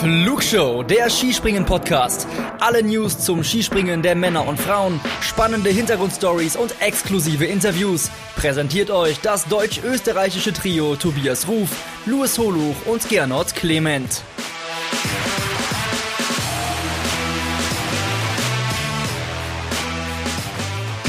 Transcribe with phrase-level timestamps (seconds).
[0.00, 2.28] Flugshow, der Skispringen-Podcast.
[2.60, 8.08] Alle News zum Skispringen der Männer und Frauen, spannende Hintergrundstories und exklusive Interviews.
[8.36, 11.70] Präsentiert euch das deutsch-österreichische Trio Tobias Ruf,
[12.06, 14.22] Louis Holuch und Gernot Clement.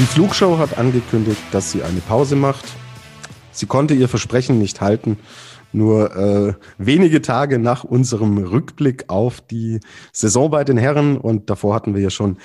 [0.00, 2.64] Die Flugshow hat angekündigt, dass sie eine Pause macht.
[3.52, 5.16] Sie konnte ihr Versprechen nicht halten
[5.72, 9.80] nur äh, wenige Tage nach unserem Rückblick auf die
[10.12, 12.38] Saison bei den Herren und davor hatten wir ja schon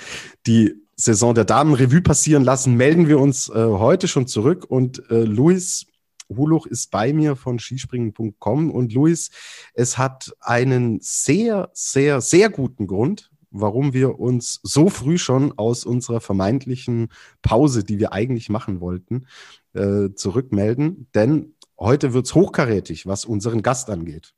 [0.46, 5.10] die Saison der Damen Revue passieren lassen, melden wir uns äh, heute schon zurück und
[5.10, 5.86] äh, Luis
[6.28, 9.30] Huluch ist bei mir von skispringen.com und Luis,
[9.74, 15.84] es hat einen sehr, sehr, sehr guten Grund, warum wir uns so früh schon aus
[15.84, 17.08] unserer vermeintlichen
[17.42, 19.26] Pause, die wir eigentlich machen wollten,
[19.74, 21.08] äh, zurückmelden.
[21.14, 24.32] Denn Heute wird's hochkarätig, was unseren Gast angeht.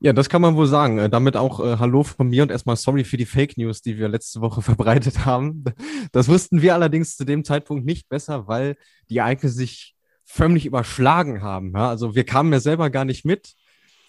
[0.00, 0.98] Ja, das kann man wohl sagen.
[0.98, 3.98] Äh, damit auch äh, Hallo von mir und erstmal sorry für die Fake News, die
[3.98, 5.64] wir letzte Woche verbreitet haben.
[6.12, 8.76] Das wussten wir allerdings zu dem Zeitpunkt nicht besser, weil
[9.10, 11.72] die Ereignisse sich förmlich überschlagen haben.
[11.74, 11.88] Ja?
[11.88, 13.54] Also wir kamen ja selber gar nicht mit,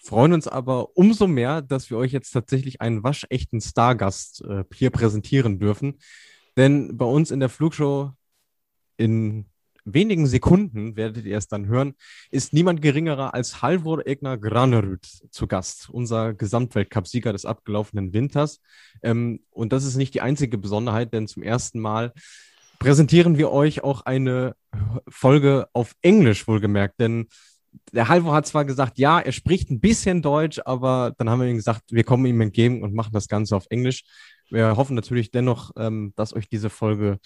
[0.02, 4.90] freuen uns aber umso mehr, dass wir euch jetzt tatsächlich einen waschechten Stargast äh, hier
[4.90, 5.98] präsentieren dürfen.
[6.56, 8.12] Denn bei uns in der Flugshow
[8.96, 9.46] in
[9.94, 11.94] wenigen Sekunden, werdet ihr es dann hören,
[12.30, 18.60] ist niemand geringerer als Halvor Egner Granerud zu Gast, unser Gesamtweltcup-Sieger des abgelaufenen Winters.
[19.02, 22.12] Ähm, und das ist nicht die einzige Besonderheit, denn zum ersten Mal
[22.78, 24.54] präsentieren wir euch auch eine
[25.08, 27.26] Folge auf Englisch wohlgemerkt, denn
[27.92, 31.48] der Halvor hat zwar gesagt, ja, er spricht ein bisschen Deutsch, aber dann haben wir
[31.48, 34.04] ihm gesagt, wir kommen ihm entgegen und machen das Ganze auf Englisch.
[34.48, 37.18] Wir hoffen natürlich dennoch, ähm, dass euch diese Folge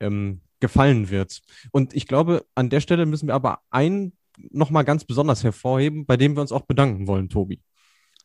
[0.00, 1.40] ähm, gefallen wird.
[1.72, 4.12] Und ich glaube, an der Stelle müssen wir aber einen
[4.50, 7.60] nochmal ganz besonders hervorheben, bei dem wir uns auch bedanken wollen, Tobi.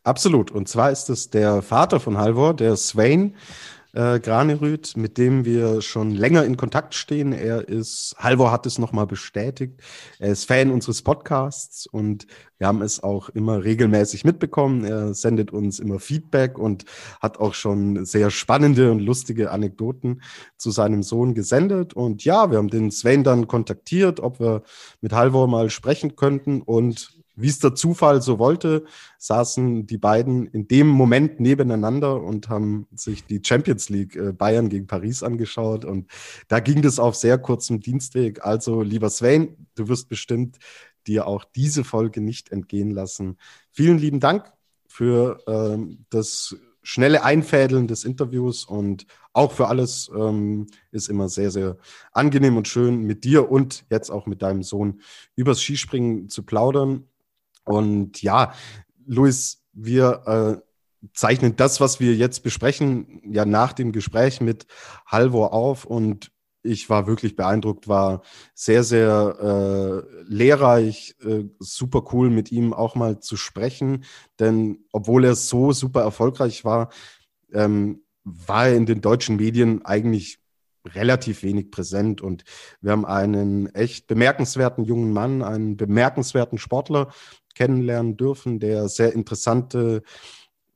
[0.03, 0.51] Absolut.
[0.51, 3.35] Und zwar ist es der Vater von Halvor, der Swain,
[3.93, 7.31] äh, Granerüth, mit dem wir schon länger in Kontakt stehen.
[7.31, 9.81] Er ist, Halvor hat es nochmal bestätigt,
[10.19, 12.27] er ist Fan unseres Podcasts und
[12.57, 14.83] wir haben es auch immer regelmäßig mitbekommen.
[14.83, 16.85] Er sendet uns immer Feedback und
[17.21, 20.21] hat auch schon sehr spannende und lustige Anekdoten
[20.57, 21.93] zu seinem Sohn gesendet.
[21.93, 24.63] Und ja, wir haben den Sven dann kontaktiert, ob wir
[25.01, 28.85] mit Halvor mal sprechen könnten und wie es der Zufall so wollte,
[29.17, 34.69] saßen die beiden in dem Moment nebeneinander und haben sich die Champions League äh, Bayern
[34.69, 35.85] gegen Paris angeschaut.
[35.85, 36.09] Und
[36.47, 38.45] da ging das auf sehr kurzem Dienstweg.
[38.45, 40.57] Also, lieber Sven, du wirst bestimmt
[41.07, 43.37] dir auch diese Folge nicht entgehen lassen.
[43.71, 44.51] Vielen lieben Dank
[44.87, 51.49] für ähm, das schnelle Einfädeln des Interviews und auch für alles ähm, ist immer sehr,
[51.49, 51.77] sehr
[52.11, 55.01] angenehm und schön mit dir und jetzt auch mit deinem Sohn
[55.35, 57.07] übers Skispringen zu plaudern.
[57.65, 58.53] Und ja,
[59.05, 64.65] Luis, wir äh, zeichnen das, was wir jetzt besprechen, ja nach dem Gespräch mit
[65.05, 65.85] Halvor auf.
[65.85, 66.31] Und
[66.63, 68.21] ich war wirklich beeindruckt, war
[68.53, 74.05] sehr, sehr äh, lehrreich, äh, super cool mit ihm auch mal zu sprechen,
[74.39, 76.89] denn obwohl er so super erfolgreich war,
[77.51, 80.39] ähm, war er in den deutschen Medien eigentlich
[80.85, 82.43] relativ wenig präsent und
[82.81, 87.13] wir haben einen echt bemerkenswerten jungen Mann, einen bemerkenswerten Sportler
[87.55, 90.03] kennenlernen dürfen, der sehr interessante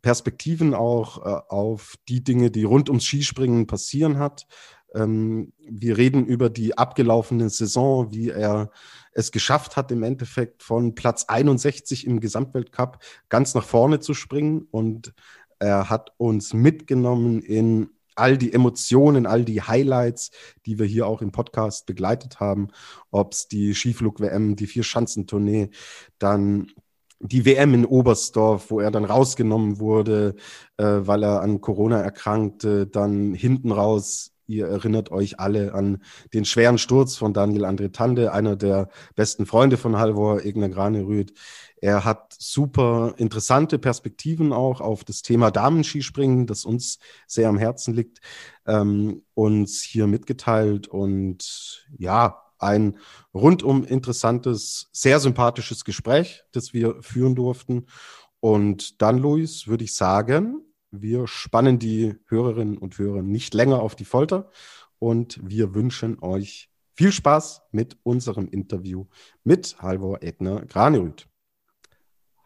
[0.01, 4.47] Perspektiven auch äh, auf die Dinge, die rund ums Skispringen passieren hat.
[4.93, 8.71] Ähm, wir reden über die abgelaufene Saison, wie er
[9.11, 14.67] es geschafft hat, im Endeffekt von Platz 61 im Gesamtweltcup ganz nach vorne zu springen.
[14.71, 15.13] Und
[15.59, 20.31] er hat uns mitgenommen in all die Emotionen, all die Highlights,
[20.65, 22.69] die wir hier auch im Podcast begleitet haben,
[23.11, 25.69] ob es die Skiflug-WM, die Vier-Schanzentournee,
[26.19, 26.67] dann
[27.19, 30.35] die WM in Oberstdorf, wo er dann rausgenommen wurde,
[30.77, 36.01] äh, weil er an Corona erkrankte, dann hinten raus Ihr erinnert euch alle an
[36.33, 41.33] den schweren Sturz von Daniel André Tande, einer der besten Freunde von Halvor Egner Granerüth.
[41.79, 47.93] Er hat super interessante Perspektiven auch auf das Thema Damenskispringen, das uns sehr am Herzen
[47.93, 48.19] liegt,
[48.65, 50.87] ähm, uns hier mitgeteilt.
[50.87, 52.97] Und ja, ein
[53.33, 57.85] rundum interessantes, sehr sympathisches Gespräch, das wir führen durften.
[58.39, 63.95] Und dann, Luis, würde ich sagen, wir spannen die Hörerinnen und Hörer nicht länger auf
[63.95, 64.49] die Folter
[64.99, 69.05] und wir wünschen euch viel Spaß mit unserem Interview
[69.43, 71.27] mit Halvor Egner Granerüth.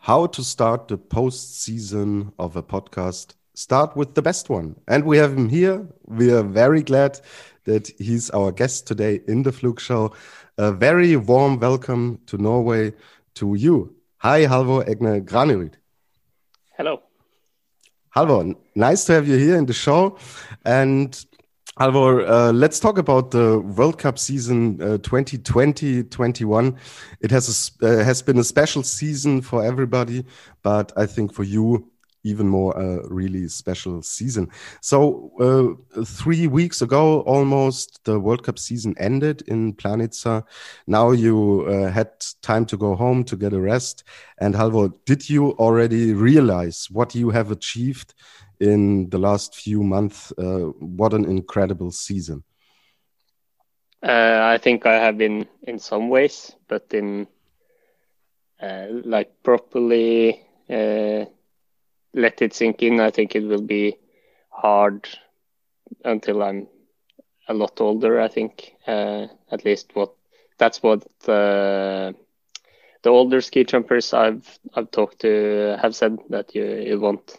[0.05, 3.35] How to start the postseason of a podcast.
[3.53, 4.75] Start with the best one.
[4.87, 5.87] And we have him here.
[6.07, 7.19] We are very glad
[7.65, 10.15] that he's our guest today in the Flug Show.
[10.57, 12.93] A very warm welcome to Norway
[13.35, 13.95] to you.
[14.17, 15.73] Hi, Halvor Egner Granerud.
[16.75, 17.03] Hello.
[18.15, 20.17] Halvor, nice to have you here in the show.
[20.65, 21.13] And
[21.79, 26.73] Halvor, uh, let's talk about the World Cup season 2020-21.
[26.73, 26.77] Uh,
[27.21, 30.25] it has a, uh, has been a special season for everybody,
[30.63, 31.90] but I think for you
[32.23, 34.49] even more a really special season.
[34.81, 40.43] So uh, three weeks ago, almost the World Cup season ended in Planica.
[40.87, 42.09] Now you uh, had
[42.41, 44.03] time to go home to get a rest.
[44.39, 48.13] And Halvor, did you already realize what you have achieved
[48.59, 50.31] in the last few months?
[50.37, 52.43] Uh, what an incredible season!
[54.03, 57.27] Uh, I think I have been in some ways, but in
[58.61, 61.25] uh, like properly uh,
[62.13, 62.99] let it sink in.
[62.99, 63.97] I think it will be
[64.49, 65.07] hard
[66.03, 66.67] until I'm
[67.47, 68.19] a lot older.
[68.21, 70.11] I think uh, at least what
[70.57, 72.11] that's what uh,
[73.03, 77.37] the older ski jumpers I've I've talked to have said that you you won't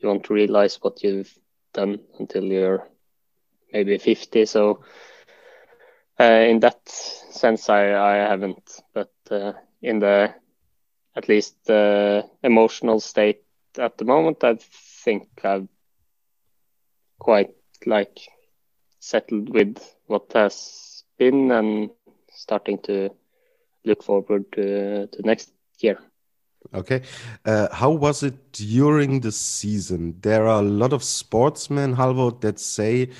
[0.00, 1.32] you won't realize what you've
[1.72, 2.86] done until you're
[3.72, 4.44] maybe 50.
[4.46, 4.80] So
[6.20, 9.52] uh, in that sense, I I haven't, but uh,
[9.82, 10.34] in the
[11.16, 13.42] at least the emotional state
[13.78, 14.58] at the moment, I
[15.04, 15.68] think I've
[17.18, 17.50] quite
[17.86, 18.20] like
[18.98, 21.90] settled with what has been and
[22.30, 23.10] starting to
[23.84, 25.98] look forward to, to next year.
[26.74, 27.02] Okay.
[27.44, 30.16] Uh, how was it during the season?
[30.20, 33.10] There are a lot of sportsmen, Halvor, that say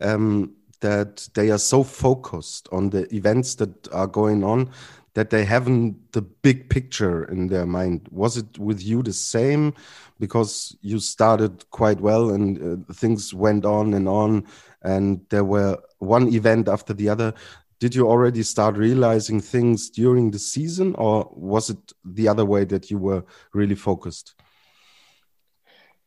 [0.00, 4.70] um, that they are so focused on the events that are going on
[5.16, 8.06] that they haven't the big picture in their mind.
[8.10, 9.72] Was it with you the same?
[10.20, 14.44] Because you started quite well and uh, things went on and on,
[14.82, 17.32] and there were one event after the other.
[17.80, 22.64] Did you already start realizing things during the season, or was it the other way
[22.64, 23.24] that you were
[23.54, 24.34] really focused?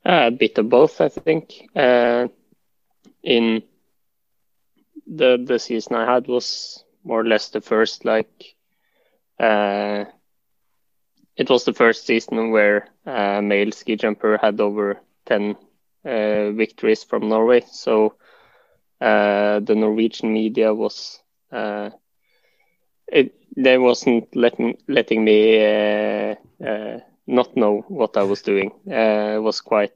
[0.06, 1.68] Uh, a bit of both, I think.
[1.76, 2.28] Uh,
[3.24, 3.64] in
[5.08, 8.56] the the season I had was more or less the first like
[9.40, 10.06] uh,
[11.38, 15.56] it was the first season where a male ski jumper had over 10
[16.06, 17.62] uh, victories from Norway.
[17.72, 18.14] So
[19.02, 21.20] uh, the Norwegian media was
[21.52, 21.90] uh,
[23.12, 28.72] it, they wasn't letting letting me uh, uh, not know what I was doing.
[28.86, 29.94] it was quite,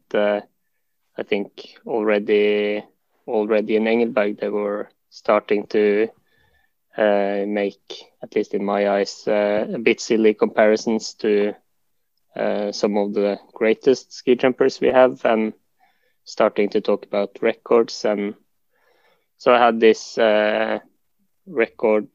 [1.17, 2.83] I think, already
[3.27, 6.22] already in Engelberg they were starting to uh,
[6.97, 11.53] make, at least in my eyes, uh, a bit silly comparisons to
[12.35, 15.53] uh, some of the greatest ski jumpers we have, and
[16.25, 18.05] starting to talk about records.
[18.05, 18.35] And
[19.37, 20.79] so I had this uh,
[21.45, 22.07] record,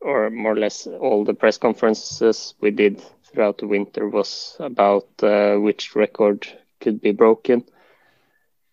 [0.00, 5.08] or more or less all the press conferences we did throughout the winter was about
[5.22, 6.46] uh, which record
[6.80, 7.64] could be broken.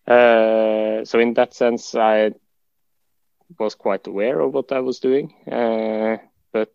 [0.06, 2.32] Uh, so in that sense, I
[3.58, 6.16] was quite aware of what I was doing, uh,
[6.52, 6.72] but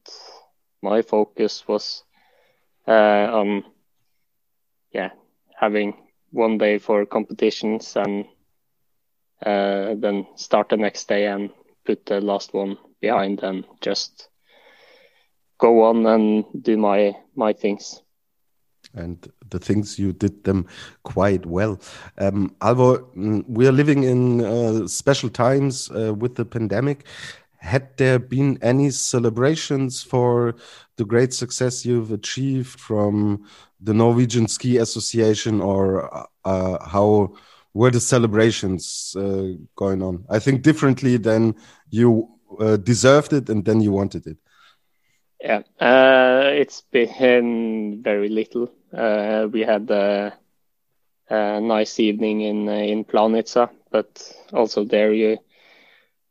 [0.82, 2.04] my focus was
[2.88, 2.92] uh,
[3.42, 3.64] on
[4.92, 5.10] yeah
[5.60, 5.94] having
[6.32, 8.26] one day for competitions and
[9.46, 11.50] uh, then start the next day and
[11.86, 14.30] put the last one behind and just
[15.58, 18.02] go on and do my my things
[18.94, 20.68] and the things you did them
[21.04, 21.80] quite well.
[22.18, 27.06] Um, Halvor, mm, we are living in uh, special times uh, with the pandemic.
[27.58, 30.56] Had there been any celebrations for
[30.96, 33.46] the great success you've achieved from
[33.82, 37.34] the Norwegian Ski Association, or uh, uh how
[37.74, 40.26] were the celebrations uh, going on?
[40.30, 41.56] I think differently than
[41.90, 42.30] you
[42.60, 44.38] uh, deserved it and then you wanted it.
[45.42, 48.70] Yeah, uh, it's been very little.
[48.94, 50.34] Uh, we had a,
[51.30, 55.38] a, nice evening in uh, in Planica, but also there you,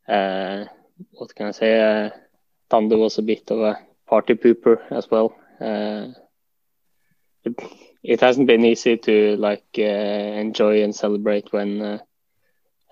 [0.08, 0.64] uh,
[1.12, 1.80] what can I say?
[1.80, 2.10] Uh,
[2.70, 5.34] Tande was a bit of a party pooper as well.
[5.60, 6.08] Uh,
[7.44, 7.54] it,
[8.02, 12.00] it hasn't been easy to like uh, enjoy and celebrate when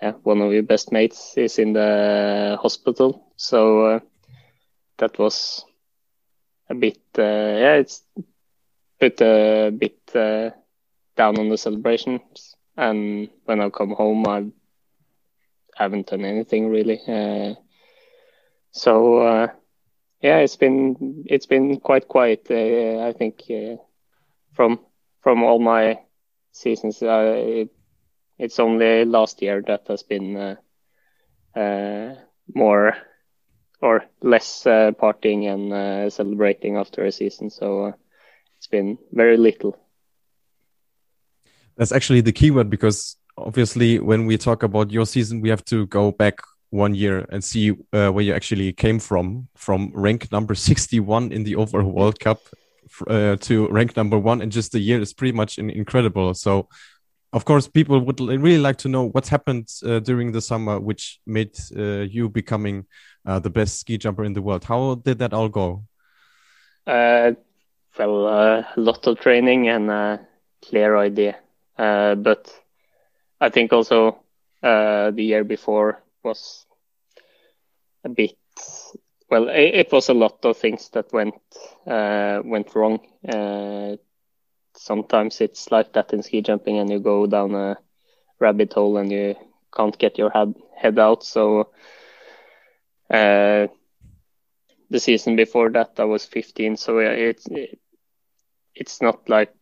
[0.01, 3.31] yeah, one of your best mates is in the hospital.
[3.35, 4.01] So
[4.97, 5.65] that was
[6.69, 8.03] a bit uh, yeah it's
[8.99, 10.49] put a bit uh,
[11.15, 14.45] down on the celebrations and when I come home I
[15.75, 17.55] haven't done anything really uh,
[18.71, 19.47] so uh,
[20.21, 23.77] yeah it's been it's been quite quiet uh, I think uh,
[24.53, 24.79] from
[25.21, 25.99] from all my
[26.51, 27.69] seasons it,
[28.39, 30.57] it's only last year that has been
[32.53, 32.95] more
[33.81, 37.49] or less uh, partying and uh, celebrating after a season.
[37.49, 37.91] So uh,
[38.67, 39.77] it's been very little.
[41.77, 45.85] That's actually the keyword because obviously when we talk about your season, we have to
[45.87, 50.53] go back one year and see uh, where you actually came from, from rank number
[50.53, 52.39] 61 in the overall World Cup
[53.07, 56.33] uh, to rank number one in just a year is pretty much incredible.
[56.33, 56.67] So,
[57.31, 61.19] of course, people would really like to know what's happened uh, during the summer, which
[61.25, 62.85] made uh, you becoming
[63.25, 64.63] uh, the best ski jumper in the world.
[64.63, 65.85] How did that all go?
[67.99, 70.19] Uh, well, a lot of training and a
[70.61, 71.37] clear idea.
[71.77, 72.53] but
[73.39, 74.19] I think also
[74.61, 76.65] the year before was
[78.03, 78.37] a bit
[79.29, 81.35] well, it, it, was a lot of things that went
[81.85, 82.99] uh, went wrong.
[83.27, 83.97] Uh,
[84.75, 87.77] sometimes it's like that in ski jumping, and you go down a
[88.39, 89.35] rabbit hole and you
[89.75, 91.23] can't get your head head out.
[91.23, 91.71] So
[93.09, 93.67] uh,
[94.89, 96.77] the season before that, I was 15.
[96.77, 97.79] So it's it,
[98.79, 99.53] it's not like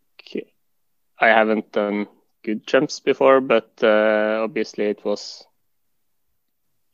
[1.20, 2.08] I haven't done
[2.44, 5.46] good jumps before, but uh, obviously it was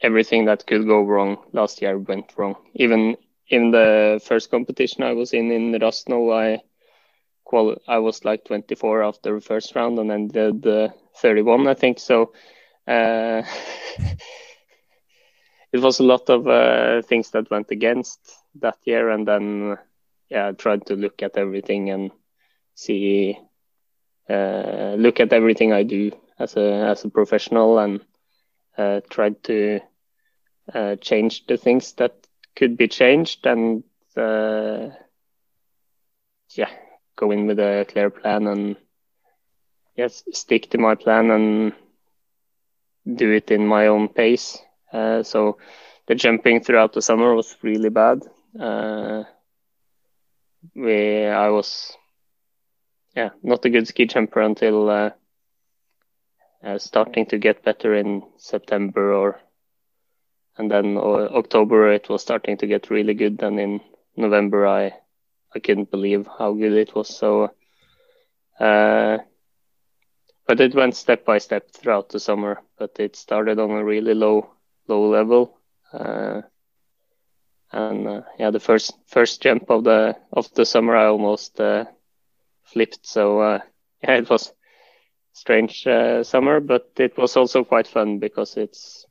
[0.02, 2.56] everything that could go wrong last year went wrong.
[2.76, 3.16] Even
[3.50, 6.62] in the first competition I was in in the Rasnov, I
[7.46, 11.74] quali- I was like 24 after the first round and then did the 31, I
[11.74, 12.00] think.
[12.00, 12.32] So
[12.88, 13.42] uh,
[15.74, 18.20] it was a lot of uh, things that went against
[18.62, 19.78] that year, and then
[20.32, 22.12] yeah, I tried to look at everything and
[22.76, 23.38] see
[24.30, 28.02] uh, look at everything I do as a as a professional and
[28.78, 29.82] uh, tried to
[30.74, 32.14] uh, change the things that
[32.56, 33.84] could be changed and
[34.18, 34.90] uh,
[36.56, 36.70] yeah
[37.18, 38.78] go in with a clear plan and
[39.98, 41.74] yes stick to my plan and
[43.16, 44.60] do it in my own pace.
[44.94, 45.58] Uh, so
[46.08, 48.22] the jumping throughout the summer was really bad.
[48.60, 49.24] Uh,
[50.76, 51.96] we i was
[53.16, 55.10] yeah not a good ski jumper until uh,
[56.64, 59.40] uh, starting to get better in september or
[60.58, 63.42] and then uh, October it was starting to get really good.
[63.42, 63.82] And in
[64.16, 64.94] November I
[65.56, 67.10] I couldn't believe how good it was.
[67.10, 67.52] So,
[68.60, 69.18] uh,
[70.48, 72.62] but it went step by step throughout the summer.
[72.78, 74.52] But it started on a really low
[74.88, 75.58] low level.
[77.72, 81.86] And uh, yeah, the first first jump of the of the summer I almost uh,
[82.64, 83.06] flipped.
[83.08, 83.60] So uh,
[84.04, 84.54] yeah, it was
[85.34, 89.06] strange uh, summer, but it was also quite fun because it's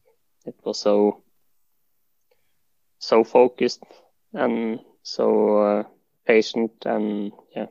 [0.44, 1.22] it was so
[2.98, 3.82] so focused
[4.34, 5.82] and so uh,
[6.26, 7.66] patient and yeah.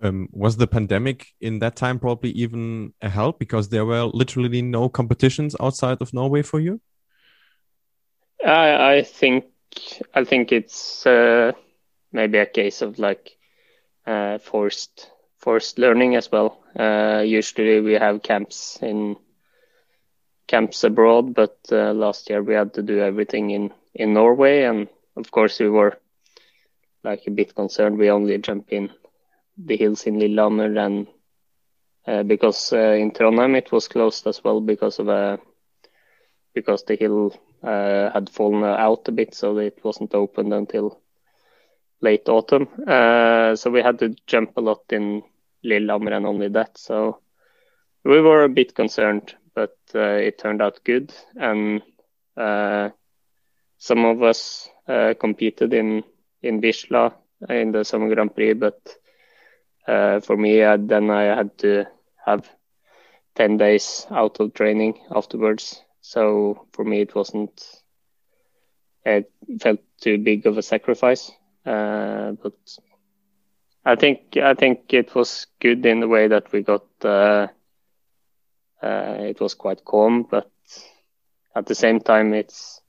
[0.00, 4.60] Um, was the pandemic in that time probably even a help because there were literally
[4.60, 6.80] no competitions outside of Norway for you?
[8.44, 9.44] I, I think
[10.14, 11.52] I think it's uh,
[12.12, 13.30] maybe a case of like
[14.06, 16.58] uh, forced forced learning as well.
[16.78, 19.16] Uh, usually we have camps in
[20.48, 24.88] camps abroad, but uh, last year we had to do everything in in Norway, and
[25.16, 25.98] of course we were
[27.04, 27.98] like a bit concerned.
[27.98, 28.90] We only jump in
[29.56, 31.06] the hills in Lillehammer, and
[32.06, 35.36] uh, because uh, in Trondheim it was closed as well because of a uh,
[36.54, 41.00] because the hill uh, had fallen out a bit, so it wasn't opened until
[42.00, 42.68] late autumn.
[42.86, 45.22] Uh, so we had to jump a lot in
[45.62, 46.76] Lillehammer and only that.
[46.78, 47.20] So
[48.04, 51.12] we were a bit concerned but uh, it turned out good.
[51.36, 51.82] And
[52.36, 52.90] uh,
[53.78, 56.04] some of us uh, competed in
[56.42, 57.14] in Wisla
[57.48, 58.96] in the Summer Grand Prix, but
[59.86, 61.86] for me, then I had to
[62.24, 62.48] have
[63.34, 65.82] 10 days out of training afterwards.
[66.02, 67.62] So for me, it wasn't,
[69.04, 69.30] it
[69.60, 71.30] felt too big of a sacrifice.
[71.66, 72.54] Uh, but
[73.84, 77.48] I think, I think it was good in the way that we got, uh,
[78.82, 80.50] uh, it was quite calm, but
[81.56, 82.80] at the same time, it's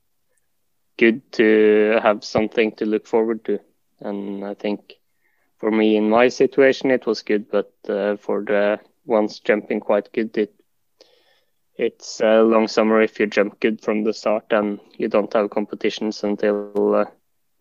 [0.98, 3.60] good to have something to look forward to.
[4.01, 4.93] And I think
[5.60, 10.12] for me, in my situation, it was good, but uh, for the ones jumping quite
[10.13, 10.53] good, it
[11.83, 15.49] it's a long summer if you jump good from the start and you don't have
[15.49, 17.05] competitions until uh,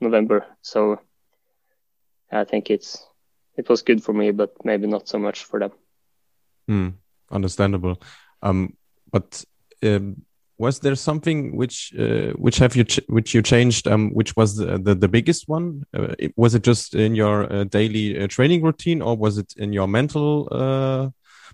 [0.01, 0.47] November.
[0.63, 1.01] So
[2.31, 3.07] I think it's
[3.57, 5.73] it was good for me, but maybe not so much for them.
[6.69, 6.89] Hmm
[7.33, 8.01] understandable.
[8.43, 8.77] Um,
[9.11, 9.45] but
[9.83, 10.23] um,
[10.59, 13.89] was there something which uh, which have you which you changed?
[13.89, 15.85] Um, which was the the, the biggest one?
[15.97, 19.55] Uh, it, was it just in your uh, daily uh, training routine, or was it
[19.57, 21.09] in your mental uh,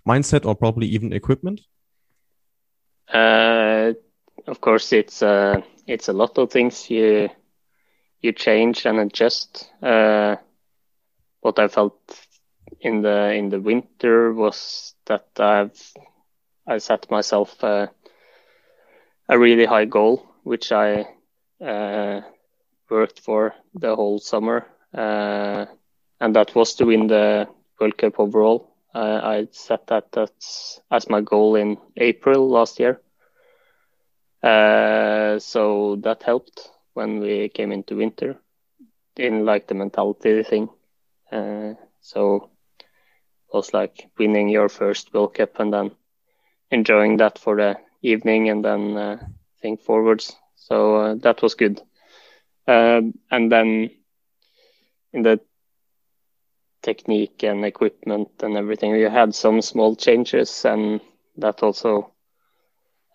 [0.07, 1.61] mindset, or probably even equipment?
[3.13, 3.93] Uh,
[4.47, 5.21] of course, it's
[5.87, 7.29] it's a lot of things you
[8.21, 9.69] you change and adjust.
[11.41, 11.99] what I felt
[12.81, 15.93] in the in the winter was that I've
[16.67, 17.89] I set myself a,
[19.29, 21.07] a really high goal, which I
[21.65, 22.21] uh,
[22.89, 25.65] worked for the whole summer, uh,
[26.19, 27.47] and that was to win the
[27.79, 28.68] World Cup overall.
[28.93, 33.01] Uh, I set that as, as my goal in April last year.
[34.43, 38.35] Uh, so that helped when we came into winter
[39.17, 40.69] in like the mentality thing.
[41.31, 42.49] Uh, so
[43.49, 45.91] it was like winning your first World Cup and then
[46.71, 49.17] enjoying that for the evening and then uh,
[49.61, 50.35] think forwards.
[50.55, 51.81] So uh, that was good.
[52.67, 53.91] Um, and then
[55.13, 55.39] in the
[56.81, 61.01] technique and equipment and everything, we had some small changes, and
[61.37, 62.11] that also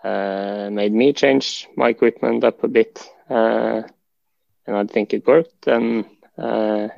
[0.02, 3.06] uh, made me change my equipment up a bit.
[3.28, 3.82] Uh,
[4.66, 5.66] and I think it worked.
[5.66, 6.04] And
[6.38, 6.88] uh,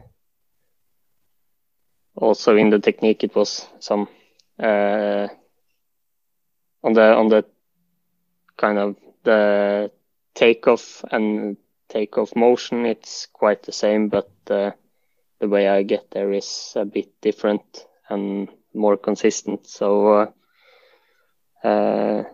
[2.16, 4.08] also in the technique, it was some
[4.58, 5.28] uh,
[6.82, 7.44] on the on the
[8.56, 9.90] kind of the
[10.34, 11.56] takeoff and
[11.88, 12.86] takeoff motion.
[12.86, 14.72] It's quite the same, but uh,
[15.40, 19.66] the way I get there is a bit different and more consistent.
[19.66, 20.30] So,
[21.64, 22.24] uh, uh,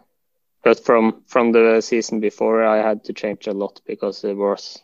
[0.63, 4.81] but from from the season before, I had to change a lot because there was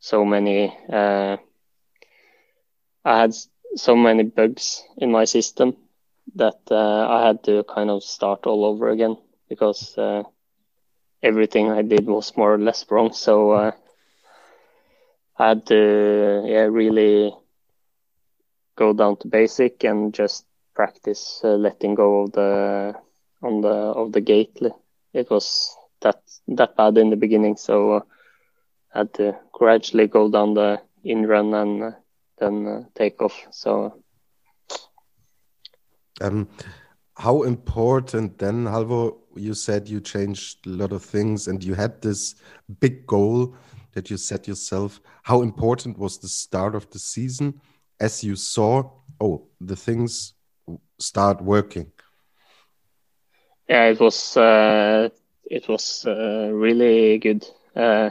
[0.00, 0.76] so many.
[0.92, 1.36] Uh,
[3.04, 3.34] I had
[3.76, 5.76] so many bugs in my system
[6.34, 9.16] that uh, I had to kind of start all over again
[9.48, 10.22] because uh,
[11.22, 13.12] everything I did was more or less wrong.
[13.12, 13.72] So uh,
[15.48, 17.34] had to yeah really
[18.76, 20.44] go down to basic and just
[20.74, 22.94] practice uh, letting go of the
[23.42, 24.58] on the of the gate.
[25.12, 28.00] It was that that bad in the beginning, so uh,
[28.92, 31.90] had to gradually go down the in run and uh,
[32.38, 33.46] then uh, take off.
[33.50, 34.02] So
[36.20, 36.48] um,
[37.16, 39.16] how important then, Halvor?
[39.36, 42.34] You said you changed a lot of things, and you had this
[42.80, 43.54] big goal
[43.92, 45.00] that you set yourself.
[45.22, 47.60] How important was the start of the season,
[48.00, 48.90] as you saw?
[49.20, 50.34] Oh, the things
[50.98, 51.92] start working.
[53.68, 55.08] Yeah, it was uh,
[55.44, 57.46] it was uh, really good.
[57.74, 58.10] Uh,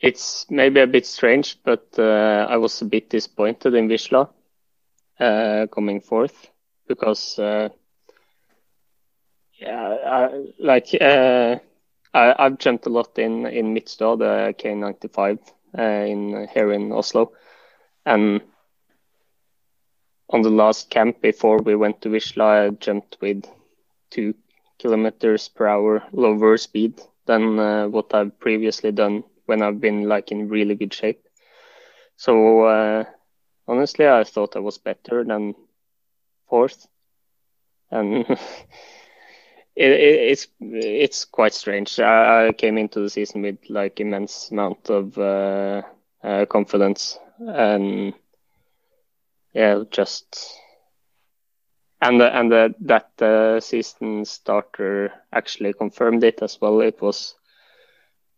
[0.00, 4.28] it's maybe a bit strange, but uh, I was a bit disappointed in Wisla
[5.18, 6.50] uh, coming fourth
[6.88, 7.68] because uh,
[9.60, 10.94] yeah, I, like
[12.12, 15.38] I, have jumped a lot in in Midtstad, the K95
[15.78, 17.32] uh, in here in Oslo,
[18.04, 18.40] and
[20.30, 23.44] on the last camp before we went to Wisla, I jumped with
[24.10, 24.34] two
[24.78, 30.30] kilometers per hour lower speed than uh, what I've previously done when I've been like
[30.30, 31.26] in really good shape.
[32.16, 33.04] So uh,
[33.66, 35.54] honestly, I thought I was better than
[36.48, 36.86] fourth,
[37.90, 38.24] and
[39.76, 41.98] it, it, it's it's quite strange.
[42.00, 45.82] I, I, came into the season with like immense amount of uh,
[46.22, 48.14] uh, confidence, and
[49.54, 50.58] yeah, just
[52.02, 56.80] and the, and the, that uh, season starter actually confirmed it as well.
[56.80, 57.34] It was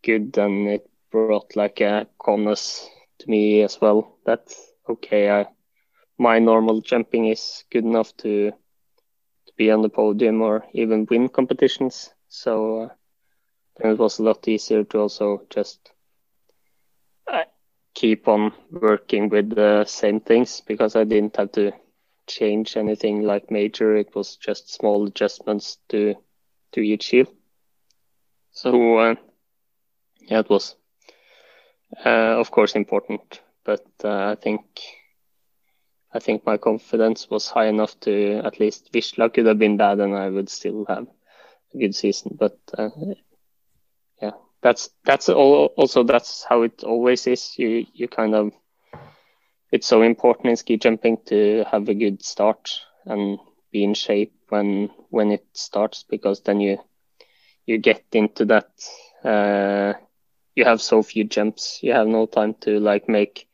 [0.03, 2.87] good, and it brought like a calmness
[3.19, 4.17] to me as well.
[4.25, 4.53] That
[4.89, 5.47] okay, I,
[6.17, 8.57] my normal jumping is good enough to to
[9.57, 12.13] be on the podium or even win competitions.
[12.29, 12.89] So
[13.83, 15.91] uh, it was a lot easier to also just
[17.31, 17.43] uh,
[17.95, 21.71] keep on working with the same things because I didn't have to
[22.27, 23.95] change anything like major.
[23.95, 26.15] It was just small adjustments to
[26.73, 27.25] to each heel.
[28.51, 29.15] So uh,
[30.29, 30.75] yeah, it was
[32.05, 34.61] uh, of course important but uh, I think
[36.13, 39.99] I think my confidence was high enough to at least Wisla could have been bad
[39.99, 41.07] and I would still have
[41.73, 42.37] a good season.
[42.39, 42.89] But uh,
[44.21, 47.53] yeah, that's that's all, also that's how it always is.
[47.57, 48.51] You you kind of
[49.71, 52.69] it's so important in ski jumping to have a good start
[53.05, 53.39] and
[53.71, 56.77] be in shape when when it starts because then you
[57.65, 58.69] you get into that
[59.23, 59.93] uh,
[60.55, 63.47] you have so few jumps you have no time to like make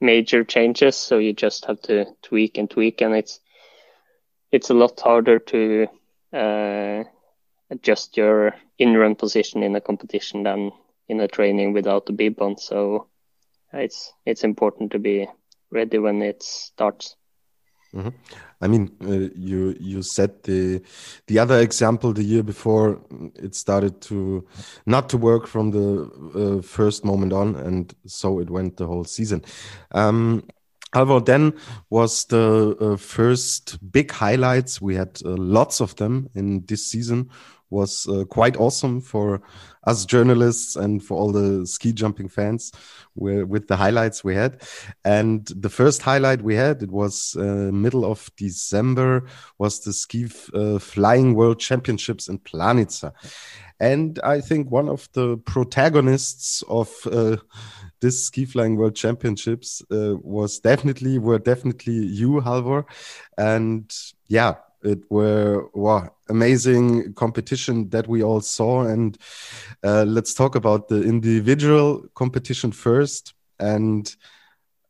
[0.00, 0.96] major changes.
[0.96, 3.40] So you just have to tweak and tweak, and it's
[4.52, 5.88] it's a lot harder to
[6.32, 7.04] uh,
[7.70, 10.72] adjust your in-run position in a competition than
[11.08, 12.56] in a training without the bib on.
[12.58, 13.06] So
[13.72, 15.28] it's it's important to be
[15.70, 17.17] ready when it starts.
[17.92, 18.12] Mm -hmm.
[18.60, 20.82] I mean, uh, you you said the
[21.26, 22.98] the other example the year before
[23.42, 24.44] it started to
[24.84, 29.04] not to work from the uh, first moment on, and so it went the whole
[29.04, 29.42] season.
[29.94, 30.42] Um,
[30.94, 31.52] Halvor then
[31.90, 34.80] was the uh, first big highlights.
[34.80, 37.30] We had uh, lots of them in this season.
[37.70, 39.42] Was uh, quite awesome for
[39.84, 42.72] us journalists and for all the ski jumping fans
[43.14, 44.62] with the highlights we had.
[45.04, 49.26] And the first highlight we had, it was uh, middle of December,
[49.58, 53.12] was the ski uh, flying world championships in Planica.
[53.80, 57.36] And I think one of the protagonists of uh,
[58.00, 62.84] this ski flying world championships uh, was definitely were definitely you, Halvor,
[63.36, 63.92] and
[64.26, 68.82] yeah, it were wow, amazing competition that we all saw.
[68.82, 69.16] And
[69.82, 73.34] uh, let's talk about the individual competition first.
[73.58, 74.14] And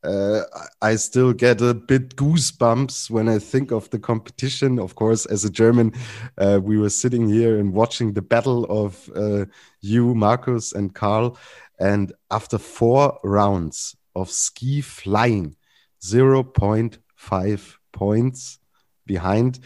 [0.05, 0.42] uh,
[0.81, 4.79] I still get a bit goosebumps when I think of the competition.
[4.79, 5.92] Of course, as a German,
[6.38, 9.46] uh, we were sitting here and watching the battle of uh,
[9.81, 11.37] you, Markus, and Karl.
[11.81, 15.57] And after four rounds of ski flying,
[16.01, 18.59] 0.5 points
[19.07, 19.59] behind,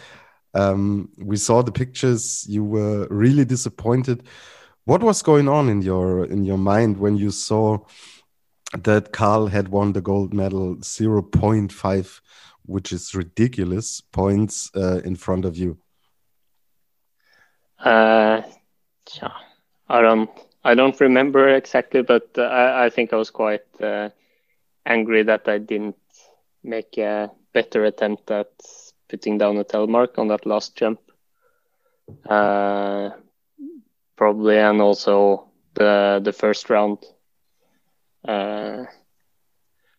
[0.55, 2.47] um, we saw the pictures.
[2.49, 4.25] You were really disappointed.
[4.85, 7.79] What was going on in your in your mind when you saw
[8.77, 12.21] that Karl had won the gold medal 0.5,
[12.65, 15.79] which is ridiculous points uh, in front of you?
[17.79, 18.43] Uh,
[19.15, 19.33] yeah,
[19.89, 20.31] I don't,
[20.65, 24.09] I don't remember exactly, but uh, I, I think I was quite uh,
[24.87, 25.97] angry that I didn't
[26.63, 28.53] make a better attempt at
[29.13, 30.99] putting down a telemark on that last jump.
[32.29, 33.11] Uh,
[34.17, 35.45] probably, and also
[35.75, 36.99] the the first round
[38.27, 38.85] uh,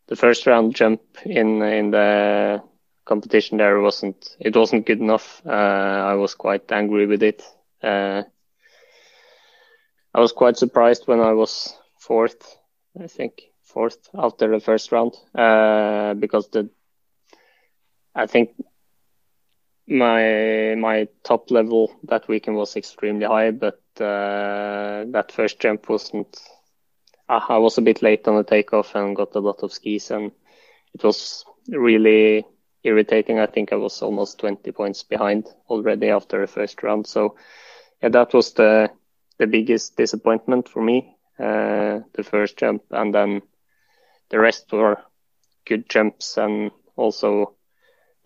[0.07, 2.61] the first round jump in in the
[3.05, 5.41] competition there wasn't it wasn't good enough.
[5.45, 7.43] Uh, I was quite angry with it.
[7.83, 8.23] Uh,
[10.15, 12.57] I was quite surprised when I was fourth.
[12.99, 16.69] I think fourth after the first round uh, because the
[18.15, 18.51] I think
[19.87, 26.37] my my top level that weekend was extremely high, but uh, that first jump wasn't
[27.29, 30.31] I was a bit late on the takeoff and got a lot of skis, and
[30.93, 32.45] it was really
[32.83, 33.39] irritating.
[33.39, 37.07] I think I was almost 20 points behind already after the first round.
[37.07, 37.35] So,
[38.01, 38.89] yeah, that was the
[39.39, 41.15] the biggest disappointment for me.
[41.39, 43.41] Uh, the first jump, and then
[44.29, 44.97] the rest were
[45.65, 47.55] good jumps, and also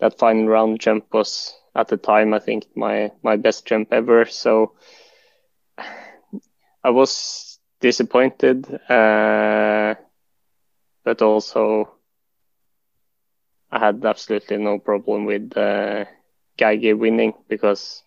[0.00, 4.24] that final round jump was at the time I think my my best jump ever.
[4.26, 4.72] So
[6.84, 9.94] I was disappointed, uh,
[11.04, 11.88] but also
[13.70, 16.04] I had absolutely no problem with uh,
[16.56, 18.02] Geiger winning because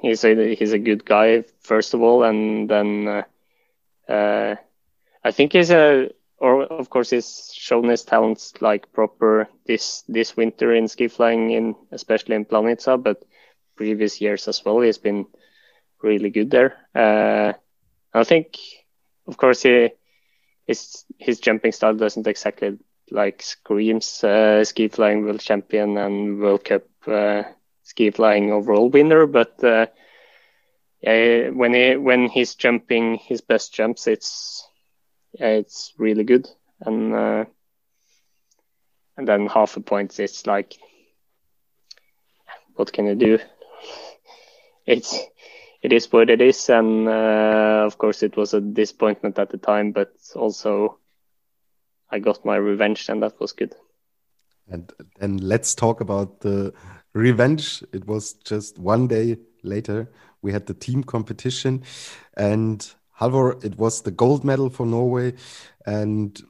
[0.00, 4.56] he's a he's a good guy first of all, and then uh, uh,
[5.24, 10.36] I think he's a or of course he's shown his talents like proper this this
[10.36, 13.22] winter in ski flying in especially in Planica, but
[13.76, 15.26] previous years as well he's been
[16.02, 16.76] really good there.
[16.94, 17.52] Uh,
[18.14, 18.56] I think,
[19.26, 19.90] of course, he
[20.66, 22.78] his his jumping style doesn't exactly
[23.10, 27.42] like screams uh, ski flying world champion and World Cup uh,
[27.82, 29.86] ski flying overall winner, but uh,
[31.02, 34.66] when he when he's jumping his best jumps, it's
[35.32, 36.48] it's really good,
[36.80, 37.44] and uh,
[39.16, 40.74] and then half a point, it's like,
[42.74, 43.38] what can you do?
[44.86, 45.18] It's
[45.82, 49.58] it is what it is, and uh, of course it was a disappointment at the
[49.58, 50.98] time, but also
[52.10, 53.74] I got my revenge, and that was good.
[54.68, 56.72] And then let's talk about the
[57.12, 57.82] revenge.
[57.92, 60.10] It was just one day later.
[60.42, 61.82] We had the team competition,
[62.36, 62.90] and
[63.20, 65.34] Halvor, it was the gold medal for Norway,
[65.86, 66.40] and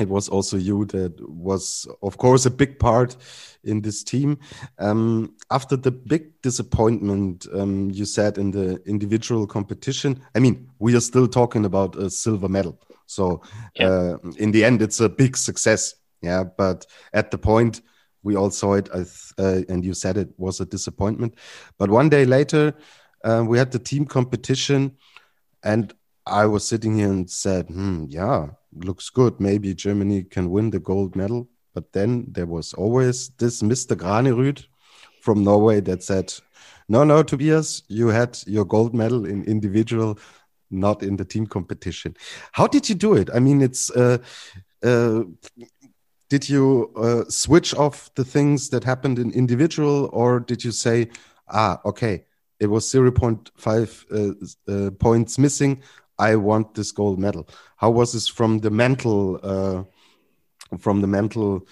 [0.00, 3.16] it was also you that was, of course, a big part
[3.64, 4.38] in this team.
[4.78, 10.94] Um, after the big disappointment um, you said in the individual competition, I mean, we
[10.94, 12.80] are still talking about a silver medal.
[13.06, 13.42] So
[13.74, 13.88] yeah.
[13.88, 15.94] uh, in the end, it's a big success.
[16.20, 17.80] Yeah, but at the point
[18.22, 19.04] we all saw it, uh,
[19.68, 21.34] and you said it was a disappointment.
[21.78, 22.74] But one day later,
[23.24, 24.96] uh, we had the team competition,
[25.62, 25.94] and
[26.28, 29.40] I was sitting here and said, hmm, yeah, looks good.
[29.40, 31.48] Maybe Germany can win the gold medal.
[31.74, 33.96] But then there was always this Mr.
[33.96, 34.66] Granerud
[35.20, 36.32] from Norway that said,
[36.88, 40.18] no, no, Tobias, you had your gold medal in individual,
[40.70, 42.16] not in the team competition.
[42.52, 43.28] How did you do it?
[43.34, 44.18] I mean, it's, uh,
[44.82, 45.22] uh,
[46.30, 51.08] did you uh, switch off the things that happened in individual or did you say,
[51.48, 52.24] ah, okay,
[52.60, 53.48] it was 0.5
[54.10, 55.82] uh, uh, points missing.
[56.18, 57.48] I want this gold medal.
[57.76, 59.84] How was this from the mental uh,
[60.78, 61.66] from the mental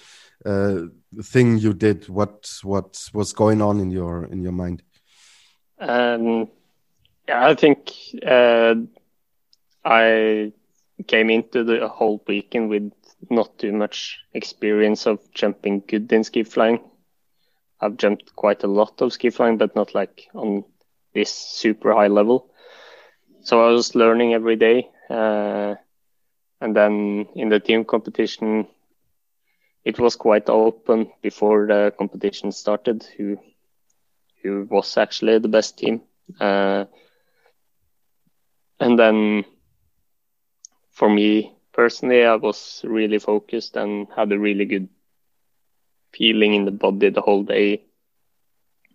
[0.45, 0.83] uh,
[1.23, 2.09] thing you did?
[2.09, 4.83] What what was going on in your in your mind?
[5.79, 6.49] Um,
[7.29, 7.93] yeah, I think
[8.25, 8.77] uh,
[9.85, 10.53] I
[11.07, 12.93] came into the whole weekend with
[13.31, 16.81] not too much experience of jumping good in ski flying.
[17.81, 20.65] I've jumped quite a lot of ski flying, but not like on
[21.13, 22.51] this super high level.
[23.47, 24.91] So I was learning every day.
[25.11, 25.77] Uh,
[26.61, 28.67] and then in the team competition,
[29.85, 33.39] it was quite open before the competition started who
[34.43, 36.03] who was actually the best team.
[36.41, 36.85] Uh,
[38.81, 39.45] and then
[40.91, 44.89] for me personally, I was really focused and had a really good
[46.13, 47.73] feeling in the body the whole day.
[47.75, 47.83] It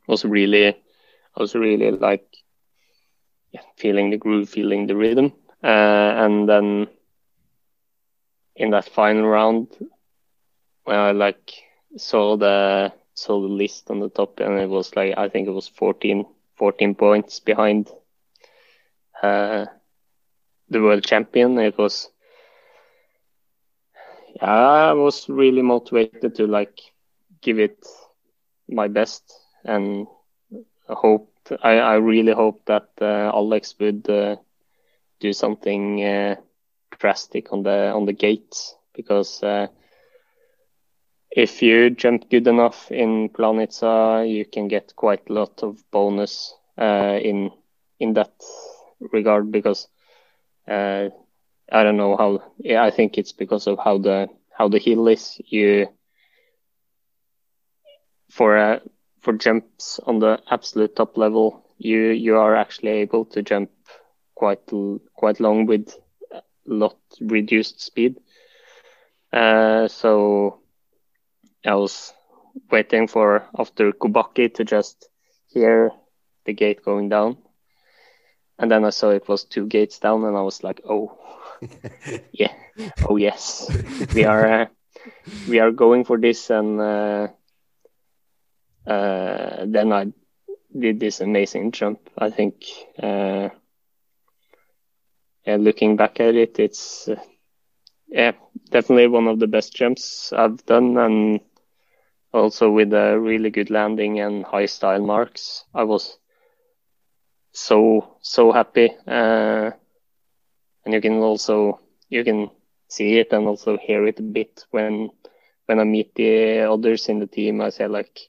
[0.08, 0.76] was really, I
[1.40, 2.26] was really like
[3.52, 5.32] yeah, feeling the groove, feeling the rhythm.
[5.64, 5.68] Uh,
[6.26, 6.88] and then
[8.56, 9.68] in that final round,
[10.84, 11.52] when I like
[11.98, 15.52] saw the saw the list on the top, and it was like I think it
[15.52, 16.26] was 14,
[16.58, 17.90] 14 points behind
[19.22, 19.66] uh,
[20.70, 21.58] the world champion.
[21.60, 22.10] It was
[24.42, 26.70] I was really motivated to like
[27.34, 27.74] give it
[28.68, 29.32] my best
[29.64, 30.08] and
[30.88, 31.31] hope
[31.64, 34.36] I, I really hope that uh, Alex would uh,
[35.20, 36.36] do something uh,
[37.00, 39.44] drastic on the on the gates because
[41.32, 46.54] if you jump good enough in Planica, you can get quite a lot of bonus
[46.78, 47.52] uh, in
[48.00, 48.32] in that
[49.12, 49.88] regard because
[50.68, 51.10] uh,
[51.72, 52.42] I don't know how.
[52.78, 54.28] I think it's because of how the
[54.58, 55.40] how the hill is.
[55.46, 55.88] You
[58.30, 58.80] for uh,
[59.22, 63.70] for jumps on the absolute top level, you you are actually able to jump
[64.36, 64.62] quite
[65.14, 65.96] quite long with
[66.32, 68.18] a lot reduced speed.
[69.32, 70.60] Uh, so
[71.66, 72.14] I was
[72.72, 75.10] waiting for after Kubacki to just
[75.48, 75.92] hear
[76.46, 77.38] the gate going down.
[78.58, 81.18] And then I saw it was two gates down, and I was like, "Oh,
[82.32, 82.54] yeah,
[83.10, 83.70] oh yes,
[84.14, 84.66] we are uh,
[85.48, 87.28] we are going for this." And uh,
[88.92, 90.06] uh, then I
[90.78, 92.00] did this amazing jump.
[92.18, 92.56] I think,
[93.02, 93.50] uh,
[95.46, 97.16] yeah, looking back at it, it's uh,
[98.08, 98.32] yeah
[98.72, 101.40] definitely one of the best jumps I've done, and
[102.34, 105.66] also with a really good landing and high style marks.
[105.74, 106.18] I was
[107.54, 107.78] so
[108.22, 109.72] so happy uh,
[110.86, 112.50] and you can also you can
[112.88, 115.10] see it and also hear it a bit when
[115.66, 118.20] when I meet the others in the team I say like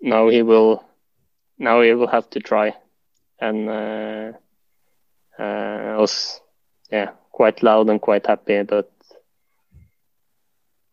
[0.00, 0.82] now he will
[1.58, 2.74] now he will have to try.
[3.40, 4.32] And uh,
[5.38, 6.40] uh, I was
[6.90, 8.90] yeah quite loud and quite happy but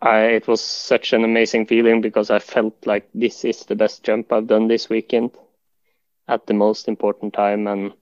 [0.02, 4.04] I, it was such an amazing feeling because I felt like this is the best
[4.04, 5.32] jump I've done this weekend
[6.28, 7.68] at the most important time.
[7.68, 7.94] And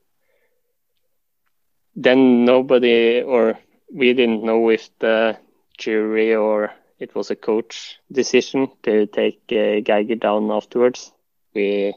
[1.96, 3.58] then nobody or
[3.94, 5.38] we didn't know if the
[5.78, 11.12] jury or it was a coach decision to take uh, Geiger down afterwards.
[11.56, 11.94] We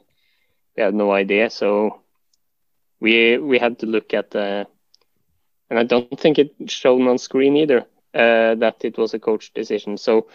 [0.76, 2.00] we had no idea, so
[3.00, 4.66] we we had to look at the,
[5.70, 7.80] and I don't think it shown on screen either
[8.14, 9.96] uh, that it was a coach decision.
[9.98, 10.26] So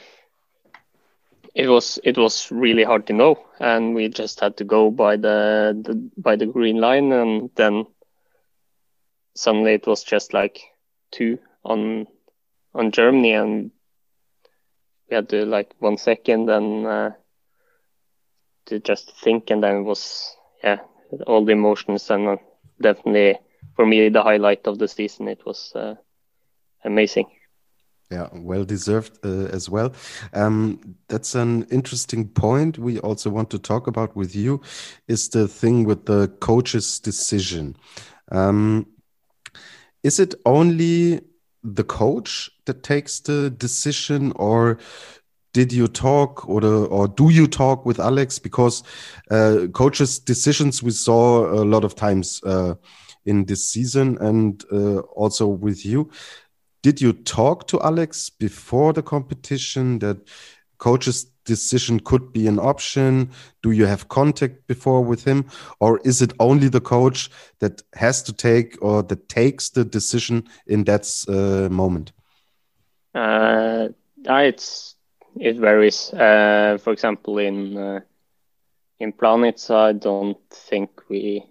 [1.55, 5.17] it was it was really hard to know, and we just had to go by
[5.17, 7.85] the, the by the green line, and then
[9.35, 10.61] suddenly it was just like
[11.11, 12.07] two on
[12.75, 13.71] on Germany, and
[15.09, 17.11] we had to like one second and uh,
[18.67, 20.79] to just think, and then it was yeah
[21.27, 22.37] all the emotions, and uh,
[22.81, 23.39] definitely
[23.75, 25.27] for me the highlight of the season.
[25.27, 25.95] It was uh,
[26.83, 27.25] amazing.
[28.11, 29.93] Yeah, well deserved uh, as well.
[30.33, 32.79] Um, that's an interesting point.
[32.79, 34.61] We also want to talk about with you
[35.07, 37.75] is the thing with the coach's decision.
[38.31, 38.87] Um,
[40.01, 41.21] is it only
[41.63, 44.77] the coach that takes the decision, or
[45.53, 48.39] did you talk or or do you talk with Alex?
[48.39, 48.83] Because
[49.31, 52.75] uh, coaches' decisions we saw a lot of times uh,
[53.25, 56.09] in this season, and uh, also with you
[56.81, 60.17] did you talk to Alex before the competition that
[60.77, 63.29] coach's decision could be an option?
[63.63, 65.45] Do you have contact before with him,
[65.79, 70.43] or is it only the coach that has to take or that takes the decision
[70.67, 72.11] in that uh, moment?
[73.13, 73.89] Uh,
[74.25, 74.95] it's
[75.35, 76.13] it varies.
[76.13, 77.99] Uh, for example, in uh,
[78.99, 81.43] in Planica, I don't think we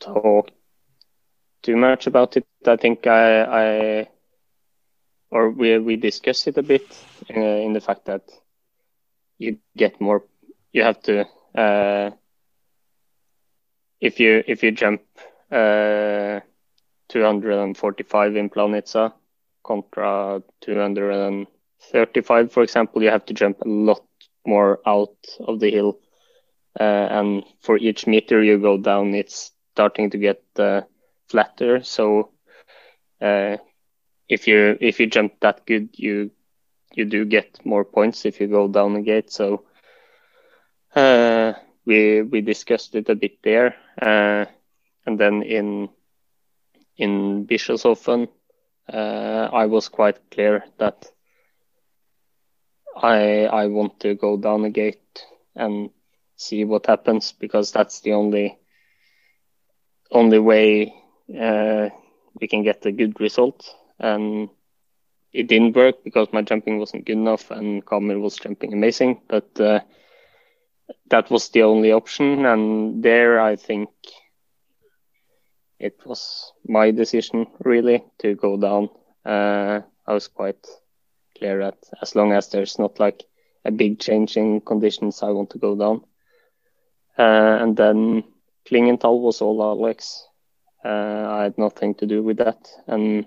[0.00, 0.50] talk
[1.62, 2.44] too much about it.
[2.66, 4.08] I think I, I
[5.34, 6.86] or we we discussed it a bit
[7.36, 8.22] uh, in the fact that
[9.38, 10.24] you get more.
[10.72, 12.10] You have to uh,
[14.00, 15.02] if you if you jump
[15.50, 16.40] uh,
[17.08, 19.12] 245 in Planica
[19.64, 24.02] contra 235, for example, you have to jump a lot
[24.46, 25.98] more out of the hill.
[26.78, 30.82] Uh, and for each meter you go down, it's starting to get uh,
[31.28, 31.82] flatter.
[31.82, 32.30] So
[34.28, 36.30] if you if you jump that good, you
[36.94, 39.30] you do get more points if you go down the gate.
[39.30, 39.62] So
[40.94, 41.52] uh,
[41.84, 44.46] we we discussed it a bit there, uh,
[45.06, 45.88] and then in
[46.96, 48.28] in Bischofshofen,
[48.92, 51.06] uh, I was quite clear that
[52.96, 55.90] I I want to go down the gate and
[56.36, 58.58] see what happens because that's the only
[60.10, 60.94] only way
[61.40, 61.88] uh,
[62.40, 63.74] we can get a good result.
[63.98, 64.48] And
[65.32, 69.20] it didn't work because my jumping wasn't good enough and Kamil was jumping amazing.
[69.28, 69.80] But uh,
[71.10, 72.46] that was the only option.
[72.46, 73.90] And there, I think
[75.78, 78.88] it was my decision really to go down.
[79.24, 80.66] Uh, I was quite
[81.36, 83.24] clear that as long as there's not like
[83.64, 86.04] a big change in conditions, I want to go down.
[87.18, 88.24] Uh, and then
[88.66, 90.26] Klingenthal was all Alex.
[90.84, 93.24] Uh, I had nothing to do with that, and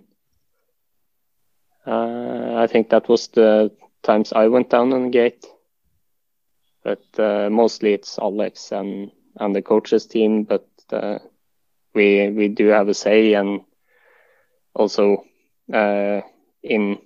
[1.88, 3.72] I think that was the
[4.04, 5.46] times I went down on the gate.
[6.84, 11.20] But uh, mostly it's Alex and and the coaches team, but uh,
[11.94, 13.62] we we do have a say, and
[14.76, 15.24] also
[15.74, 16.22] uh,
[16.64, 16.98] in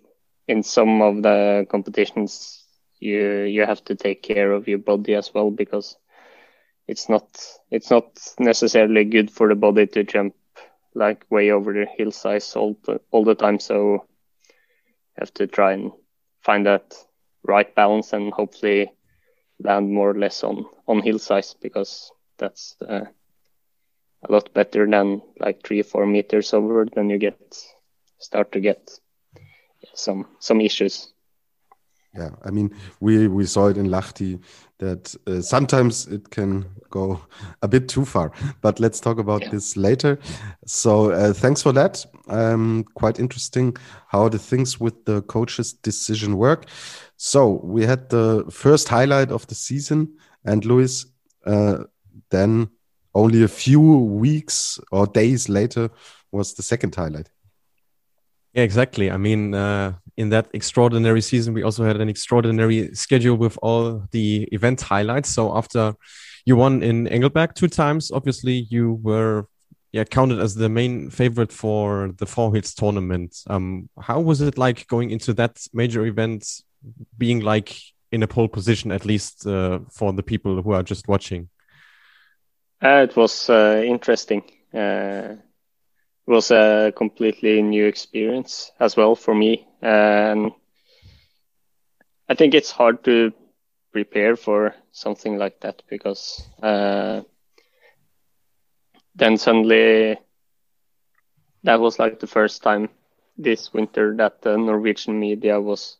[0.48, 2.65] in some of the competitions
[3.00, 5.98] you you have to take care of your body as well because
[6.88, 7.26] it's not
[7.72, 8.06] it's not
[8.39, 10.34] necessarily good for the body to jump
[10.94, 13.60] like way over the hill size all the, all the time.
[13.60, 14.06] So
[15.17, 15.91] have to try and
[16.41, 16.93] find that
[17.43, 18.91] right balance and hopefully
[19.60, 23.06] land more or less on on hill size because that's uh,
[24.24, 26.86] a lot better than like three or four meters over.
[26.86, 27.38] Then you get
[28.19, 28.91] start to get
[29.93, 31.13] some some issues.
[32.13, 34.39] Yeah, I mean, we we saw it in Lahti
[34.80, 37.21] that uh, sometimes it can go
[37.62, 38.34] a bit too far.
[38.62, 39.52] But let's talk about yeah.
[39.52, 40.19] this later.
[40.65, 42.06] So uh, thanks for that.
[42.28, 46.65] Um, quite interesting how the things with the coach's decision work.
[47.15, 51.06] So we had the first highlight of the season, and Luis,
[51.45, 51.84] uh,
[52.30, 52.69] then
[53.13, 55.89] only a few weeks or days later
[56.32, 57.30] was the second highlight.
[58.54, 59.10] Yeah, exactly.
[59.10, 64.04] I mean, uh, in that extraordinary season, we also had an extraordinary schedule with all
[64.12, 65.30] the event highlights.
[65.30, 65.94] So after
[66.46, 69.48] you won in Engelberg two times, obviously you were
[69.92, 73.36] yeah counted as the main favorite for the Four Hills tournament.
[73.48, 76.48] Um, how was it like going into that major event,
[77.18, 77.78] being like
[78.12, 81.50] in a pole position, at least uh, for the people who are just watching?
[82.84, 84.44] Uh, it was uh, interesting.
[86.26, 89.68] Was a completely new experience as well for me.
[89.82, 90.52] And
[92.30, 93.32] I think it's hard to
[93.92, 97.22] prepare for something like that because uh,
[99.16, 100.18] then suddenly
[101.64, 102.90] that was like the first time
[103.38, 105.98] this winter that the Norwegian media was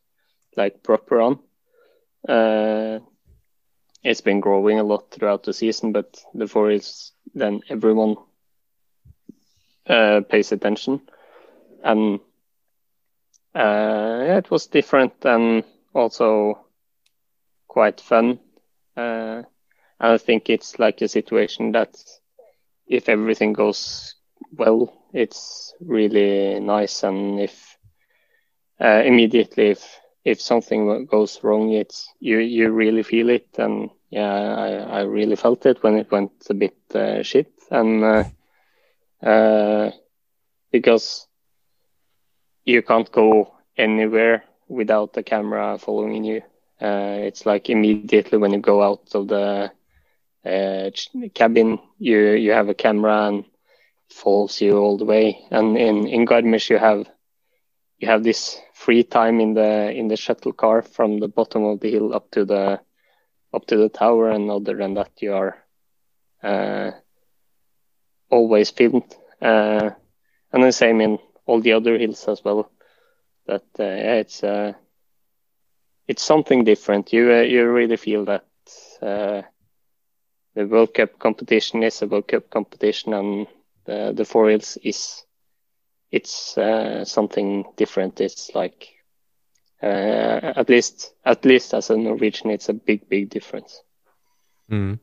[0.56, 1.40] like proper on.
[2.28, 3.00] Uh,
[4.04, 8.16] it's been growing a lot throughout the season, but before it's then everyone
[9.88, 11.02] uh, pays attention,
[11.84, 12.20] and
[13.56, 15.64] uh, yeah, it was different and
[15.94, 16.60] also
[17.68, 18.40] quite fun.
[18.96, 19.44] Uh,
[20.00, 21.96] I think it's like a situation that
[22.88, 24.16] if everything goes
[24.58, 27.78] well, it's really nice, and if
[28.80, 34.56] uh, immediately if if something goes wrong, it's you you really feel it, and yeah,
[34.56, 38.04] I, I really felt it when it went a bit uh, shit, and
[39.24, 39.92] uh,
[40.72, 41.28] because
[42.66, 46.42] you can't go anywhere without the camera following you.
[46.82, 49.72] Uh, it's like immediately when you go out of the
[50.46, 50.90] uh,
[51.36, 53.46] cabin, you you have a camera and
[54.10, 55.38] follows you all the way.
[55.52, 57.08] And in in Garmisch, you have
[58.00, 61.80] you have this free time in the in the shuttle car from the bottom of
[61.80, 62.80] the hill up to the
[63.54, 65.58] up to the tower, and other than that, you are
[66.42, 66.92] uh,
[68.32, 69.16] always filmed.
[69.42, 69.92] Uh,
[70.54, 72.72] and the same in all the other hills as well.
[73.46, 74.74] But uh, yeah, it's uh,
[76.08, 77.14] it's something different.
[77.14, 78.46] You uh, you really feel that
[79.02, 79.42] uh,
[80.56, 83.48] the World Cup competition is a World Cup competition, and
[83.86, 85.24] the the four hills is
[86.12, 88.22] it's uh, something different.
[88.22, 88.90] It's like
[89.82, 93.82] uh, at least at least as a Norwegian, it's a big big difference.
[94.70, 95.00] Mm.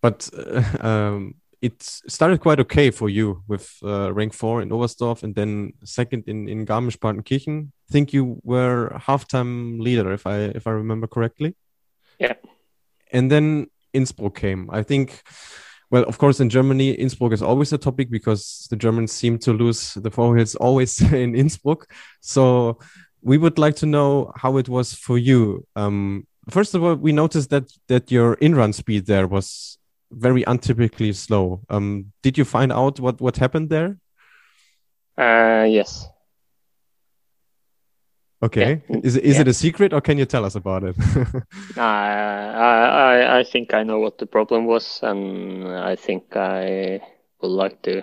[0.00, 5.22] But uh, um, it started quite okay for you with uh, rank four in Oberstdorf
[5.22, 7.68] and then second in in Garmisch-Partenkirchen.
[7.68, 11.54] I think you were halftime leader, if I if I remember correctly.
[12.18, 12.34] Yeah.
[13.12, 14.70] And then Innsbruck came.
[14.70, 15.22] I think
[15.90, 19.52] well, of course, in Germany, Innsbruck is always a topic because the Germans seem to
[19.52, 21.90] lose the Four Hills always in Innsbruck.
[22.20, 22.78] So
[23.22, 25.66] we would like to know how it was for you.
[25.76, 29.78] Um, first of all, we noticed that that your in-run speed there was
[30.10, 31.60] very untypically slow.
[31.68, 33.98] Um, did you find out what what happened there?
[35.16, 36.08] Uh, yes.
[38.42, 38.82] Okay.
[38.88, 39.00] Yeah.
[39.02, 39.42] Is is yeah.
[39.42, 40.96] it a secret or can you tell us about it?
[41.76, 47.00] uh, I I think I know what the problem was, and I think I
[47.42, 48.02] would like to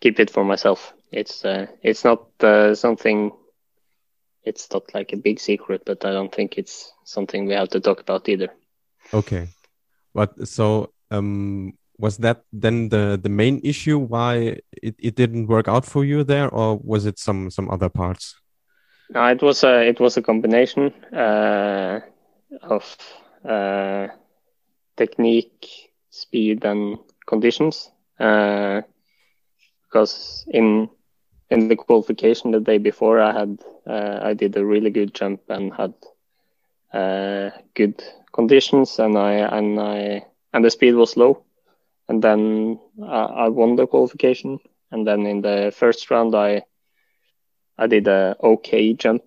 [0.00, 0.94] keep it for myself.
[1.10, 3.32] It's uh, it's not uh, something.
[4.44, 7.80] It's not like a big secret, but I don't think it's something we have to
[7.80, 8.50] talk about either.
[9.12, 9.48] Okay,
[10.14, 15.68] but so um, was that then the the main issue why it, it didn't work
[15.68, 18.36] out for you there, or was it some some other parts?
[19.10, 22.00] No, it was a it was a combination uh,
[22.62, 22.96] of
[23.44, 24.08] uh,
[24.96, 27.90] technique, speed, and conditions.
[28.18, 28.82] Uh,
[29.84, 30.88] because in
[31.50, 35.40] in the qualification the day before, I had uh, I did a really good jump
[35.48, 35.94] and had
[36.92, 38.02] uh, good
[38.32, 41.44] conditions, and I and I and the speed was low,
[42.08, 44.58] and then I won the qualification,
[44.90, 46.62] and then in the first round I
[47.78, 49.22] I did a okay jump.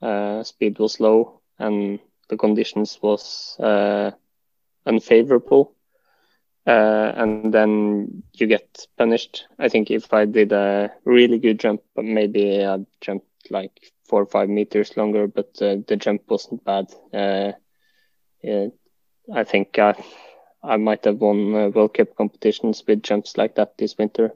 [0.00, 1.98] Uh, speed was low and
[2.28, 4.10] the conditions was uh,
[4.86, 5.74] unfavorable.
[6.66, 9.46] Uh, and then you get punished.
[9.58, 13.72] I think if I did a really good jump, maybe I jumped like
[14.04, 16.86] four or five meters longer, but uh, the jump wasn't bad.
[17.12, 17.52] Uh,
[18.42, 18.66] yeah,
[19.34, 19.94] I think I,
[20.62, 24.32] I might have won uh, World Cup competitions with jumps like that this winter,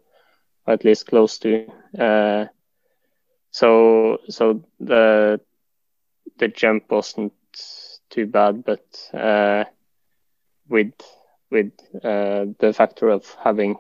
[0.66, 1.66] or at least close to.
[1.97, 2.47] Uh,
[3.51, 5.41] so so the
[6.39, 7.33] the jump wasn't
[8.11, 9.64] too bad, but uh,
[10.68, 10.95] with
[11.51, 11.72] with
[12.03, 13.77] uh, the factor of having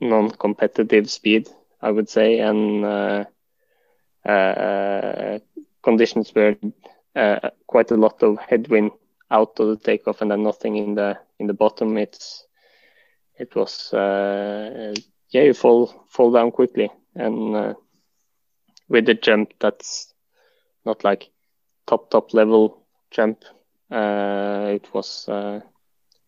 [0.00, 1.48] non-competitive speed,
[1.82, 3.24] I would say, and uh,
[4.24, 5.38] uh
[5.82, 6.56] conditions were
[7.66, 8.92] quite a lot of headwind
[9.30, 11.96] out of the takeoff, and then nothing in the in the bottom.
[11.96, 12.46] It's
[13.38, 14.94] it was uh,
[15.30, 17.74] yeah, you fall fall down quickly, and uh,
[18.88, 20.12] with the jump that's
[20.84, 21.30] not like
[21.86, 23.44] top top level jump.
[23.90, 25.60] Uh, it was uh,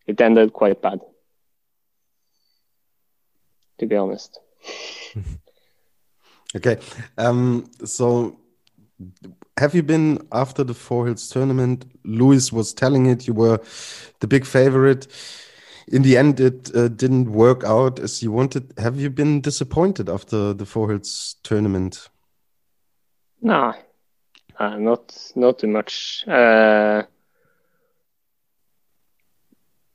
[0.07, 1.01] it ended quite bad,
[3.79, 4.39] to be honest.
[6.55, 6.77] okay,
[7.17, 8.39] um, so
[9.57, 11.85] have you been after the Four Hills tournament?
[12.03, 13.59] Louis was telling it you were
[14.19, 15.07] the big favorite.
[15.87, 18.73] In the end, it uh, didn't work out as you wanted.
[18.77, 22.09] Have you been disappointed after the Four Hills tournament?
[23.41, 23.73] No,
[24.59, 26.25] uh, not not too much.
[26.27, 27.03] Uh,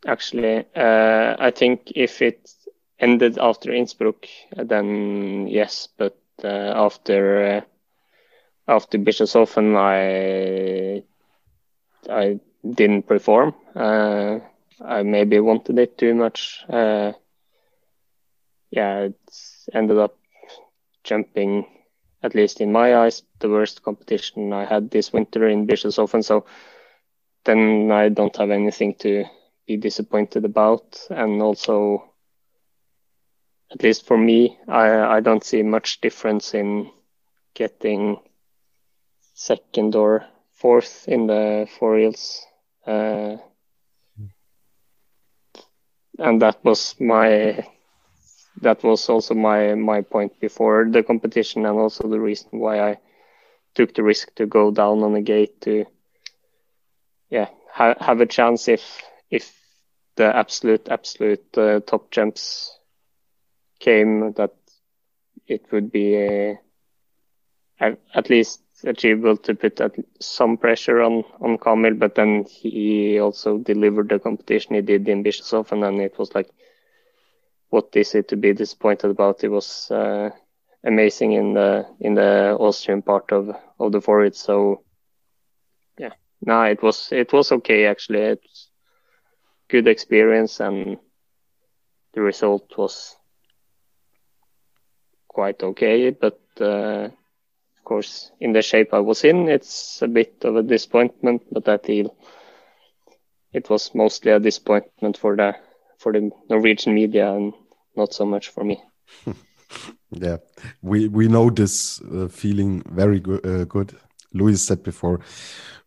[0.06, 2.50] actually, uh, I think if it
[2.98, 4.26] ended after Innsbruck,
[4.56, 5.88] then yes.
[5.96, 7.60] But uh, after uh,
[8.66, 11.02] after Bischofshofen, I
[12.10, 13.54] I didn't perform.
[13.74, 14.40] Uh,
[14.80, 16.64] I maybe wanted it too much.
[18.70, 19.16] yeah, it
[19.72, 20.16] ended up
[21.04, 21.66] jumping
[22.24, 26.24] at least in my eyes, the worst competition I had this winter in Bischofshofen.
[26.24, 26.46] So
[27.44, 29.24] then I don't have anything to
[29.66, 30.98] be disappointed about.
[31.10, 32.02] And also,
[33.70, 36.90] at least for me, I, I don't see much difference in
[37.52, 38.16] getting
[39.34, 42.46] second or fourth in the Four Hills.
[42.86, 43.36] Uh,
[46.18, 47.64] and that was my
[48.62, 52.98] that was also my my point before the competition and also the reason why I
[53.74, 55.86] took the risk to go down on the gate to
[57.30, 59.52] yeah ha- have a chance if if
[60.16, 62.78] the absolute absolute uh, top jumps
[63.80, 64.52] came that
[65.46, 66.58] it would be a,
[68.14, 69.80] at least achievable to put
[70.20, 75.24] some pressure on on Kamil, but then he also delivered the competition he did in
[75.24, 76.50] Bischofshofen, and then it was like
[77.70, 79.42] what is it to be disappointed about?
[79.42, 80.30] It was uh,
[80.84, 84.36] amazing in the in the Austrian part of of the forward.
[84.36, 84.84] So
[85.98, 88.20] yeah, no, it was it was okay actually.
[88.20, 88.70] It's
[89.68, 90.98] good experience and
[92.12, 93.16] the result was
[95.28, 97.23] quite okay, but uh, of
[97.84, 101.42] course, in the shape I was in, it's a bit of a disappointment.
[101.50, 102.16] But I feel
[103.52, 105.54] it was mostly a disappointment for the
[105.98, 107.52] for the Norwegian media and
[107.96, 108.82] not so much for me.
[110.10, 110.36] yeah,
[110.82, 113.96] we we know this uh, feeling very go uh, good.
[114.32, 115.20] Louis said before,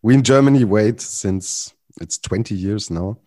[0.02, 3.18] we in Germany wait since it's 20 years now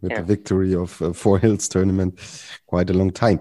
[0.00, 0.20] with yeah.
[0.20, 2.18] the victory of uh, Four Hills tournament,
[2.66, 3.40] quite a long time.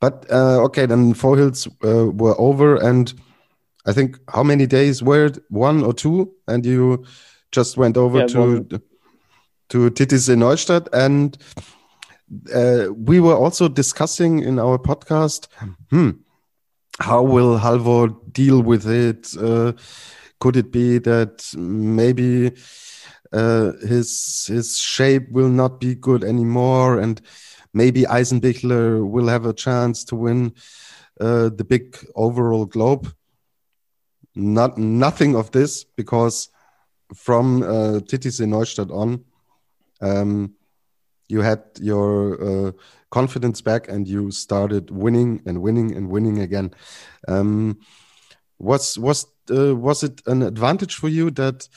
[0.00, 3.12] But uh, okay, then Four Hills uh, were over, and
[3.88, 5.38] I think how many days were it?
[5.48, 7.06] One or two, and you
[7.52, 8.82] just went over yeah, to one.
[9.70, 11.38] to Titisee-Neustadt, and
[12.54, 15.48] uh, we were also discussing in our podcast.
[15.90, 16.10] Hmm,
[17.00, 19.34] how will Halvor deal with it?
[19.40, 19.72] Uh,
[20.38, 22.52] could it be that maybe
[23.32, 27.22] uh, his his shape will not be good anymore, and
[27.72, 30.52] maybe Eisenbichler will have a chance to win
[31.22, 33.14] uh, the big overall globe?
[34.38, 36.48] Not nothing of this because
[37.12, 39.24] from uh, Titisee-Neustadt on,
[40.00, 40.54] um,
[41.28, 42.72] you had your uh,
[43.10, 46.70] confidence back and you started winning and winning and winning again.
[47.26, 47.80] Um,
[48.60, 51.68] was was uh, was it an advantage for you that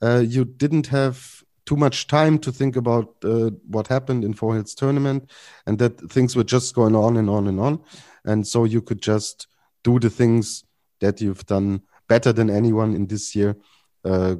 [0.00, 4.54] uh, you didn't have too much time to think about uh, what happened in Four
[4.54, 5.32] Hills tournament
[5.66, 7.80] and that things were just going on and on and on,
[8.24, 9.48] and so you could just
[9.82, 10.62] do the things
[11.00, 13.56] that you've done better than anyone in this year,
[14.04, 14.36] uh,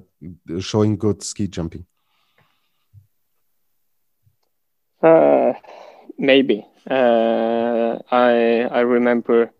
[0.60, 1.86] showing good ski jumping.
[5.02, 5.52] Uh,
[6.18, 6.66] maybe.
[6.88, 9.50] Uh, I I remember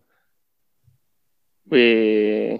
[1.69, 2.59] we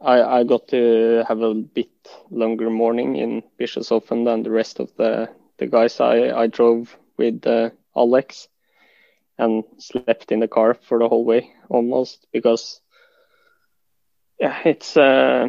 [0.00, 1.88] I I got to have a bit
[2.30, 6.00] longer morning in Bischofshofen than the rest of the the guys.
[6.00, 8.48] I I drove with uh, Alex
[9.38, 12.80] and slept in the car for the whole way almost because
[14.40, 15.48] yeah it's uh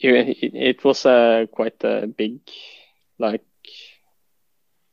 [0.00, 2.40] it, was uh, quite a big
[3.18, 3.44] like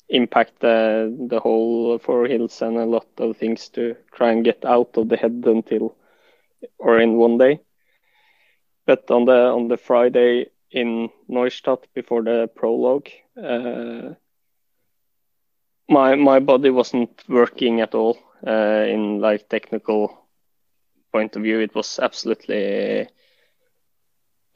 [0.09, 4.63] impact the the whole Four Hills and a lot of things to try and get
[4.65, 5.95] out of the head until
[6.79, 7.59] or in one day.
[8.85, 14.15] But on the on the Friday in Neustadt before the prologue, uh,
[15.89, 20.22] my my body wasn't working at all uh, in like technical
[21.13, 21.59] point of view.
[21.61, 23.07] It was absolutely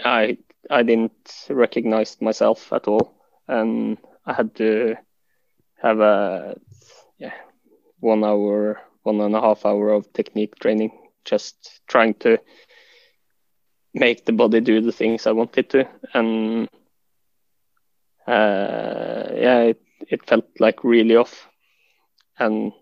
[0.03, 0.37] I
[0.69, 3.13] I didn't recognize myself at all,
[3.47, 4.95] and I had to
[5.81, 6.55] have a
[7.19, 7.33] yeah
[7.99, 10.91] one hour, one and a half hour of technique training,
[11.25, 12.39] just trying to
[13.93, 16.69] make the body do the things I wanted to, and
[18.27, 21.47] uh, yeah, it it felt like really off,
[22.39, 22.73] and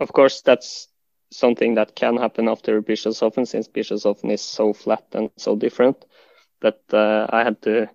[0.00, 0.88] of course that's
[1.30, 6.04] something that can happen after Bischofshofen since Bischofshofen is so flat and so different.
[6.60, 7.88] But uh, I had to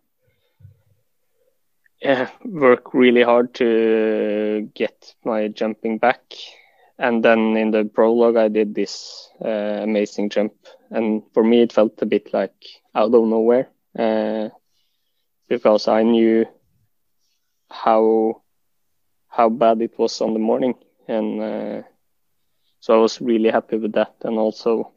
[2.03, 6.21] yeah, work really hard to get my jumping back.
[6.99, 9.47] And then in the prologue, I did this uh,
[9.83, 10.53] amazing jump.
[10.91, 12.53] And for me, it felt a bit like
[12.93, 14.49] out of nowhere uh,
[15.47, 16.45] because I knew
[17.69, 18.41] how
[19.29, 20.75] how bad it was on the morning.
[21.07, 21.81] And uh,
[22.83, 24.13] so I was really happy with that.
[24.23, 24.91] And also,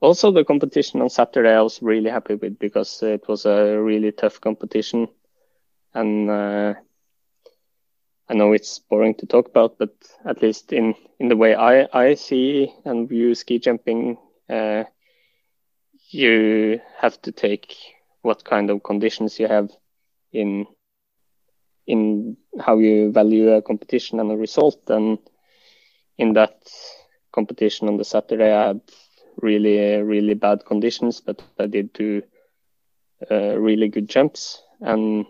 [0.00, 4.12] also the competition on Saturday, I was really happy with because it was a really
[4.12, 5.08] tough competition
[5.94, 6.74] and uh,
[8.28, 11.88] I know it's boring to talk about, but at least in in the way I
[11.92, 14.18] I see and view ski jumping,
[14.48, 14.84] uh,
[16.10, 17.76] you have to take
[18.22, 19.70] what kind of conditions you have
[20.32, 20.66] in
[21.86, 24.80] in how you value a competition and a result.
[24.88, 25.18] And
[26.18, 26.54] in that
[27.32, 28.80] competition on the Saturday, I had
[29.42, 32.22] really really bad conditions, but I did two
[33.30, 35.26] uh, really good jumps and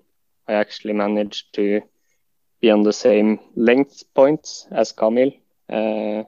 [0.49, 1.81] I actually managed to
[2.61, 5.33] be on the same length points as Kamil.
[5.69, 6.25] Uh,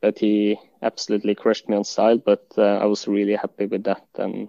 [0.00, 4.06] but he absolutely crushed me on style, but uh, I was really happy with that.
[4.16, 4.48] And,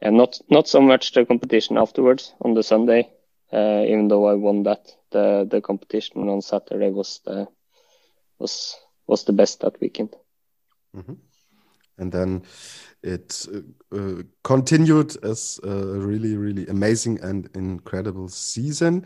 [0.00, 3.10] and not, not so much the competition afterwards on the Sunday,
[3.52, 4.92] uh, even though I won that.
[5.10, 7.48] The, the competition on Saturday was the,
[8.42, 8.76] was,
[9.06, 10.14] was the best that weekend.
[10.94, 11.14] Mm-hmm.
[11.98, 12.42] And then
[13.02, 19.04] it uh, uh, continued as a really, really amazing and incredible season.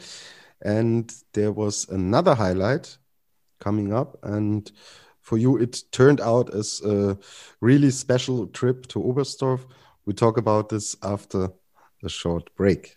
[0.62, 2.96] And there was another highlight
[3.60, 4.18] coming up.
[4.22, 4.70] And
[5.20, 7.18] for you, it turned out as a
[7.60, 9.66] really special trip to Oberstdorf.
[10.06, 11.50] We talk about this after
[12.02, 12.96] a short break.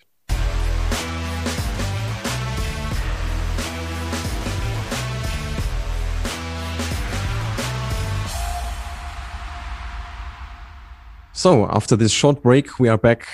[11.40, 13.26] So after this short break, we are back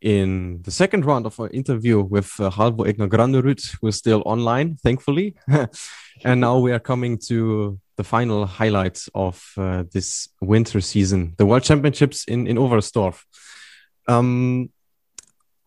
[0.00, 4.20] in the second round of our interview with uh, Halvor Egner Granerud, who is still
[4.26, 5.36] online, thankfully.
[6.24, 11.46] and now we are coming to the final highlights of uh, this winter season, the
[11.46, 13.22] World Championships in, in Oberstdorf.
[14.08, 14.70] Um,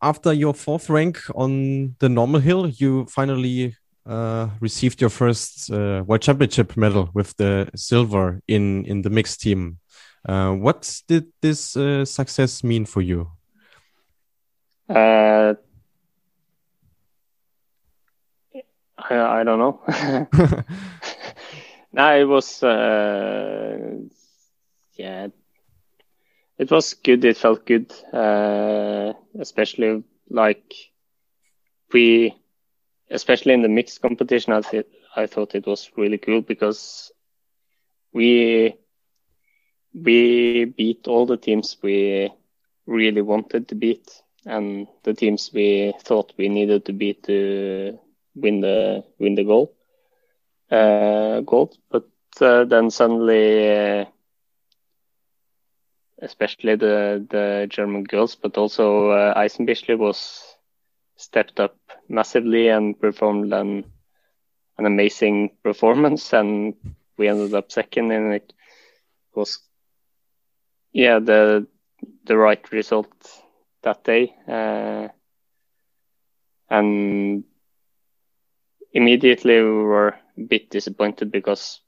[0.01, 6.03] after your fourth rank on the normal hill, you finally uh, received your first uh,
[6.05, 9.79] World Championship medal with the silver in, in the mixed team.
[10.27, 13.29] Uh, what did this uh, success mean for you?
[14.89, 15.53] Uh,
[18.97, 19.81] I, I don't know.
[21.93, 23.77] no, it was uh,
[24.93, 25.27] yeah,
[26.57, 27.23] it was good.
[27.25, 30.73] It felt good, uh, especially like
[31.93, 32.33] we,
[33.11, 34.53] especially in the mixed competition.
[34.53, 37.11] I th- I thought it was really cool because
[38.13, 38.75] we
[40.03, 42.29] we beat all the teams we
[42.85, 47.97] really wanted to beat and the teams we thought we needed to beat to
[48.35, 49.73] win the win the goal
[50.71, 51.77] uh, gold.
[51.91, 52.07] But
[52.41, 54.05] uh, then suddenly, uh,
[56.21, 60.43] especially the the German girls, but also uh, Eisenbichler was
[61.15, 61.75] stepped up
[62.09, 63.83] massively and performed an
[64.77, 66.75] an amazing performance, and
[67.17, 68.53] we ended up second, and it
[69.35, 69.59] was
[70.95, 71.67] yeah, the
[72.25, 73.11] the right result
[73.83, 74.33] that day.
[74.47, 75.09] Uh,
[76.69, 77.43] and
[78.93, 81.81] immediately we were a bit disappointed because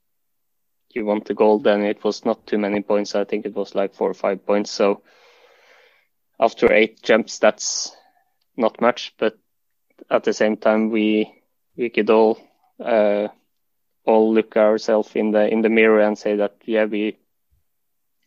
[0.94, 3.16] you want the gold and it was not too many points.
[3.16, 4.72] I think it was like four or five points.
[4.72, 5.04] So
[6.40, 7.96] after eight jumps, that's
[8.58, 9.38] not much, but
[10.10, 11.34] at the same time, we
[11.78, 12.40] we could all
[12.84, 13.30] uh,
[14.06, 17.18] all look ourselves in the in the mirror and say that yeah we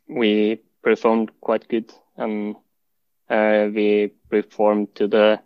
[0.08, 2.54] we performed quite good and
[3.28, 5.40] uh, we performed to the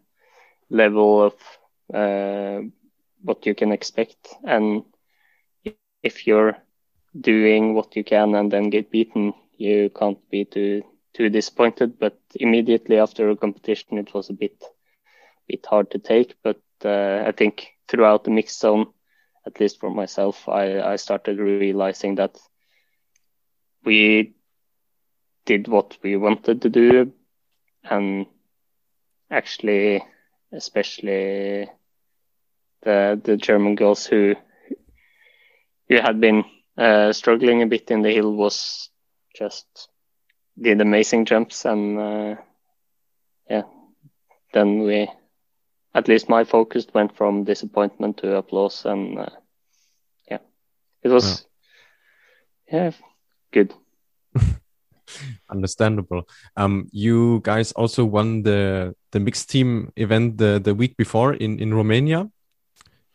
[0.70, 1.34] level of
[1.94, 2.60] uh,
[3.22, 4.34] what you can expect.
[4.44, 4.84] And
[5.64, 6.56] if you're
[7.20, 10.82] doing what you can and then get beaten, you can't be too
[11.14, 11.98] too disappointed.
[11.98, 14.56] But immediately after a competition, it was a bit
[15.48, 16.34] bit hard to take.
[16.42, 18.86] But uh, I think throughout the mixed zone,
[19.46, 22.24] at least for myself, I, I started realizing that
[23.84, 24.34] we
[25.46, 27.12] did what we wanted to do
[27.84, 28.26] and
[29.30, 30.02] actually
[30.52, 31.68] especially
[32.82, 34.34] the the German girls who
[35.88, 36.44] who had been
[36.76, 38.88] uh, struggling a bit in the hill was
[39.34, 39.88] just
[40.60, 42.34] did amazing jumps and uh,
[43.50, 43.62] yeah
[44.52, 45.08] then we
[45.94, 49.26] at least my focus went from disappointment to applause and uh,
[50.30, 50.38] yeah.
[51.02, 51.44] It was
[52.70, 52.90] yeah, yeah
[53.52, 53.72] good
[55.50, 56.28] Understandable.
[56.56, 61.58] Um, you guys also won the the mixed team event the the week before in
[61.60, 62.28] in Romania,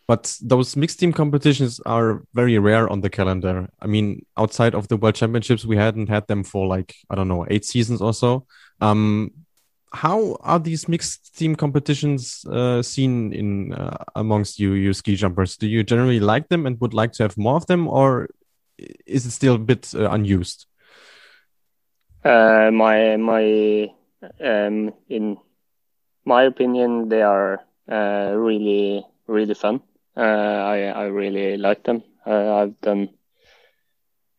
[0.08, 3.70] but those mixed team competitions are very rare on the calendar.
[3.80, 7.28] I mean, outside of the World Championships, we hadn't had them for like I don't
[7.28, 8.46] know eight seasons or so.
[8.82, 9.32] Um,
[9.92, 15.58] how are these mixed team competitions uh, seen in uh, amongst you you ski jumpers?
[15.58, 18.30] Do you generally like them and would like to have more of them, or
[19.06, 20.66] is it still a bit uh, unused?
[22.24, 23.88] Uh, my my
[24.42, 25.38] um, in
[26.26, 29.82] my opinion, they are uh, really really fun.
[30.16, 30.22] Uh,
[30.74, 32.04] I I really like them.
[32.26, 33.10] Uh, I've done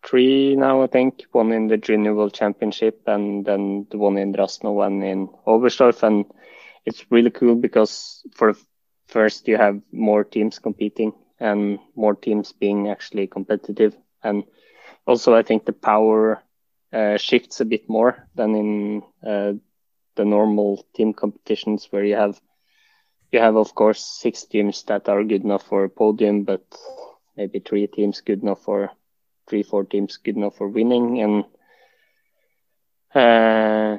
[0.05, 1.23] three now, I think.
[1.33, 6.03] One in the Junior World Championship, and then the one in Rasnov, one in Oberstdorf,
[6.03, 6.25] and
[6.87, 8.55] it's really cool because for
[9.09, 14.45] first you have more teams competing and more teams being actually competitive, and
[15.07, 16.43] also I think the power
[16.93, 19.53] uh, shifts a bit more than in uh,
[20.17, 22.41] the normal team competitions where you have
[23.33, 26.65] you have of course six teams that are good enough for a podium but
[27.37, 28.91] maybe three teams good enough for
[29.49, 31.21] three four teams good enough for winning.
[31.21, 31.45] And
[33.15, 33.99] uh,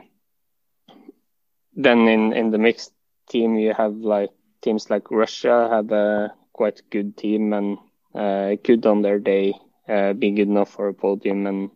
[1.76, 2.94] then in in the mixed
[3.30, 4.32] team you have like
[4.62, 7.78] teams like Russia have a quite good team and
[8.16, 9.54] uh, could on their day
[9.88, 11.70] uh, be good enough for a podium and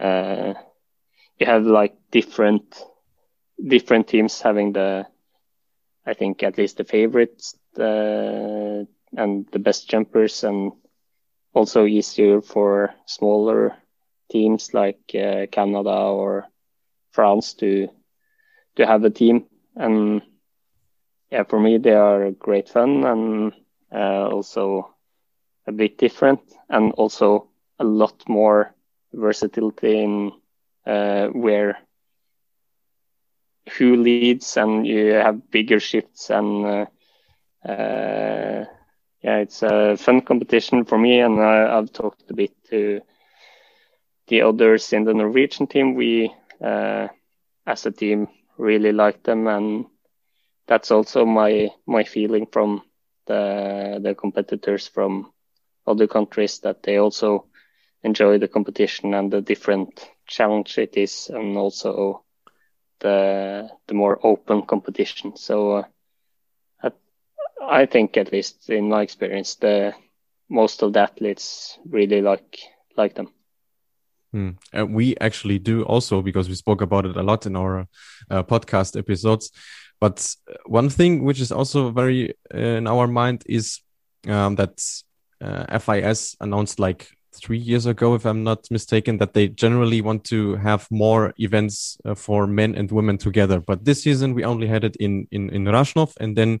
[0.00, 0.54] uh,
[1.38, 2.64] you have like different
[3.66, 5.06] different teams having the
[6.06, 8.84] I think at least the favorites uh,
[9.16, 10.72] and the best jumpers and
[11.54, 13.76] also easier for smaller
[14.30, 16.46] teams like uh, Canada or
[17.12, 17.88] France to
[18.76, 19.46] to have a team.
[19.76, 20.22] And
[21.30, 23.52] yeah for me they are great fun and
[23.92, 24.88] uh, also
[25.66, 28.74] a bit different and also a lot more
[29.12, 30.32] versatility in
[30.86, 31.78] uh, where
[33.78, 36.86] who leads and you have bigger shifts and uh,
[37.68, 38.64] uh,
[39.22, 41.20] yeah, it's a fun competition for me.
[41.20, 43.00] And I, have talked a bit to
[44.26, 45.94] the others in the Norwegian team.
[45.94, 47.08] We, uh,
[47.66, 49.86] as a team, really like them, and
[50.66, 52.82] that's also my my feeling from
[53.26, 55.32] the the competitors from
[55.86, 57.46] other countries that they also
[58.02, 62.24] enjoy the competition and the different challenge it is, and also
[63.00, 65.36] the the more open competition.
[65.36, 65.84] So
[66.82, 66.90] uh,
[67.62, 69.94] I, think, at least in my experience, the
[70.48, 72.58] most of the athletes really like
[72.96, 73.28] like them.
[74.72, 77.86] And we actually do also because we spoke about it a lot in our
[78.30, 79.50] uh, podcast episodes.
[80.00, 80.34] But
[80.66, 83.80] one thing which is also very uh, in our mind is
[84.26, 84.82] um, that
[85.40, 90.24] uh, FIS announced like three years ago, if I'm not mistaken, that they generally want
[90.24, 93.60] to have more events uh, for men and women together.
[93.60, 96.60] But this season we only had it in in in Rasnov and then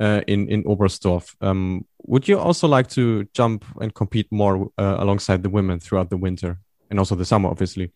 [0.00, 1.34] uh, in in Oberstdorf.
[1.40, 6.10] Um, would you also like to jump and compete more uh, alongside the women throughout
[6.10, 6.58] the winter
[6.90, 7.92] and also the summer, obviously?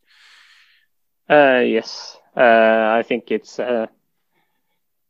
[1.28, 3.86] Uh, yes, uh, I think it's uh,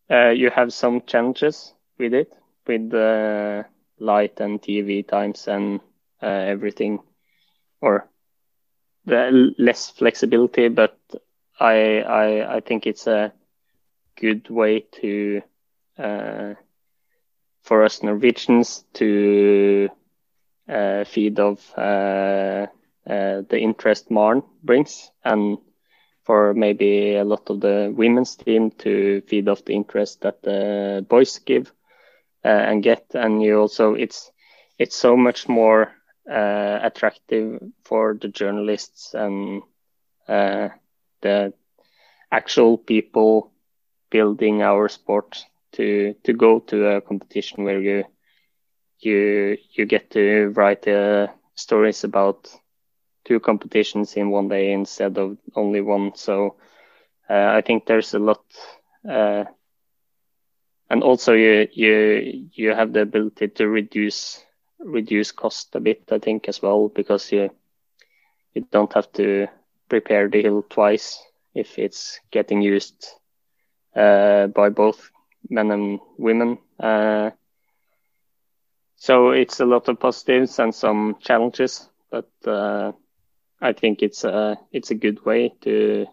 [0.09, 2.33] you have some challenges with it
[2.67, 3.65] with the
[3.99, 5.81] light and TV times and
[6.27, 7.01] everything,
[7.81, 8.09] or
[9.07, 10.69] the less flexibility.
[10.69, 10.99] But
[11.61, 13.33] I I I think it's a
[14.17, 15.43] good way to
[15.99, 16.55] uh,
[17.63, 19.89] for us Norwegians to
[20.69, 22.67] uh, feed of uh,
[23.09, 25.59] uh, the interest Maren brings, and
[26.25, 31.05] for maybe a lot of the women's team to feed off the interest that the
[31.09, 31.73] boys give
[32.45, 33.05] uh, and get.
[33.15, 34.31] And you also it's
[34.79, 35.93] it's so much more
[36.31, 39.63] uh, attractive for the journalists and
[40.29, 40.69] uh,
[41.23, 41.53] the
[42.33, 43.51] actual people
[44.11, 48.05] building our sport to to go to a competition where you
[49.01, 52.49] you you get to write uh, stories about
[53.25, 56.13] two competitions in one day instead of only one.
[56.15, 56.55] So
[57.31, 58.43] uh, I think there's a lot,
[59.09, 59.45] uh,
[60.91, 64.43] and also you you you have the ability to reduce
[64.85, 67.51] reduce cost a bit, I think, as well, because you
[68.55, 69.47] you don't have to
[69.89, 71.19] prepare the hill twice
[71.55, 73.07] if it's getting used
[73.97, 75.11] uh, by both
[75.49, 76.59] men and women.
[76.79, 77.31] Uh,
[78.97, 82.93] so it's a lot of positives and some challenges, but uh,
[83.61, 86.07] I think it's a it's a good way to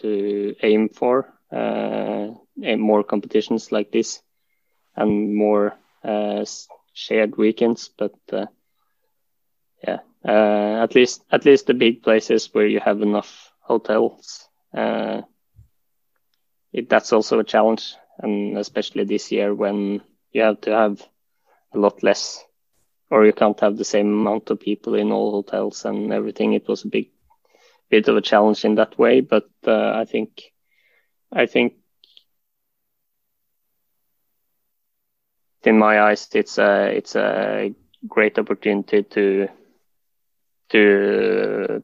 [0.00, 4.20] to aim for uh, more competitions like this
[4.96, 5.74] and more
[6.04, 6.44] uh,
[6.98, 7.90] shared weekends.
[7.96, 8.46] But uh,
[9.86, 14.48] yeah, uh, at least at least the big places where you have enough hotels.
[14.76, 15.22] Uh,
[16.72, 20.00] it, that's also a challenge, and especially this year when
[20.32, 21.02] you have to have
[21.74, 22.44] a lot less,
[23.10, 26.52] or you can't have the same amount of people in all hotels and everything.
[26.52, 27.08] It was a big
[27.90, 30.30] bit of a challenge in that way, but uh, I think
[31.32, 31.74] I think
[35.64, 37.74] in my eyes, it's a it's a
[38.06, 39.48] great opportunity to
[40.70, 41.82] to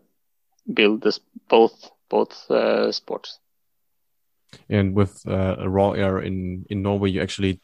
[0.73, 3.39] build this both both uh, sports.
[4.69, 7.61] And with uh, raw air in in Norway, you actually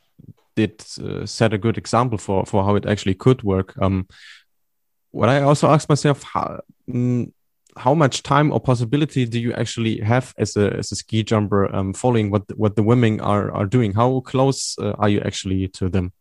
[0.57, 3.75] did uh, set a good example for for how it actually could work.
[3.81, 4.07] Um,
[5.13, 7.33] what I also asked myself, how, mm,
[7.77, 11.75] how much time or possibility do you actually have as a as a ski jumper
[11.75, 13.93] um, following what what the women are are doing?
[13.93, 16.13] How close uh, are you actually to them?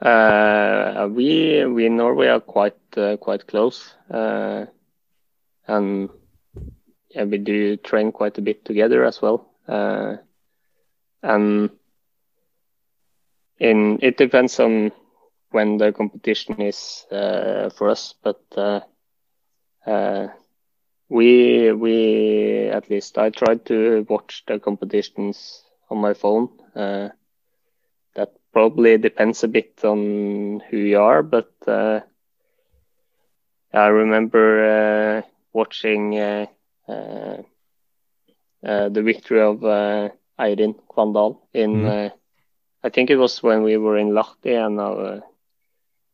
[0.00, 4.66] Uh, we we in Norway are quite uh, quite close, uh,
[5.66, 6.10] and
[7.10, 9.48] yeah, we do train quite a bit together as well.
[9.66, 10.16] Uh,
[11.22, 11.70] and
[13.58, 14.92] in it depends on
[15.50, 18.40] when the competition is uh, for us, but
[19.86, 20.28] uh,
[21.08, 26.48] we we at least I tried to watch the competitions on my phone.
[26.74, 27.08] Uh,
[28.14, 32.00] that probably depends a bit on who you are, but uh,
[33.72, 35.22] I remember uh,
[35.52, 36.46] watching uh,
[36.88, 37.42] uh,
[38.62, 39.60] the victory of
[40.38, 41.82] Eirin Kvandal in.
[41.82, 42.12] Mm.
[42.82, 44.78] I think it was when we were in Lahti, and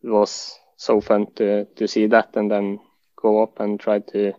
[0.03, 2.81] it was so fun to to see that, and then
[3.23, 4.33] go up and try to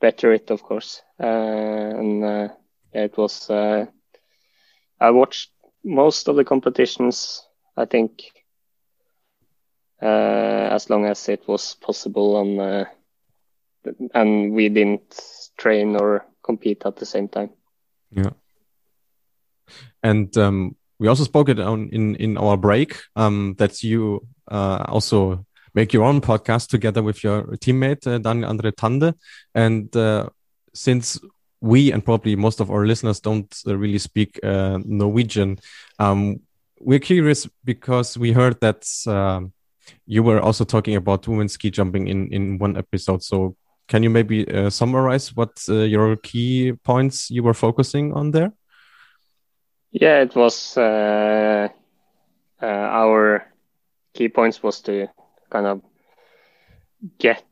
[0.00, 1.02] better it, of course.
[1.18, 2.48] Uh, and uh,
[2.92, 3.86] it was, uh,
[5.00, 5.50] I watched
[5.82, 8.22] most of the competitions, I think,
[10.00, 12.86] as long as it was possible and
[14.14, 15.20] and we didn't
[15.56, 17.50] train or compete at the same time.
[18.10, 18.30] Yeah.
[20.02, 24.84] And um, we also spoke it on in in our break um, that you uh,
[24.88, 25.44] also
[25.78, 29.14] make your own podcast together with your teammate uh, Daniel Andre Tande,
[29.54, 30.28] and uh,
[30.74, 31.20] since
[31.60, 35.58] we and probably most of our listeners don't uh, really speak uh, Norwegian,
[36.00, 36.40] um,
[36.80, 39.52] we're curious because we heard that um,
[40.06, 43.22] you were also talking about women's ski jumping in in one episode.
[43.22, 43.54] So
[43.86, 48.50] can you maybe uh, summarize what your key points you were focusing on there?
[49.92, 51.68] Yeah, it was uh,
[52.62, 52.66] uh,
[53.02, 53.46] our
[54.14, 55.08] key points was to
[55.50, 55.82] kind of
[57.18, 57.42] get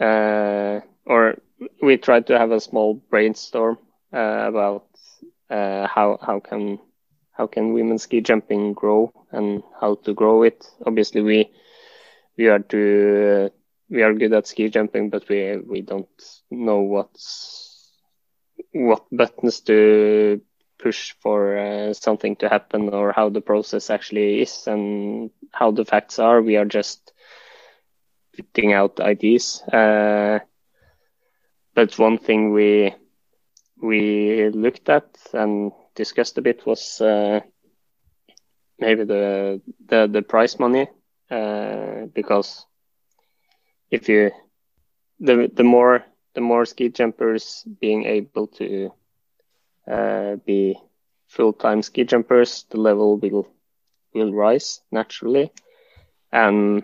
[0.00, 1.36] uh, or
[1.82, 3.78] we tried to have a small brainstorm
[4.12, 4.86] uh, about
[5.50, 6.78] uh, how how can
[7.32, 10.66] how can women's ski jumping grow and how to grow it.
[10.86, 11.50] Obviously, we
[12.36, 13.50] we are to
[13.90, 16.08] we are good at ski jumping, but we we don't
[16.50, 17.92] know what's
[18.72, 20.40] what buttons to
[20.82, 25.84] push for uh, something to happen or how the process actually is and how the
[25.84, 26.40] facts are.
[26.42, 27.12] We are just
[28.36, 29.62] putting out ideas.
[29.72, 30.40] Uh,
[31.74, 32.94] but one thing we
[33.82, 37.40] we looked at and discussed a bit was uh,
[38.78, 40.88] maybe the the the prize money
[41.30, 42.66] uh, because
[43.90, 44.30] if you
[45.20, 46.04] the the more
[46.34, 48.92] the more ski jumpers being able to
[49.90, 50.76] be
[51.28, 53.46] full-time ski jumpers, the level will
[54.14, 55.50] will rise naturally,
[56.32, 56.82] and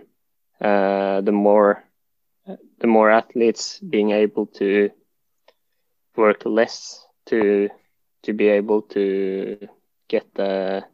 [0.61, 1.82] uh, the more
[2.80, 4.90] the more athletes being able to
[6.16, 7.68] work less to
[8.22, 9.59] to be able to
[10.09, 10.84] get the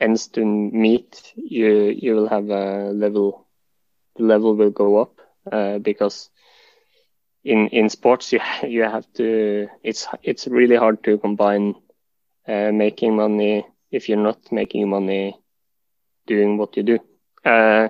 [0.00, 1.68] ends to meet, you
[2.02, 3.46] you will have a level.
[4.16, 5.20] The level will go up
[5.50, 6.30] uh, because
[7.44, 11.74] in in sports you you have to it's it's really hard to combine
[12.48, 15.36] uh, making money if you're not making money
[16.26, 16.98] doing what you do.
[17.44, 17.88] Uh,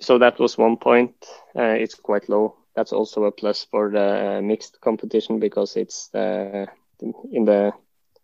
[0.00, 1.14] so that was one point.
[1.56, 2.54] Uh, it's quite low.
[2.74, 6.66] That's also a plus for the mixed competition because it's uh,
[7.32, 7.72] in the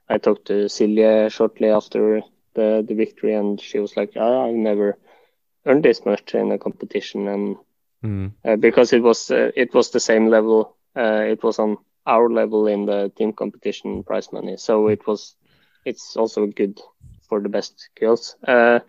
[0.08, 2.22] i talked to Silje shortly after
[2.54, 4.96] the the victory and she was like oh, i've never
[5.66, 7.28] earned this much in a competition.
[7.28, 7.56] And
[8.04, 8.32] mm.
[8.44, 10.76] uh, because it was uh, it was the same level.
[10.96, 11.76] Uh, it was on
[12.06, 15.36] our level in the team competition prize money, so it was
[15.84, 16.80] it's also good
[17.28, 18.36] for the best girls.
[18.46, 18.80] Uh,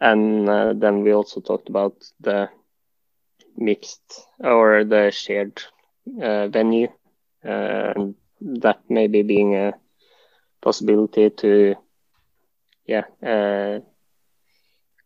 [0.00, 2.48] and uh, then we also talked about the
[3.56, 5.62] mixed or the shared
[6.22, 6.88] uh, venue,
[7.42, 9.72] and that maybe being a
[10.62, 11.74] possibility to
[12.86, 13.04] yeah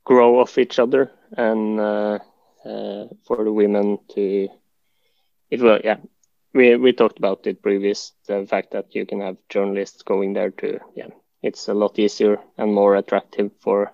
[0.04, 2.18] grow off each other and uh, uh,
[3.26, 4.48] for the women to
[5.50, 5.96] it will yeah.
[6.54, 10.50] We we talked about it previous the fact that you can have journalists going there
[10.50, 11.08] to yeah
[11.42, 13.92] it's a lot easier and more attractive for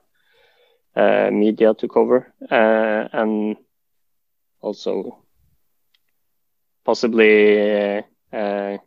[0.96, 3.56] uh, media to cover uh, and
[4.60, 5.18] also
[6.84, 8.02] possibly uh,
[8.36, 8.78] uh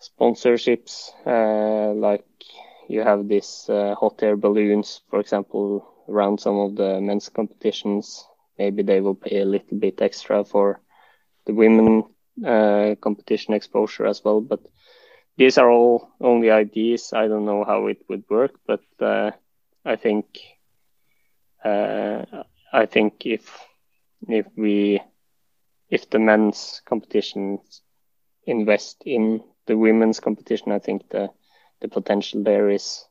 [0.00, 2.26] sponsorships uh, like
[2.88, 8.26] you have these hot air balloons for example around some of the men's competitions
[8.62, 10.80] maybe they will pay a little bit extra for
[11.46, 12.04] the women
[12.46, 14.40] uh, competition exposure as well.
[14.40, 14.60] But
[15.36, 17.12] these are all only ideas.
[17.12, 19.30] I don't know how it would work, but uh,
[19.84, 20.26] I think
[21.64, 22.24] uh,
[22.72, 23.42] I think if
[24.28, 25.00] if we
[25.90, 27.60] if the men's competition
[28.46, 31.30] invest in the women's competition, I think the
[31.80, 33.04] the potential there is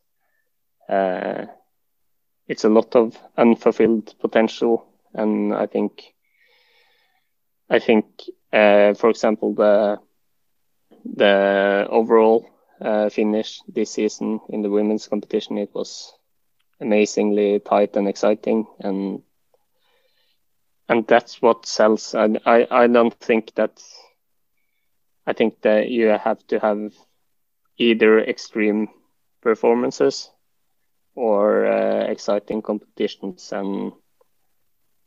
[0.89, 1.45] uh,
[2.47, 6.14] it's a lot of unfulfilled potential and I think
[7.70, 8.05] I think
[8.53, 9.99] uh, for example the
[11.16, 12.45] the overall
[12.82, 16.14] uh, finish this season in the women's competition it was
[16.80, 18.68] amazingly tight and exciting.
[18.80, 19.22] And
[20.89, 22.14] and that's what sells.
[22.16, 23.82] I, I, I don't think that
[25.26, 26.93] I think that you have to have
[27.78, 28.89] either extreme
[29.41, 30.32] performances
[31.16, 33.51] or uh, exciting competitions.
[33.51, 33.93] And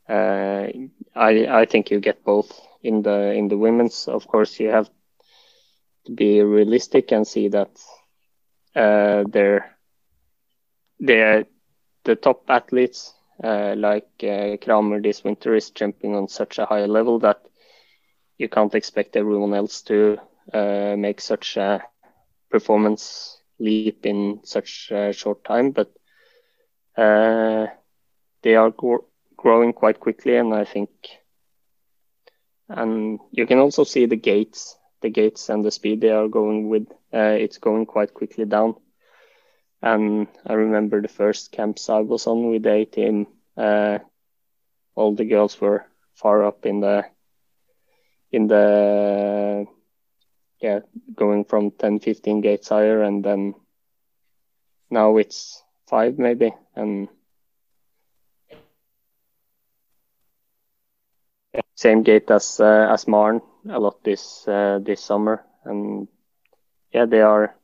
[0.08, 0.66] uh,
[1.14, 2.50] I I think you get both
[2.82, 4.08] in the in the women's.
[4.08, 4.88] Of course, you have
[6.06, 7.70] to be realistic and see that
[8.74, 9.76] uh, they're
[11.00, 11.44] they're
[12.04, 16.86] the top athletes uh, like uh, Kramer this winter is jumping on such a high
[16.86, 17.40] level that
[18.38, 20.18] you can't expect everyone else to
[20.52, 21.82] uh, make such a
[22.50, 25.70] performance leap in such a short time.
[25.70, 25.90] But
[26.96, 27.66] uh,
[28.42, 28.70] they are
[29.44, 30.90] growing quite quickly, and I think,
[32.68, 36.70] and you can also see the gates the gates and the speed they are going
[36.70, 38.74] with, uh, it's going quite quickly down.
[39.82, 43.98] And I remember the first camps I was on with A team, uh,
[44.94, 45.84] all the girls were
[46.14, 47.04] far up in the
[48.32, 49.66] in the
[50.60, 50.80] yeah
[51.14, 53.54] going from 10 15 gates higher and then
[54.90, 57.08] now it's five maybe and
[61.74, 66.08] same gate as uh, as Maren a lot this uh, this summer and
[66.92, 67.54] yeah they are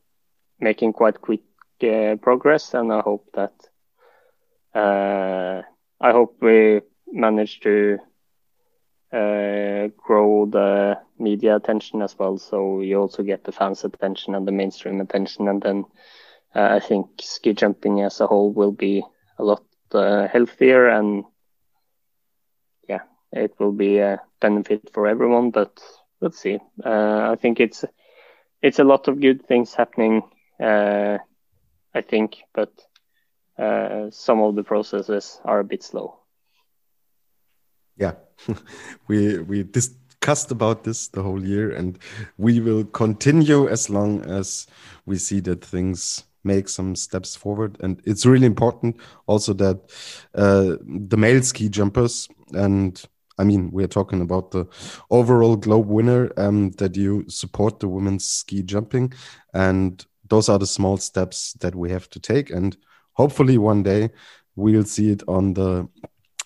[0.59, 1.41] making quite quick
[1.83, 3.53] uh, progress and I hope that
[4.75, 5.61] uh,
[6.01, 6.81] I hope we
[7.11, 7.97] manage to
[9.11, 12.37] uh, grow the media attention as well.
[12.37, 15.85] So you also get the fans' attention and the mainstream attention, and then
[16.55, 19.03] uh, I think ski jumping as a whole will be
[19.37, 21.23] a lot healthier, and
[23.31, 25.51] it will be a benefit for everyone.
[25.51, 25.81] But
[26.19, 26.59] let's see.
[26.83, 27.85] Uh, I think it's
[28.61, 30.23] it's a lot of good things happening.
[30.59, 31.17] Uh,
[31.93, 32.71] I think, but
[33.57, 36.21] uh, some of the processes are a bit slow
[38.01, 38.13] yeah,
[39.07, 41.97] we we discussed about this the whole year, and
[42.37, 44.67] we will continue as long as
[45.05, 47.77] we see that things make some steps forward.
[47.81, 49.77] And it's really important also that
[50.33, 53.01] uh, the male ski jumpers and
[53.41, 54.67] I mean, we're talking about the
[55.09, 59.13] overall globe winner, um, that you support the women's ski jumping.
[59.51, 62.51] And those are the small steps that we have to take.
[62.51, 62.77] And
[63.13, 64.11] hopefully one day
[64.55, 65.89] we'll see it on the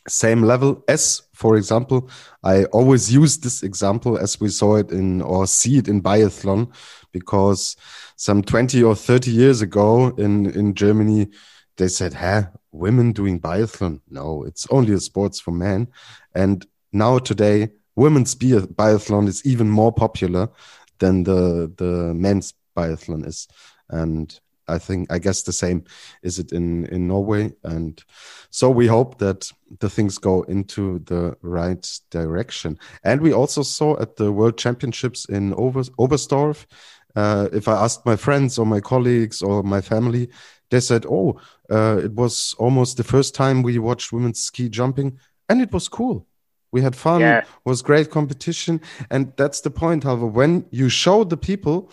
[0.07, 2.09] same level as, for example,
[2.43, 6.73] I always use this example as we saw it in or see it in biathlon,
[7.11, 7.75] because
[8.15, 11.27] some 20 or 30 years ago in, in Germany,
[11.75, 13.99] they said, huh, women doing biathlon?
[14.09, 15.89] No, it's only a sports for men.
[16.33, 16.65] And
[16.95, 20.49] now today, women's biathlon is even more popular
[20.99, 23.47] than the, the men's biathlon is.
[23.89, 25.83] And I think I guess the same
[26.23, 28.03] is it in in Norway, and
[28.49, 32.79] so we hope that the things go into the right direction.
[33.03, 36.65] And we also saw at the World Championships in Ober Oberstdorf.
[37.15, 40.29] Uh, if I asked my friends or my colleagues or my family,
[40.69, 41.39] they said, "Oh,
[41.69, 45.87] uh, it was almost the first time we watched women's ski jumping, and it was
[45.87, 46.27] cool."
[46.75, 47.21] We had fun.
[47.21, 47.43] Yeah.
[47.63, 50.03] was great competition, and that's the point.
[50.03, 51.89] However, when you show the people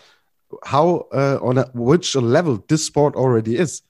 [0.65, 3.83] how uh, on a, which level this sport already is.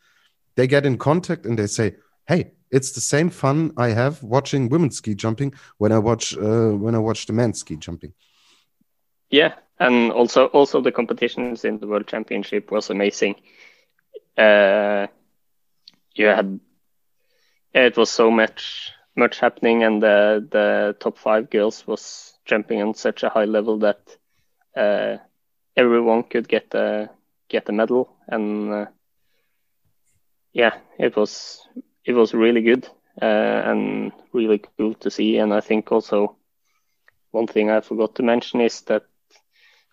[0.55, 4.69] They get in contact and they say, "Hey, it's the same fun I have watching
[4.69, 8.13] women ski jumping when I watch uh, when I watch the men ski jumping."
[9.31, 13.37] Yeah, and also also the competitions in the World Championship was amazing.
[14.37, 15.07] Uh,
[16.15, 16.61] you had
[17.75, 22.95] it was so much much happening, and the the top five girls was jumping on
[22.95, 24.01] such a high level that
[24.77, 25.17] uh,
[25.77, 27.11] everyone could get a
[27.49, 28.87] get a medal, and uh,
[30.53, 31.67] yeah, it was
[32.05, 32.87] it was really good
[33.21, 35.39] uh, and really cool to see.
[35.39, 36.37] And I think also
[37.31, 39.05] one thing I forgot to mention is that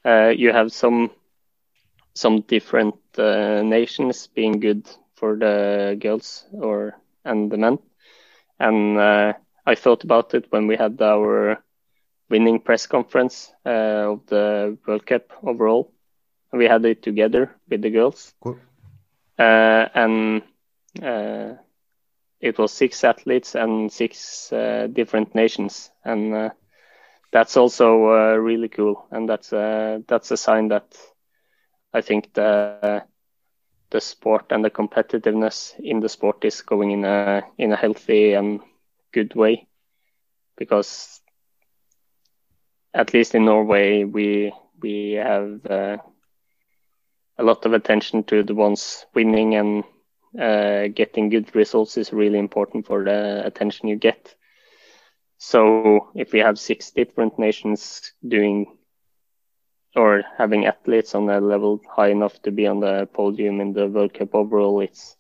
[0.05, 1.11] uh, you have some
[2.13, 6.95] some different uh, nations being good for the girls or
[7.25, 7.79] and the men,
[8.59, 9.33] and uh,
[9.65, 11.63] I thought about it when we had our
[12.29, 15.91] winning press conference uh, of the World Cup overall.
[16.53, 18.59] We had it together with the girls, cool.
[19.39, 20.41] uh, and
[21.01, 21.53] uh,
[22.41, 26.49] it was six athletes and six uh, different nations, and uh,
[27.31, 29.05] that's also uh, really cool.
[29.11, 30.85] And that's that's a sign that
[31.93, 33.03] I think the
[33.91, 38.33] the sport and the competitiveness in the sport is going in a in a healthy
[38.33, 38.59] and
[39.11, 39.67] good way
[40.57, 41.19] because
[42.93, 45.97] at least in Norway, we we have uh,
[47.37, 49.83] a lot of attention to the ones winning and
[50.39, 54.35] uh, getting good results is really important for the attention you get.
[55.37, 58.77] So if we have six different nations doing
[59.95, 63.87] or having athletes on a level high enough to be on the podium in the
[63.87, 65.15] World Cup overall, it's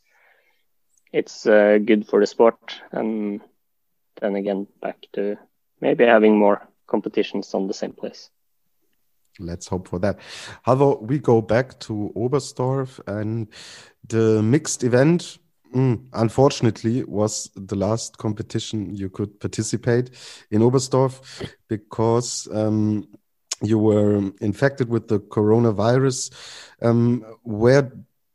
[1.11, 2.81] it's uh, good for the sport.
[2.91, 3.41] And
[4.21, 5.37] then again, back to
[5.81, 8.29] maybe having more competitions on the same place.
[9.39, 10.19] Let's hope for that.
[10.63, 13.47] However, we go back to Oberstdorf and
[14.07, 15.37] the mixed event.
[15.73, 20.09] Mm, unfortunately, was the last competition you could participate
[20.49, 21.21] in Oberstdorf
[21.67, 23.07] because um,
[23.61, 26.31] you were infected with the coronavirus.
[26.81, 27.91] Um, where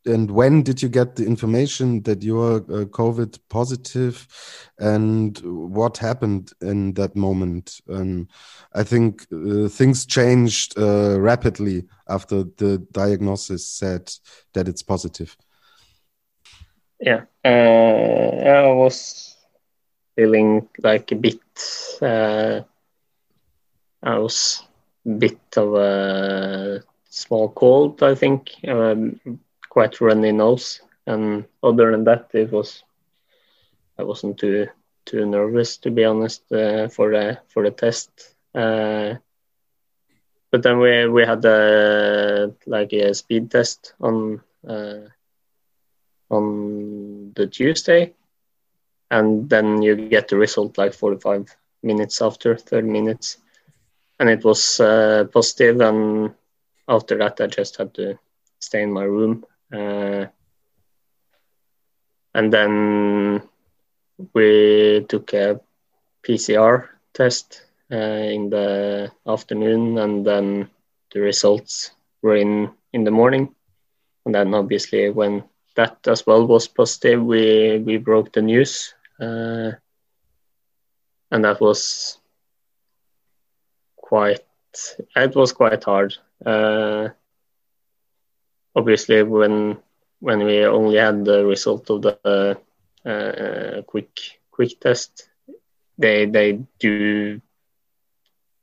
[0.07, 4.29] and when did you get the information that you're uh, COVID positive,
[4.79, 7.81] and what happened in that moment?
[7.89, 8.29] And
[8.75, 14.13] I think uh, things changed uh, rapidly after the diagnosis said
[14.53, 15.37] that it's positive.
[17.01, 19.37] Yeah, uh, I was
[20.17, 21.41] feeling like a bit.
[22.01, 22.61] Uh,
[24.03, 24.63] I was
[25.05, 28.51] bit of a small cold, I think.
[28.67, 29.21] Um,
[29.69, 32.83] quite runny nose, and other than that, it was
[33.99, 34.69] I wasn't too
[35.05, 38.11] too nervous to be honest uh, for the for the test.
[38.55, 39.15] Uh,
[40.51, 45.09] but then we we had a like a speed test on uh,
[46.31, 48.13] on the Tuesday,
[49.11, 51.45] and then you get the result like 45
[51.83, 53.39] minutes after 30 minutes,
[54.19, 55.81] and it was uh, positive.
[55.81, 56.35] And
[56.89, 58.19] after that, I just had to
[58.61, 60.27] stay in my room uh,
[62.35, 63.43] and then
[64.35, 65.61] we took a
[66.27, 67.63] PCR test
[67.93, 70.71] uh, in the afternoon, and then
[71.13, 71.93] the results
[72.23, 73.55] were in in the morning.
[74.27, 75.45] And then obviously, when
[75.77, 79.73] that as well was positive, we we broke the news, uh,
[81.31, 82.19] and that was
[84.15, 84.47] quite.
[85.17, 86.15] It was quite hard.
[86.47, 87.09] Uh,
[88.77, 89.79] obviously when
[90.21, 92.59] when we only had the result of the
[93.05, 94.13] uh, quick
[94.51, 95.29] quick test,
[95.99, 97.41] they they do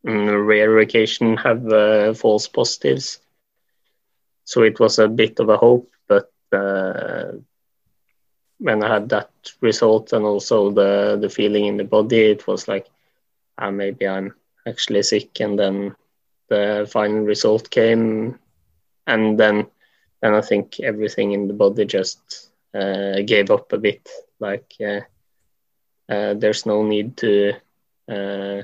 [0.07, 3.19] on rare occasion have uh, false positives.
[4.45, 7.31] So it was a bit of a hope, but uh,
[8.57, 9.31] when I had that
[9.61, 12.87] result and also the the feeling in the body, it was like
[13.57, 14.33] uh, maybe I'm
[14.67, 15.39] actually sick.
[15.39, 15.95] And then
[16.49, 18.39] the final result came,
[19.07, 19.67] and then
[20.21, 24.07] then I think everything in the body just uh, gave up a bit.
[24.39, 25.01] Like uh,
[26.11, 27.53] uh, there's no need to
[28.09, 28.61] uh,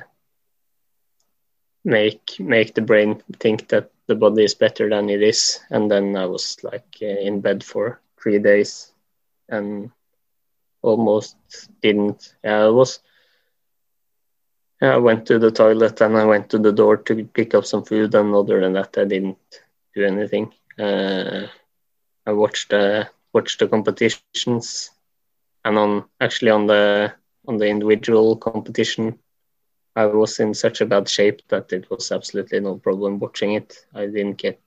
[1.84, 5.60] make make the brain think that the body is better than it is.
[5.70, 8.91] And then I was like uh, in bed for three days
[9.50, 9.91] and
[10.82, 11.36] almost
[11.82, 12.36] didn't.
[12.43, 13.00] Yeah, I was.
[14.82, 17.84] I went to the toilet and I went to the door to pick up some
[17.84, 19.38] food, and other than that, I didn't
[19.95, 20.53] do anything.
[20.78, 21.47] Uh,
[22.25, 24.73] I watched the watched the competitions,
[25.47, 27.13] and on actually on the
[27.47, 29.19] on the individual competition,
[29.95, 33.78] I was in such a bad shape that it was absolutely no problem watching it.
[33.93, 34.59] I didn't get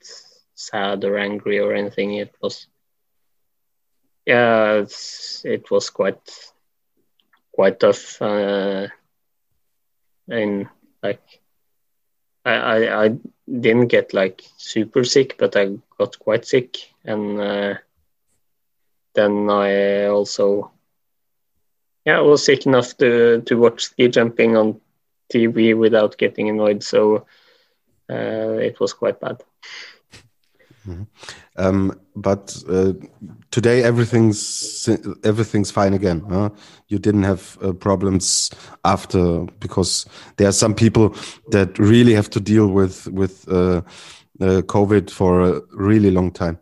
[0.54, 2.14] sad or angry or anything.
[2.14, 2.66] It was
[4.26, 4.84] yeah,
[5.44, 6.52] it was quite
[7.52, 8.20] quite tough.
[8.20, 8.88] Uh,
[10.30, 10.68] and
[11.02, 11.22] like
[12.44, 13.08] I, I, I
[13.48, 17.74] didn't get like super sick, but I got quite sick, and uh,
[19.14, 20.70] then I also
[22.06, 24.80] yeah I was sick enough to to watch ski jumping on
[25.32, 27.26] TV without getting annoyed, so
[28.10, 29.42] uh, it was quite bad.
[30.86, 31.02] Mm-hmm.
[31.60, 32.92] Um, but uh,
[33.50, 34.88] today everything's
[35.24, 36.20] everything's fine again.
[36.28, 36.50] Huh?
[36.88, 38.50] You didn't have uh, problems
[38.84, 40.06] after because
[40.36, 41.14] there are some people
[41.50, 43.82] that really have to deal with with uh,
[44.40, 46.58] uh COVID for a really long time.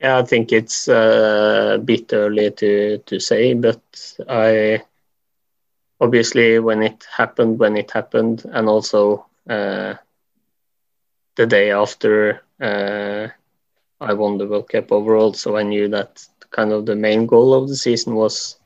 [0.00, 3.82] Yeah, I think it's uh, a bit early to to say, but
[4.28, 4.82] I
[6.00, 9.94] obviously when it happened, when it happened, and also uh,
[11.36, 12.42] the day after
[14.00, 17.54] I won the World Cup overall, so I knew that kind of the main goal
[17.54, 18.56] of the season was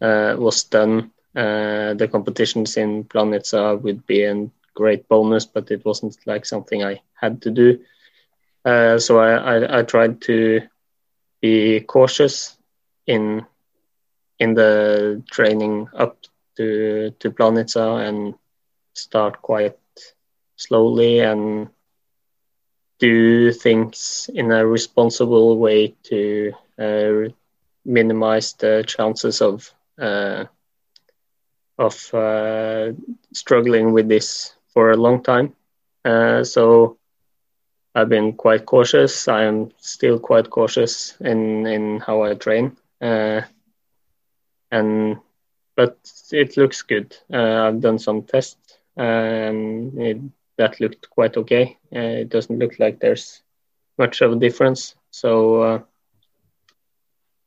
[0.00, 1.10] uh, was done.
[1.34, 6.82] Uh, the competitions in Planica would be a great bonus, but it wasn't like something
[6.82, 7.80] I had to do.
[8.64, 10.62] Uh, so I, I, I, tried to
[11.40, 12.56] be cautious
[13.06, 13.44] in
[14.38, 16.18] in the training up
[16.56, 18.34] to to Planica and
[18.94, 19.78] start quite
[20.56, 21.68] slowly and
[23.02, 27.28] do things in a responsible way to uh,
[27.84, 30.44] minimize the chances of uh,
[31.78, 32.92] of uh,
[33.32, 35.52] struggling with this for a long time.
[36.04, 36.96] Uh, so
[37.94, 39.28] I've been quite cautious.
[39.28, 43.42] I am still quite cautious in in how I train, uh,
[44.70, 45.18] and
[45.76, 45.96] but
[46.32, 47.16] it looks good.
[47.32, 50.18] Uh, I've done some tests, it
[50.58, 51.76] that looked quite okay.
[51.94, 53.42] Uh, it doesn't look like there's
[53.98, 54.94] much of a difference.
[55.10, 55.78] So uh,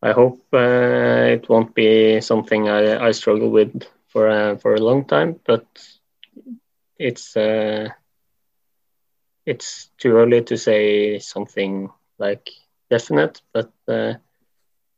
[0.01, 4.81] I hope uh, it won't be something I, I struggle with for a, for a
[4.81, 5.39] long time.
[5.45, 5.65] But
[6.99, 7.35] it's
[9.45, 12.49] it's too early to say something like
[12.89, 14.13] definite, but uh,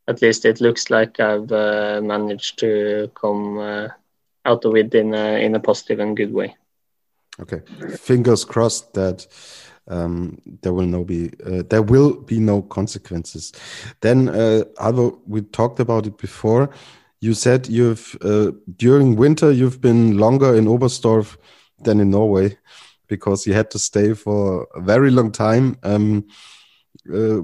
[0.08, 3.88] at least it looks like I've uh, managed to come uh,
[4.46, 6.56] out of it in a, in a positive and good way.
[7.40, 7.62] Okay,
[7.98, 9.28] fingers crossed that
[9.88, 13.54] um, there will no be uh, there will be no consequences.
[14.02, 16.70] Then, uh, Halvor, we talked about it before.
[17.20, 21.38] You said you've uh, during winter you've been longer in Oberstdorf
[21.84, 22.58] than in Norway
[23.08, 25.78] because you had to stay for a very long time.
[25.84, 26.28] Um,
[27.14, 27.42] uh,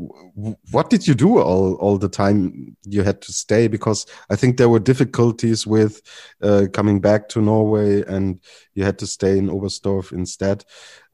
[0.72, 3.68] what did you do all all the time you had to stay?
[3.68, 6.02] Because I think there were difficulties with
[6.41, 8.40] uh, coming back to Norway, and
[8.76, 10.65] you had to stay in Oberstdorf instead.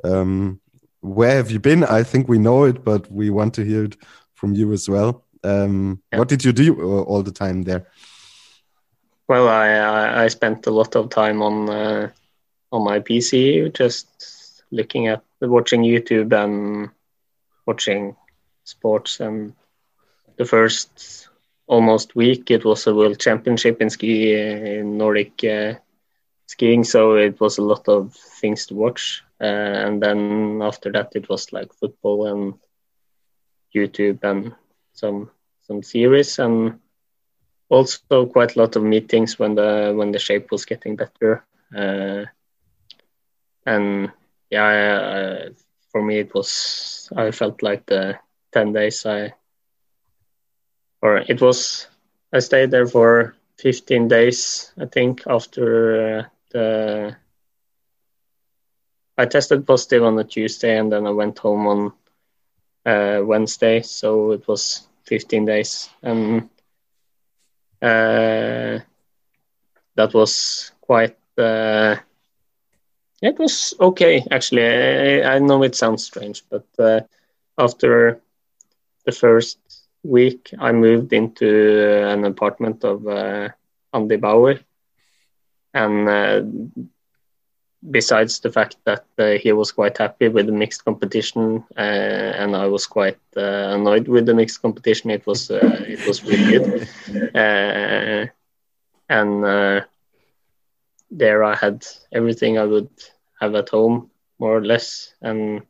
[0.04, 0.60] Um,
[1.02, 1.84] where have you been?
[1.84, 3.98] I think we know it, but we want to hear it
[4.34, 5.26] from you as well.
[5.44, 6.20] Um, yeah.
[6.20, 7.88] What did you do uh, all the time there?
[9.28, 12.10] Well, I I spent a lot of time on uh,
[12.72, 16.90] on my PC, just looking at watching YouTube and
[17.66, 18.16] watching
[18.70, 19.20] sports.
[19.20, 19.54] And
[20.38, 21.30] the first
[21.68, 25.74] almost week, it was a world championship in ski in Nordic uh,
[26.48, 29.24] skiing, so it was a lot of things to watch.
[29.42, 29.46] Uh,
[29.86, 32.54] and then after that, it was like football and
[33.76, 34.54] YouTube and
[34.94, 35.30] some
[35.62, 36.80] some series and
[37.70, 41.44] also quite a lot of meetings when the when the shape was getting better.
[41.76, 42.26] Uh,
[43.66, 44.12] and
[44.50, 45.50] yeah, uh,
[45.92, 48.18] for me it was I felt like the
[48.52, 49.34] ten days I
[51.02, 51.88] or it was
[52.34, 57.16] I stayed there for fifteen days I think after uh, the
[59.18, 61.94] I tested positive on a Tuesday and then I went home on
[62.86, 66.50] uh, Wednesday, so it was 15 days, and
[67.82, 68.80] uh,
[69.96, 71.18] that was quite.
[71.38, 71.98] Uh,
[73.22, 74.66] it was okay actually.
[74.66, 77.02] I, I, know it sounds strange, but uh,
[77.58, 78.22] after
[79.10, 79.60] the first
[80.04, 81.50] week, I moved into
[82.14, 83.50] an apartment of uh,
[83.94, 84.60] Andy Bauer,
[85.74, 86.42] and uh,
[87.92, 92.56] besides the fact that uh, he was quite happy with the mixed competition uh, and
[92.56, 96.48] I was quite uh, annoyed with the mixed competition, it was uh, it was really
[96.54, 96.88] good.
[97.36, 98.26] Uh,
[99.10, 99.82] and uh,
[101.10, 102.90] there I had everything I would
[103.42, 105.62] have at home, more or less, and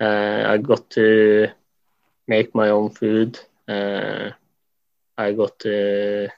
[0.00, 1.48] I got to
[2.28, 3.38] make my own food.
[5.18, 6.28] I got to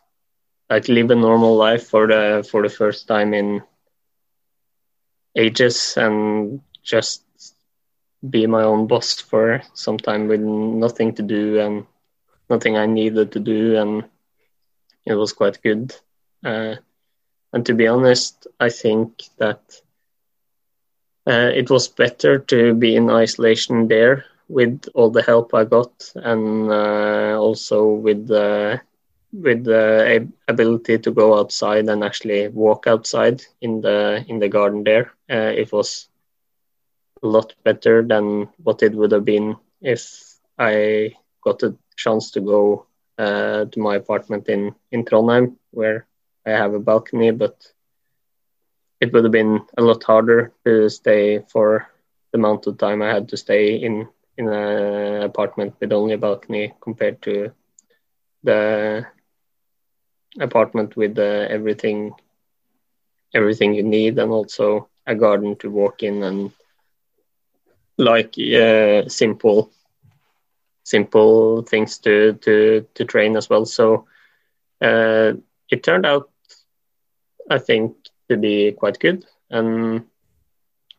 [0.70, 3.62] like live a normal life for the for the first time in
[5.36, 7.22] ages and just
[8.30, 11.84] be my own boss for some time with nothing to do and
[12.50, 14.04] nothing I needed to do, and
[15.06, 15.94] it was quite good.
[16.44, 16.76] Uh,
[17.52, 19.60] and to be honest, I think that
[21.26, 25.93] uh, it was better to be in isolation there with all the help I got,
[26.16, 28.81] and uh, also with the
[29.32, 34.85] with the ability to go outside and actually walk outside in the in the garden
[34.85, 35.12] there.
[35.31, 36.09] Uh, it was
[37.22, 40.02] a lot better than what it would have been if
[40.59, 41.12] I
[41.43, 42.86] got a chance to go
[43.18, 46.06] uh, to my apartment in in Trondheim, where
[46.47, 47.56] I have a balcony, but
[49.01, 51.86] it would have been a lot harder to stay for
[52.32, 54.09] the amount of time I had to stay in
[54.40, 57.52] in an apartment with only a balcony compared to
[58.44, 59.06] the
[60.40, 62.14] apartment with uh, everything
[63.34, 66.52] everything you need and also a garden to walk in and
[67.98, 69.70] like uh, simple
[70.84, 73.64] simple things to to to train as well.
[73.66, 74.04] So
[74.82, 75.32] uh,
[75.70, 76.30] it turned out
[77.50, 77.94] i think
[78.28, 79.24] to be quite good.
[79.50, 80.04] And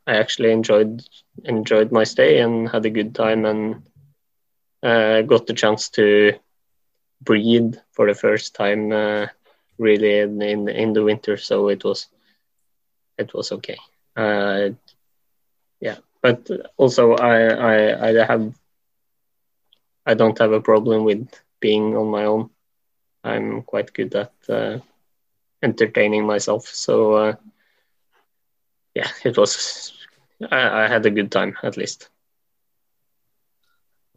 [0.07, 1.02] i actually enjoyed
[1.45, 3.82] enjoyed my stay and had a good time and
[4.84, 6.34] uh, got the chance to
[7.22, 9.26] breathe for the first time uh,
[9.78, 11.38] really in, in, in the winter.
[11.38, 12.07] So it was
[13.18, 13.78] it was okay.
[14.15, 14.69] Uh,
[15.80, 16.48] yeah but
[16.78, 17.38] also I,
[17.72, 18.53] I i have
[20.06, 21.28] i don't have a problem with
[21.60, 22.49] being on my own.
[23.23, 24.78] I'm quite good at uh,
[25.64, 26.65] entertaining myself.
[26.68, 27.34] So uh,
[28.95, 29.93] yeah it was
[30.49, 32.09] I, I had a good time at least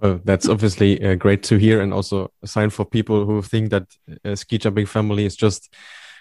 [0.01, 3.71] well, that's obviously uh, great to hear, and also a sign for people who think
[3.71, 3.87] that
[4.25, 5.73] uh, ski jumping family is just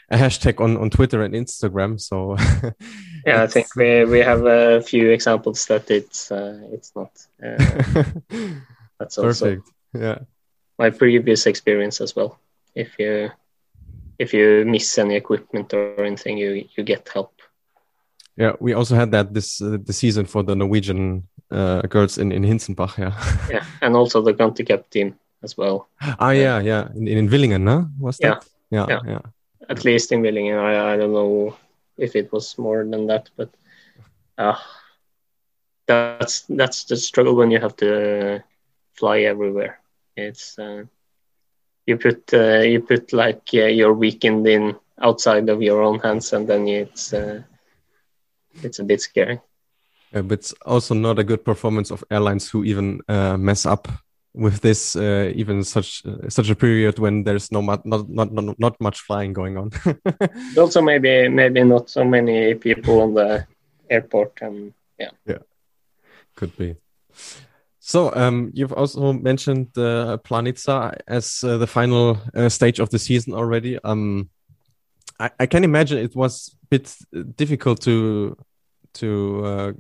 [0.10, 2.00] a hashtag on, on Twitter and Instagram.
[2.00, 2.38] So,
[3.26, 7.12] yeah, I think we we have a few examples that it's uh, it's not.
[8.96, 9.70] Uh, that's also perfect.
[9.94, 10.20] Yeah,
[10.78, 12.40] my previous experience as well.
[12.76, 13.32] If you
[14.20, 17.34] if you miss any equipment or anything, you you get help.
[18.38, 22.32] Yeah, we also had that this uh, the season for the Norwegian uh, girls in
[22.32, 22.98] in Hinzenbach.
[22.98, 23.14] Yeah.
[23.50, 25.88] yeah, and also the Conti Cup team as well.
[26.20, 27.90] Ah, yeah, yeah, in, in Villingen, no?
[28.00, 28.30] Was Yeah.
[28.34, 28.46] that?
[28.72, 29.02] Yeah, Yeah.
[29.12, 29.22] yeah.
[29.70, 31.56] At least in Villingen, I, I don't know
[31.98, 33.50] if it was more than that, but
[34.38, 34.58] uh,
[35.88, 38.42] that's that's the struggle when you have to
[38.94, 39.80] fly everywhere.
[40.16, 40.84] It's uh,
[41.86, 46.34] you put uh, you put like uh, your weekend in outside of your own hands,
[46.34, 47.42] and then it's uh,
[48.62, 49.40] it's a bit scary.
[50.14, 53.88] Yeah, but it's also not a good performance of airlines who even uh, mess up
[54.36, 58.60] with this, uh, even such uh, such a period when there's no not, not not
[58.60, 59.72] not much flying going on.
[60.58, 63.46] Also maybe maybe not so many people on the
[63.90, 65.40] airport, and yeah, yeah.
[66.36, 66.76] Could be.
[67.86, 72.98] So, um, you've also mentioned uh, Planica as uh, the final uh, stage of the
[72.98, 73.78] season already.
[73.84, 74.30] Um,
[75.24, 76.96] I, I can imagine it was a bit
[77.38, 78.36] difficult to
[78.96, 79.72] to uh,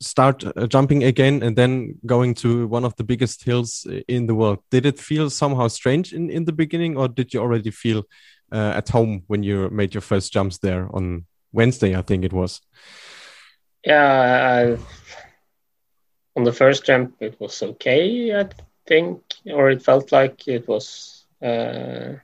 [0.00, 4.34] start uh, jumping again and then going to one of the biggest hills in the
[4.34, 4.60] world.
[4.70, 8.04] Did it feel somehow strange in, in the beginning, or did you already feel
[8.50, 11.94] uh, at home when you made your first jumps there on Wednesday?
[11.94, 12.62] I think it was.
[13.84, 14.78] Yeah, I,
[16.36, 18.48] on the first jump it was okay, I
[18.86, 21.26] think, or it felt like it was.
[21.42, 22.14] Uh,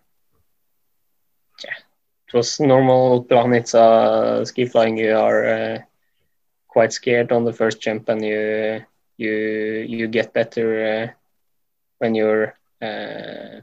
[2.34, 4.98] was normal Planica ski flying.
[4.98, 5.78] You are uh,
[6.68, 8.84] quite scared on the first jump, and you
[9.16, 9.32] you
[9.88, 11.12] you get better uh,
[11.98, 12.54] when you're.
[12.82, 13.60] Uh,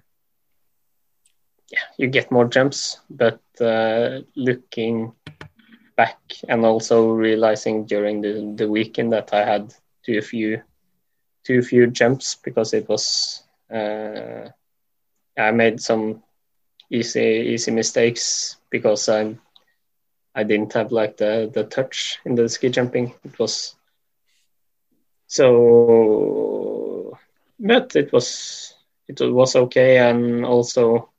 [1.72, 5.12] yeah, you get more jumps, but uh, looking
[5.96, 9.74] back and also realizing during the, the weekend that I had
[10.06, 10.62] too few
[11.46, 13.44] too few jumps because it was
[13.74, 14.50] uh,
[15.38, 16.22] I made some
[16.92, 19.40] easy easy mistakes because I'm
[20.36, 23.14] I didn't have like the the touch in the ski jumping.
[23.24, 23.76] It was
[25.28, 27.18] so
[27.60, 28.76] but it was
[29.08, 31.10] it was okay and also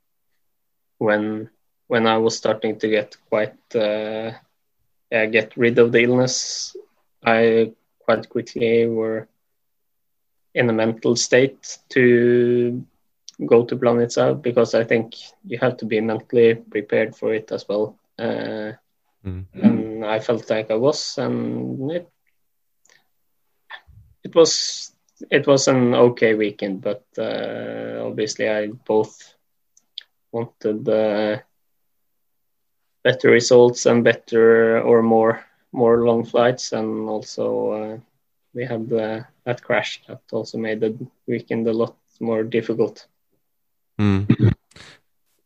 [0.99, 1.51] when
[1.89, 4.32] when I was starting to get quite uh,
[5.11, 6.74] yeah, get rid of the illness,
[7.23, 9.28] I quite quickly were
[10.55, 12.82] in a mental state to
[13.46, 15.14] go to Planica because I think
[15.44, 17.96] you have to be mentally prepared for it as well.
[18.18, 18.72] Uh,
[19.24, 19.46] Mm.
[19.54, 22.09] And I felt like I was, and it
[24.24, 24.92] it was
[25.30, 29.34] it was an okay weekend, but uh, obviously I both
[30.32, 31.38] wanted uh,
[33.04, 37.98] better results and better or more more long flights, and also uh,
[38.54, 40.96] we had uh, that crash that also made the
[41.28, 43.06] weekend a lot more difficult.
[44.01, 44.52] Mm.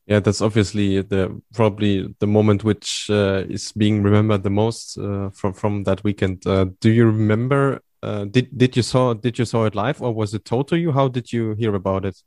[0.07, 5.31] Yeah, that's obviously the probably the moment which uh, is being remembered the most uh,
[5.31, 6.47] from from that weekend.
[6.47, 7.81] Uh, do you remember?
[8.05, 10.79] Uh, did did you saw did you saw it live or was it told to
[10.79, 10.93] you?
[10.93, 12.23] How did you hear about it?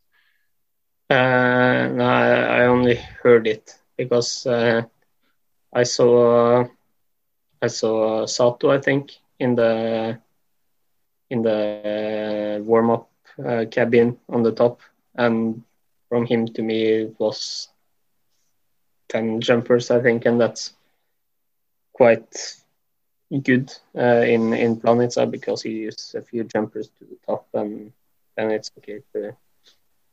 [1.09, 4.81] Uh, no, I, I only heard it because uh,
[5.71, 6.65] I saw
[7.61, 10.19] I saw Sato, I think, in the
[11.29, 13.09] in the warm up
[13.45, 14.81] uh, cabin on the top,
[15.15, 15.63] and
[16.09, 17.69] from him to me was
[19.09, 20.73] ten jumpers, I think, and that's
[21.93, 22.55] quite
[23.43, 27.91] good uh, in in Planica because you use a few jumpers to the top, and
[28.35, 29.33] then it's okay to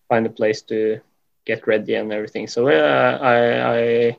[0.08, 0.98] find a place to
[1.46, 2.46] get ready and everything.
[2.46, 3.38] So uh, I,
[3.76, 4.16] I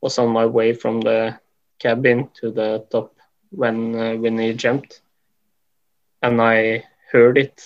[0.00, 1.34] was on my way from the
[1.80, 3.12] cabin to the top
[3.50, 5.00] when uh, when he jumped,
[6.22, 7.62] and I heard it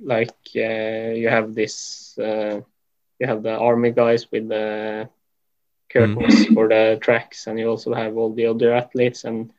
[0.00, 2.60] like uh, you have this uh,
[3.22, 5.08] you have the army guys with the
[5.88, 9.52] curtains for the tracks, and you also have all the other athletes and.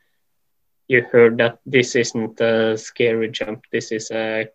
[0.86, 3.64] You heard that this isn't a scary jump.
[3.72, 4.50] This is a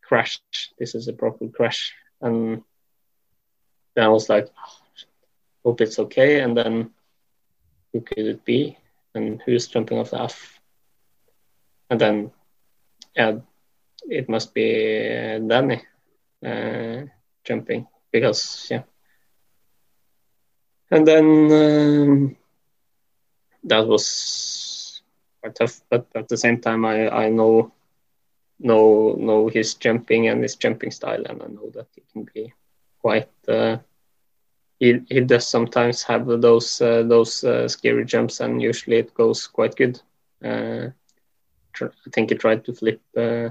[0.00, 0.40] crash.
[0.78, 1.92] This is a proper crash
[2.22, 2.62] and
[3.94, 4.48] then I was like,
[5.64, 6.40] hope it's okay.
[6.40, 6.90] And then
[7.92, 8.78] who could it be?
[9.14, 10.60] And who's jumping off the F?
[11.90, 12.30] And then,
[13.14, 13.38] yeah,
[14.08, 15.82] it must be Danny
[16.44, 17.06] uh,
[17.44, 18.82] jumping because, yeah.
[20.90, 22.36] And then um,
[23.64, 25.00] that was
[25.40, 27.72] quite tough, but at the same time, I, I know
[28.60, 32.52] know know his jumping and his jumping style, and I know that he can be
[33.00, 33.28] quite.
[33.48, 33.76] Uh,
[34.78, 39.46] he he does sometimes have those uh, those uh, scary jumps, and usually it goes
[39.46, 40.00] quite good.
[40.44, 40.88] Uh,
[41.80, 43.50] I think he tried to flip uh,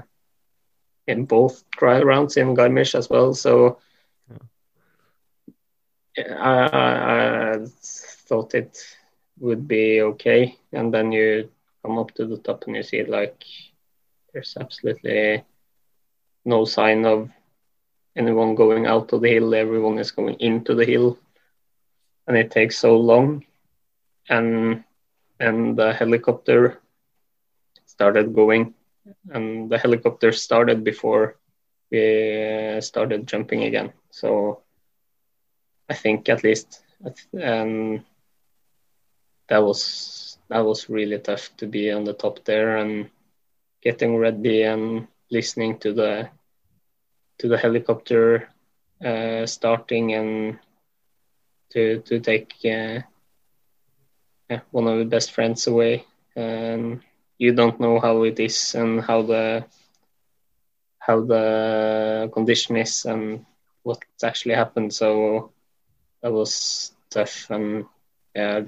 [1.06, 3.34] in both trial rounds in Garmisch as well.
[3.34, 3.78] So
[6.18, 7.66] I, I,
[8.28, 8.78] thought it
[9.38, 11.50] would be okay, and then you
[11.82, 13.44] come up to the top and you see like
[14.32, 15.44] there's absolutely
[16.44, 17.30] no sign of
[18.16, 19.54] anyone going out of the hill.
[19.54, 21.18] Everyone is going into the hill,
[22.26, 23.44] and it takes so long.
[24.28, 24.84] And
[25.38, 26.80] and the helicopter
[27.84, 28.74] started going,
[29.30, 31.36] and the helicopter started before
[31.90, 33.92] we uh, started jumping again.
[34.10, 34.62] So
[35.90, 36.82] I think at least,
[37.32, 38.02] and
[39.48, 43.08] that was that was really tough to be on the top there and
[43.82, 46.28] getting ready and listening to the
[47.38, 48.48] to the helicopter
[49.04, 50.58] uh, starting and
[51.70, 53.00] to to take uh,
[54.50, 56.04] yeah, one of the best friends away.
[56.36, 57.00] And
[57.38, 59.64] you don't know how it is and how the
[60.98, 63.44] how the condition is and
[63.82, 64.92] what's actually happened.
[64.92, 65.50] So
[66.26, 67.86] that was tough and
[68.34, 68.62] yeah,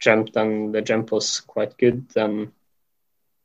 [0.00, 2.04] jumped and the jump was quite good.
[2.16, 2.52] And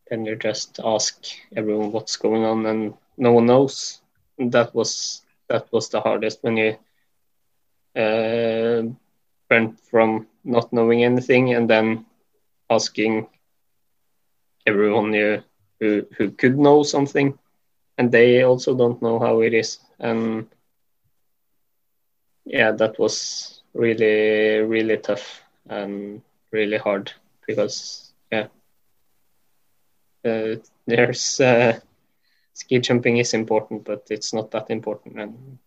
[0.10, 1.15] then you just ask
[1.56, 4.02] everyone what's going on and no one knows.
[4.40, 6.78] That was that was the hardest when you
[7.95, 8.84] uh,
[9.49, 12.06] went from not knowing anything and then
[12.69, 13.28] asking
[14.68, 15.44] everyone you
[15.80, 17.38] who who could know something,
[17.98, 19.80] and they also don't know how it is.
[19.99, 20.48] And
[22.48, 26.22] yeah, that was really really tough and
[26.52, 27.11] really hard
[27.45, 28.48] because yeah,
[30.26, 30.56] uh,
[30.86, 31.80] there's uh,
[32.53, 35.57] ski jumping is important, but it's not that important, and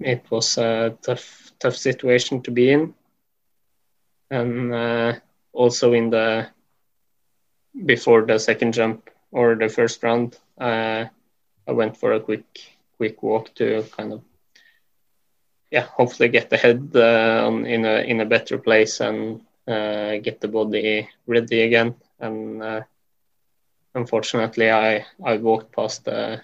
[0.00, 2.94] it was a tough tough situation to be in,
[4.30, 5.12] and uh,
[5.52, 6.46] also in the
[7.84, 11.04] before the second jump or the first round, uh,
[11.68, 12.46] I went for a quick
[12.96, 14.22] quick walk to kind of
[15.70, 20.16] yeah hopefully get the head uh, on, in a in a better place and uh,
[20.22, 22.80] get the body ready again and uh,
[23.94, 26.40] unfortunately I I walked past the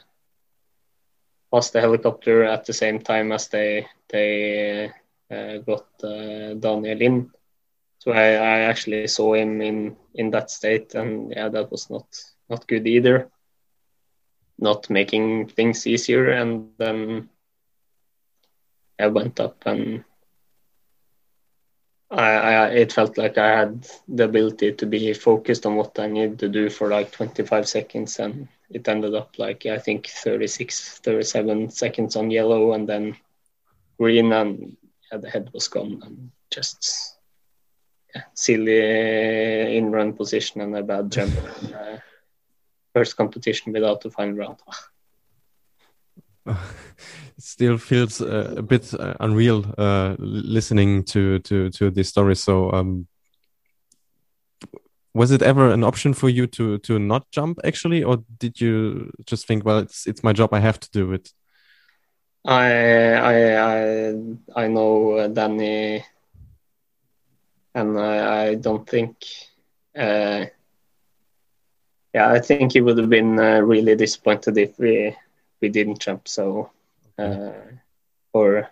[1.52, 4.90] past the helicopter at the same time as they they
[5.30, 7.30] uh, got uh, Daniel in
[7.98, 12.06] so I, I actually saw him in in that state, and yeah, that was not
[12.50, 13.28] not good either.
[14.58, 17.28] Not making things easier, and then
[19.02, 20.04] I went up and
[22.12, 26.06] I, I, it felt like I had the ability to be focused on what I
[26.06, 30.98] needed to do for like 25 seconds, and it ended up like I think 36,
[30.98, 33.16] 37 seconds on yellow, and then
[33.98, 34.76] green, and
[35.10, 37.16] yeah, the head was gone, and just
[38.14, 41.32] yeah, silly in run position and a bad jump.
[41.74, 41.96] uh,
[42.94, 44.58] first competition without the final round.
[46.46, 46.56] it
[47.38, 52.36] still feels uh, a bit uh, unreal uh, listening to to to this story.
[52.36, 53.06] So, um,
[55.14, 59.10] was it ever an option for you to to not jump actually, or did you
[59.26, 61.32] just think, well, it's it's my job, I have to do it?
[62.44, 66.04] I I I I know Danny
[67.74, 69.16] and I, I don't think.
[69.96, 70.46] Uh,
[72.14, 75.16] yeah, I think he would have been uh, really disappointed if we
[75.62, 76.28] we didn't jump.
[76.28, 76.70] So,
[77.18, 77.52] uh,
[78.32, 78.68] for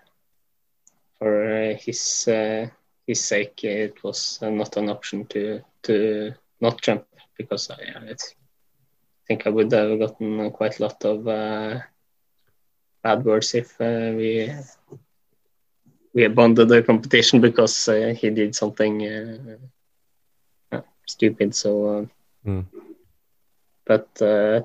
[1.18, 2.66] for his uh,
[3.06, 7.06] his sake, it was not an option to to not jump
[7.38, 8.14] because I, I
[9.26, 11.80] think I would have gotten quite a lot of uh,
[13.02, 14.52] bad words if uh, we
[16.12, 19.56] we abandoned the competition because uh, he did something uh,
[20.72, 21.54] uh stupid.
[21.54, 22.08] So,
[22.44, 22.64] mm.
[23.86, 24.62] but uh,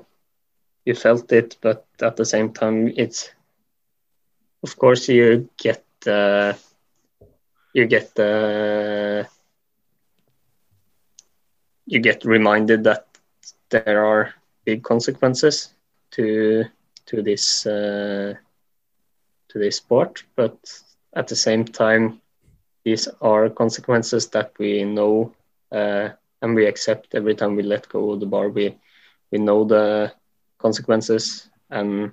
[0.86, 3.30] you felt it, but at the same time, it's
[4.64, 6.54] of course you get uh,
[7.74, 8.10] you get
[11.86, 13.06] you get reminded that
[13.70, 14.34] there are
[14.64, 15.68] big consequences
[16.12, 16.64] to
[17.06, 18.36] to this to
[19.54, 20.56] this sport, but
[21.14, 22.20] at the same time,
[22.84, 25.32] these are consequences that we know
[25.72, 26.08] uh,
[26.42, 28.48] and we accept every time we let go of the bar.
[28.48, 28.74] We
[29.32, 30.12] we know the
[30.58, 32.12] consequences, and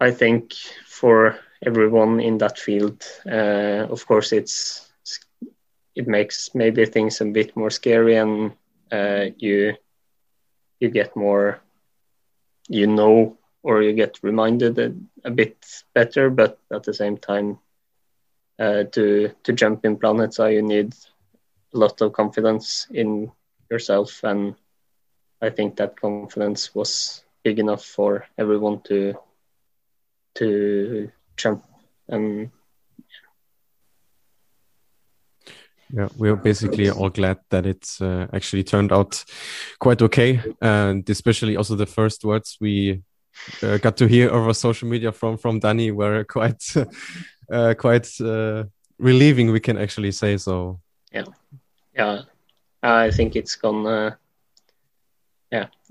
[0.00, 0.54] I think
[0.86, 4.86] for everyone in that field, uh, of course, it's
[5.94, 8.52] it makes maybe things a bit more scary, and
[8.92, 9.74] uh, you
[10.80, 11.60] you get more,
[12.68, 14.94] you know or you get reminded a,
[15.24, 15.56] a bit
[15.94, 16.30] better.
[16.30, 17.58] But at the same time,
[18.58, 20.94] uh, to to jump in Planica, you need
[21.74, 23.30] a lot of confidence in
[23.70, 24.54] yourself, and
[25.40, 29.14] I think that confidence was big enough for everyone to
[30.34, 31.64] to jump
[32.08, 32.50] and
[35.90, 39.24] Yeah, we're basically all glad that it's uh, actually turned out
[39.78, 43.02] quite okay, and especially also the first words we
[43.62, 46.62] uh, got to hear over social media from from Danny were quite
[47.50, 48.64] uh, quite uh,
[48.98, 49.50] relieving.
[49.50, 50.80] We can actually say so.
[51.10, 51.24] Yeah,
[51.94, 52.22] yeah,
[52.82, 54.16] I think it's gone.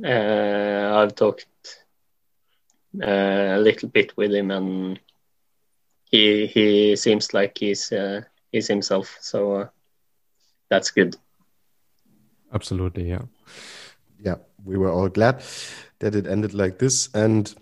[0.03, 1.45] Uh, uh, I've talked
[3.01, 4.99] a little bit with him, and
[6.05, 7.93] he he seems like he's
[8.51, 9.17] he's himself.
[9.21, 9.69] So
[10.69, 11.15] that's good.
[12.53, 13.23] Absolutely, yeah.
[14.23, 15.43] Yeah, we were all glad
[15.99, 17.09] that it ended like this.
[17.13, 17.53] And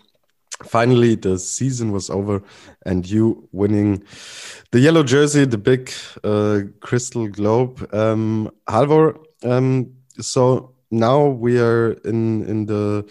[0.64, 2.42] finally, the season was over,
[2.84, 4.04] and you winning
[4.70, 5.90] the yellow jersey, the big
[6.24, 7.88] uh, crystal globe.
[7.92, 13.04] Um, Halvor, um, so now we are in in the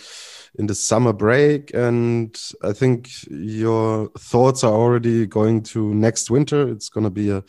[0.60, 6.68] in the summer break and i think your thoughts are already going to next winter
[6.70, 7.44] it's going to be a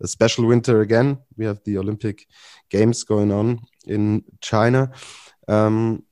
[0.00, 1.18] a special winter again.
[1.36, 2.26] We have the Olympic
[2.70, 4.90] Games going on in China.
[5.48, 6.04] Um,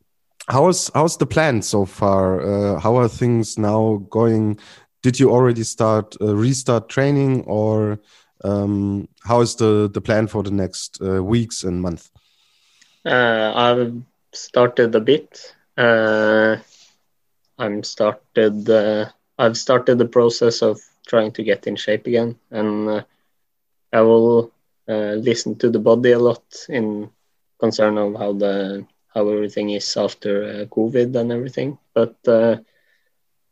[0.49, 2.41] how's how's the plan so far?
[2.41, 4.59] Uh, how are things now going?
[5.03, 8.01] Did you already start uh, restart training, or
[8.45, 12.11] um, how is the the plan for the next uh, weeks and month?
[13.07, 14.03] Uh, I've
[14.33, 15.55] started a bit.
[15.79, 16.57] Uh,
[17.57, 18.69] I'm started.
[18.69, 19.07] Uh,
[19.39, 23.05] I've started the process of trying to get in shape again, and
[23.93, 24.51] I will
[24.89, 27.11] listen to the body a lot in
[27.61, 28.85] concern of how the
[29.15, 31.79] how everything is after uh, COVID and everything.
[31.95, 32.57] But uh,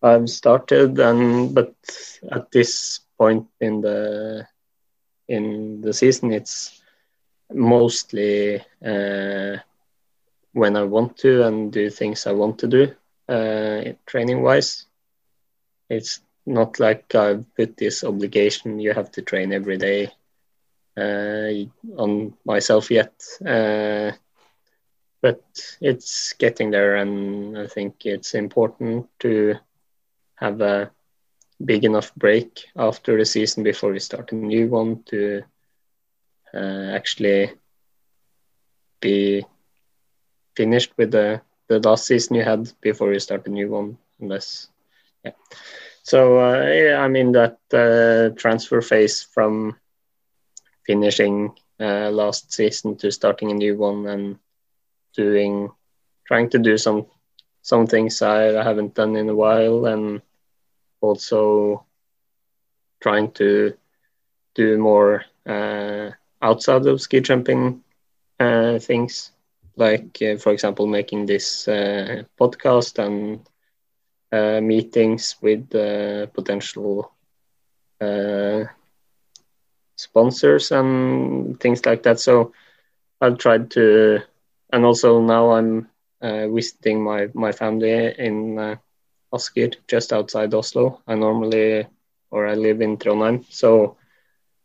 [0.02, 1.74] I've started, and but
[2.30, 4.46] at this point in the
[5.28, 6.82] in the season, it's
[7.52, 9.56] mostly uh,
[10.52, 12.88] when I want to and do things I want to do,
[13.28, 14.86] uh, training wise.
[15.88, 20.10] It's not like I've put this obligation you have to train every day
[20.96, 21.50] uh,
[22.00, 23.12] on myself yet.
[23.46, 24.12] Uh,
[25.22, 25.40] but
[25.80, 29.54] it's getting there, and I think it's important to
[30.36, 30.90] have a
[31.64, 35.42] big enough break after the season before we start a new one to
[36.54, 37.50] actually
[39.00, 39.44] be
[40.56, 44.68] finished with the, the last season you had before you start a new one unless
[45.24, 45.32] yeah.
[46.02, 49.76] So uh, yeah, i'm in that uh, transfer phase from
[50.86, 54.38] finishing uh, last season to starting a new one and
[55.16, 55.70] doing
[56.26, 57.06] trying to do some
[57.62, 60.20] some things I haven't done in a while and
[61.00, 61.84] also
[63.00, 63.74] trying to
[64.54, 66.10] do more uh,
[66.44, 67.82] outside of ski jumping
[68.40, 69.32] uh, things
[69.76, 73.40] like uh, for example making this uh, podcast and
[74.32, 75.68] uh, meetings with
[76.34, 77.10] potential
[79.96, 82.20] sponsors and things like that.
[82.20, 82.52] So
[83.20, 84.20] I've tried to,
[84.72, 85.88] and also now I'm
[86.22, 88.76] uh, visiting my my family in uh,
[89.88, 91.00] just outside Oslo.
[91.06, 91.86] I normally,
[92.30, 93.96] or I live in Trondheim, so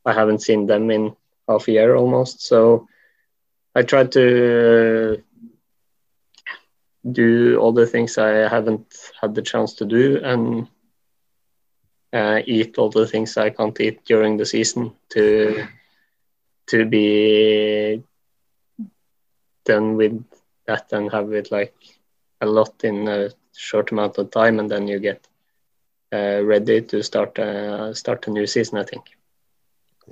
[0.05, 1.15] I haven't seen them in
[1.49, 2.41] half a year almost.
[2.47, 2.87] So
[3.75, 5.23] I try to
[7.11, 8.85] do all the things I haven't
[9.21, 10.67] had the chance to do and
[12.13, 15.65] uh, eat all the things I can't eat during the season to
[16.67, 18.03] to be
[19.65, 20.23] done with
[20.67, 21.73] that and have it like
[22.41, 25.27] a lot in a short amount of time, and then you get
[26.13, 28.77] uh, ready to start uh, start a new season.
[28.77, 29.18] I think.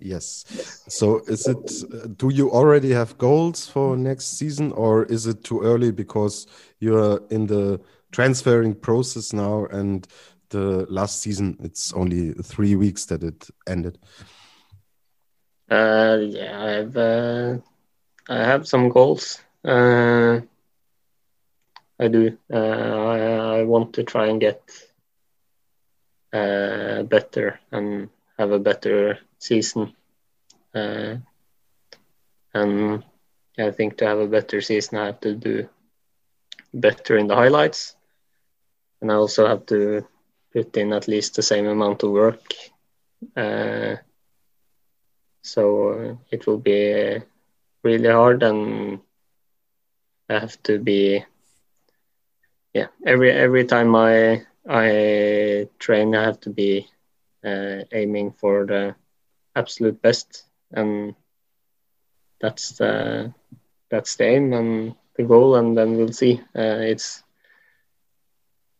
[0.02, 0.46] Yes.
[0.88, 2.18] So, is it?
[2.18, 6.48] Do you already have goals for next season, or is it too early because
[6.80, 7.80] you're in the
[8.12, 10.08] transferring process now and
[10.50, 13.98] the last season it's only three weeks that it ended
[15.70, 17.58] uh, yeah i have uh,
[18.30, 20.40] i have some goals uh,
[22.00, 24.62] i do uh, I, I, want to try and get
[26.32, 29.94] uh, better and have a better season
[30.76, 31.16] uh,
[32.54, 33.04] and
[33.60, 35.68] i think to have a better season i have to do
[36.74, 37.96] better in the highlights
[39.02, 40.04] and i also have to
[40.54, 42.42] put in at least the same amount of work.
[43.36, 43.96] Uh,
[45.42, 47.18] so it will be
[47.84, 49.00] really hard, and
[50.30, 51.26] I have to be.
[52.74, 56.88] Yeah, every every time I I train, I have to be
[57.92, 58.96] aiming for the
[59.56, 61.16] absolute best, and
[62.42, 63.34] that's the
[63.90, 66.42] that's the aim and the goal, and then we'll see.
[66.56, 67.24] Uh, it's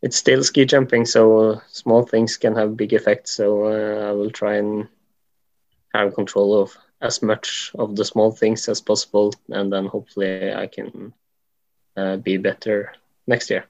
[0.02, 3.32] it's still ski jumping, so small things can have big effects.
[3.34, 4.88] So uh, I will try and
[5.94, 10.66] have control of as much of the small things as possible, and then hopefully I
[10.66, 11.12] can
[11.96, 12.92] uh, be better
[13.26, 13.64] next year.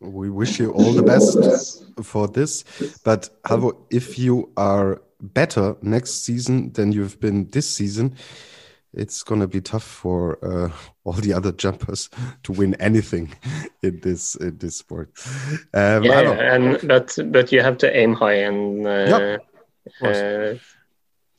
[0.00, 2.64] We wish you all the best for this.
[3.04, 8.14] But Halvor, if you are better next season than you've been this season,
[8.94, 10.70] it's going to be tough for uh,
[11.04, 12.08] all the other jumpers
[12.44, 13.34] to win anything
[13.82, 15.10] in this in this sport.
[15.74, 19.38] Um, yeah, and but but you have to aim high and uh,
[20.02, 20.54] uh,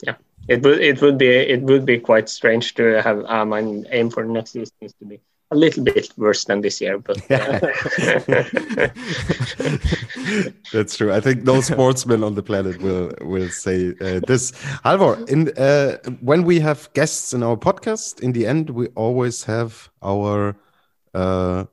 [0.04, 0.16] yeah,
[0.48, 4.10] it would it would be it would be quite strange to have um, an aim
[4.10, 5.20] for next season is to be
[5.52, 7.60] a little bit worse than this year, but uh...
[10.72, 11.12] that's true.
[11.12, 14.52] I think no sportsman on the planet will will say uh, this.
[14.86, 19.44] Halvor, in uh, when we have guests in our podcast, in the end, we always
[19.44, 20.56] have our
[21.14, 21.66] uh,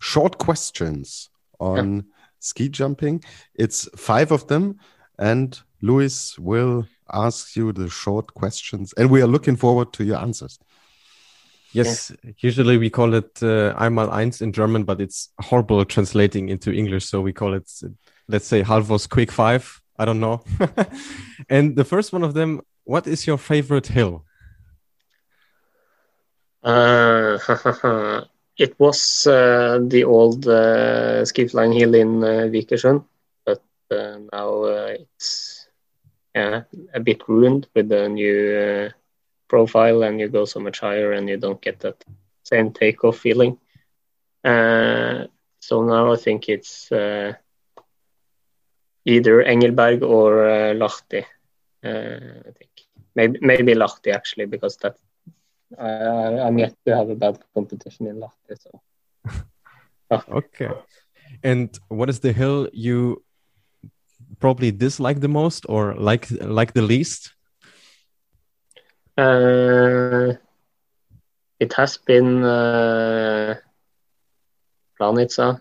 [0.00, 1.30] short questions
[1.60, 2.02] on yeah.
[2.40, 3.22] ski jumping.
[3.54, 4.80] It's five of them,
[5.18, 10.18] and Louis will ask you the short questions, and we are looking forward to your
[10.18, 10.58] answers.
[11.72, 12.32] Yes, yeah.
[12.38, 17.06] usually we call it uh, einmal eins in German, but it's horrible translating into English.
[17.06, 17.70] So we call it,
[18.28, 19.80] let's say, Halvor's Quick Five.
[19.98, 20.42] I don't know.
[21.48, 24.24] and the first one of them, what is your favorite hill?
[26.62, 27.38] Uh,
[28.58, 33.04] it was uh, the old uh, ski flying hill in uh, Vikersund,
[33.44, 35.68] but uh, now uh, it's
[36.34, 36.62] yeah,
[36.94, 38.99] a bit ruined with the new uh,
[39.50, 42.04] profile and you go so much higher and you don't get that
[42.44, 43.58] same takeoff feeling.
[44.44, 45.26] Uh,
[45.60, 47.32] so now I think it's uh,
[49.04, 51.24] either Engelberg or uh, Lahti.
[51.84, 52.70] Uh, I think
[53.14, 54.96] maybe maybe Lahti actually because that
[55.78, 58.54] I, I'm yet to have a bad competition in Lahti.
[58.64, 58.70] So
[60.38, 60.70] okay.
[61.42, 63.22] And what is the hill you
[64.38, 67.34] probably dislike the most or like like the least?
[69.16, 70.32] Uh,
[71.60, 73.54] it has been uh,
[74.98, 75.60] Planica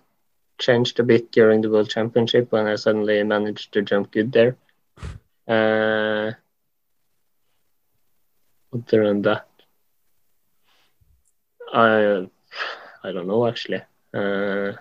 [0.57, 4.55] changed a bit during the World Championship when I suddenly managed to jump good there.
[5.47, 6.31] Uh,
[8.73, 9.47] other than that,
[11.73, 12.27] I
[13.03, 13.81] I don't know actually.
[14.13, 14.73] Uh,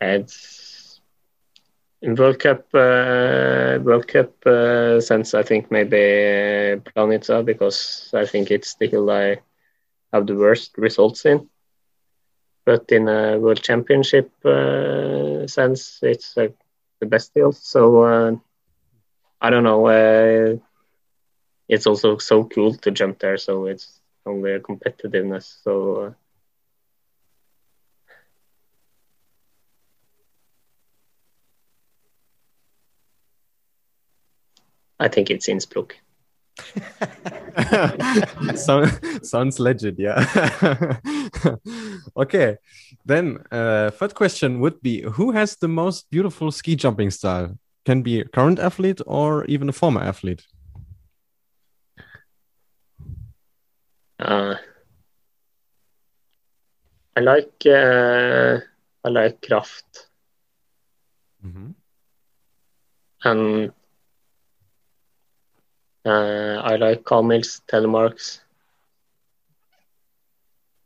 [0.00, 0.67] it's
[2.02, 8.24] in World Cup, uh, World Cup uh, sense, I think maybe uh, Planica because I
[8.24, 9.38] think it's the hill I
[10.12, 11.48] have the worst results in.
[12.64, 16.48] But in a World Championship uh, sense, it's uh,
[17.00, 17.52] the best hill.
[17.52, 18.32] So uh,
[19.40, 19.86] I don't know.
[19.86, 20.56] Uh,
[21.68, 25.62] it's also so cool to jump there, so it's only a competitiveness.
[25.62, 26.14] So
[34.98, 35.96] I think it's Innsbruck.
[38.56, 38.84] so,
[39.22, 40.96] sounds legit, yeah.
[42.16, 42.56] okay,
[43.04, 47.58] then uh, third question would be: Who has the most beautiful ski jumping style?
[47.84, 50.44] Can be a current athlete or even a former athlete.
[54.18, 54.56] Uh,
[57.16, 58.58] I like uh,
[59.04, 60.08] I like Kraft,
[61.42, 61.74] mm -hmm.
[63.24, 63.72] and
[66.04, 68.40] uh, I like Kamil's telemarks.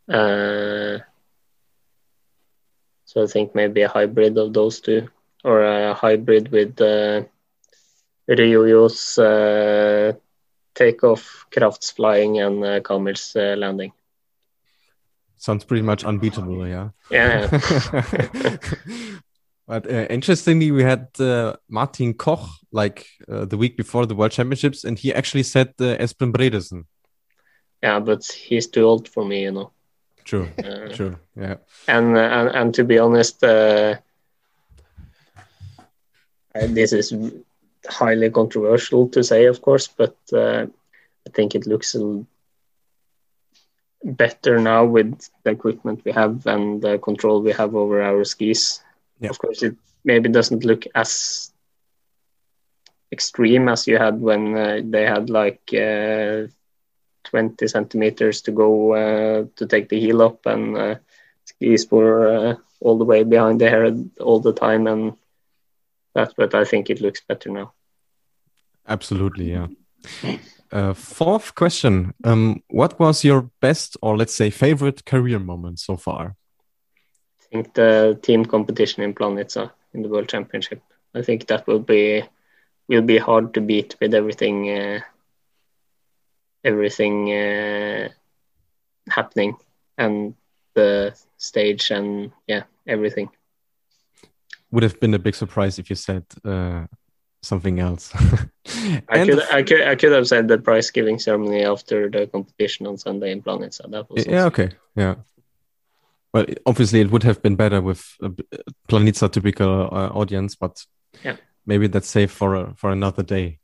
[0.08, 0.98] Uh,
[3.04, 5.08] so I think maybe a hybrid of those two,
[5.44, 7.22] or a hybrid with uh,
[8.28, 10.12] Ryoyu's uh,
[10.74, 13.92] takeoff, Kraft's flying, and uh, Kamil's uh, landing.
[15.36, 16.90] Sounds pretty much unbeatable, yeah.
[17.10, 17.50] Yeah.
[19.66, 24.32] But uh, interestingly, we had uh, Martin Koch like uh, the week before the World
[24.32, 26.84] Championships, and he actually said uh, Espen Bredesen.
[27.82, 29.70] Yeah, but he's too old for me, you know.
[30.24, 31.56] True, uh, true, yeah.
[31.88, 33.96] And, uh, and and to be honest, uh,
[36.54, 37.14] this is
[37.88, 41.96] highly controversial to say, of course, but I think it looks
[44.04, 48.82] better now with the equipment we have and the control we have over our skis
[49.22, 49.30] yeah.
[49.30, 51.51] Of course, it maybe doesn't look as
[53.12, 56.46] extreme as you had when uh, they had like uh,
[57.24, 60.94] 20 centimeters to go uh, to take the heel up and uh,
[61.44, 65.12] skis were uh, all the way behind the head all the time and
[66.14, 67.72] that but i think it looks better now.
[68.88, 69.68] Absolutely yeah.
[70.72, 72.14] Uh, fourth question.
[72.24, 76.34] Um, what was your best or let's say favorite career moment so far?
[77.40, 80.80] I think the team competition in Planica in the World Championship.
[81.14, 82.24] I think that will be
[82.92, 85.00] will be hard to beat with everything uh,
[86.64, 88.08] everything uh,
[89.08, 89.56] happening
[89.98, 90.34] and
[90.74, 93.28] the stage and yeah everything.
[94.70, 96.86] Would have been a big surprise if you said uh,
[97.42, 98.14] something else.
[99.08, 102.86] I could, I could I could have said the prize giving ceremony after the competition
[102.86, 105.16] on Sunday in Planica so that was yeah okay yeah.
[106.32, 108.30] Well obviously it would have been better with a
[108.88, 110.84] Planica typical uh, audience but
[111.24, 111.36] yeah
[111.66, 113.58] maybe that's safe for a, for another day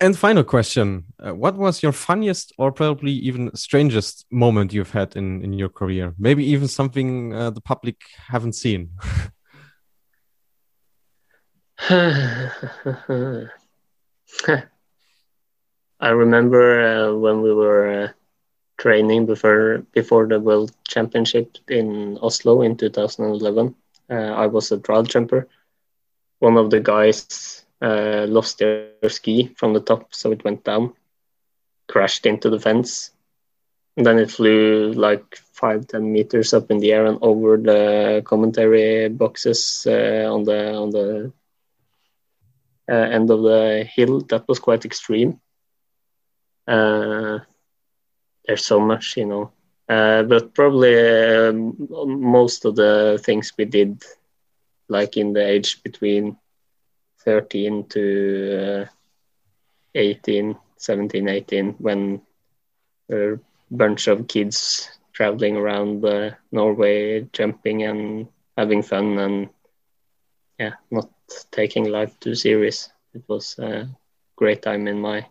[0.00, 5.16] and final question uh, what was your funniest or probably even strangest moment you've had
[5.16, 7.96] in in your career maybe even something uh, the public
[8.28, 8.90] haven't seen
[16.00, 18.08] I remember uh, when we were uh,
[18.78, 23.74] training before before the World Championship in Oslo in 2011.
[24.10, 25.48] Uh, I was a trial jumper.
[26.38, 30.92] One of the guys uh, lost their ski from the top, so it went down,
[31.88, 33.10] crashed into the fence,
[33.96, 38.22] and then it flew like five ten meters up in the air and over the
[38.24, 41.32] commentary boxes uh, on the on the
[42.88, 44.20] uh, end of the hill.
[44.28, 45.40] That was quite extreme.
[46.68, 47.38] Uh,
[48.46, 49.52] there's so much, you know.
[49.88, 51.52] Uh, but probably
[52.06, 54.02] most of the things we did,
[54.88, 56.36] like in the age between
[57.24, 58.86] 13 to
[59.94, 62.20] 18, 17, 18, when
[63.10, 63.36] a
[63.70, 69.48] bunch of kids traveling around uh, Norway, jumping and having fun, and
[70.58, 71.08] yeah, not
[71.50, 72.90] taking life too serious.
[73.14, 73.88] It was a
[74.36, 75.26] great time in my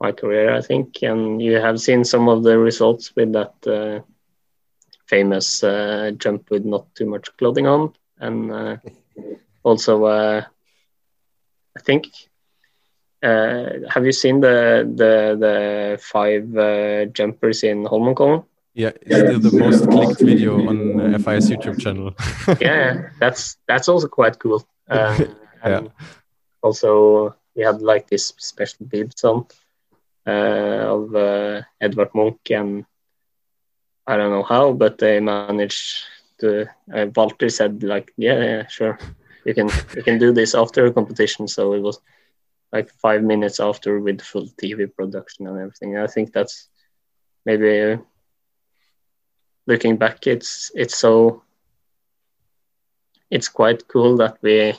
[0.00, 4.00] my career, I think, and you have seen some of the results with that uh,
[5.06, 7.92] famous uh, jump with not too much clothing on,
[8.22, 8.76] and uh,
[9.62, 10.42] also uh,
[11.76, 12.06] I think.
[13.22, 18.44] Uh, have you seen the the the five uh, jumpers in Holmenkollen?
[18.74, 22.14] Yeah, it's still the most clicked video on FIS YouTube channel.
[22.60, 24.66] yeah, that's that's also quite cool.
[24.88, 25.80] Um, yeah.
[26.60, 29.46] Also, we had like this special bibs on
[30.26, 32.84] uh, of uh, Edvard Munch, and
[34.06, 36.04] I don't know how, but they managed.
[36.42, 36.66] Uh,
[37.14, 38.98] Walter said like, yeah, yeah, sure,
[39.44, 41.48] you can you can do this after a competition.
[41.48, 42.00] So it was
[42.72, 45.96] like five minutes after with full TV production and everything.
[45.96, 46.68] I think that's
[47.44, 47.98] maybe
[49.66, 51.42] looking back, it's it's so
[53.30, 54.74] it's quite cool that we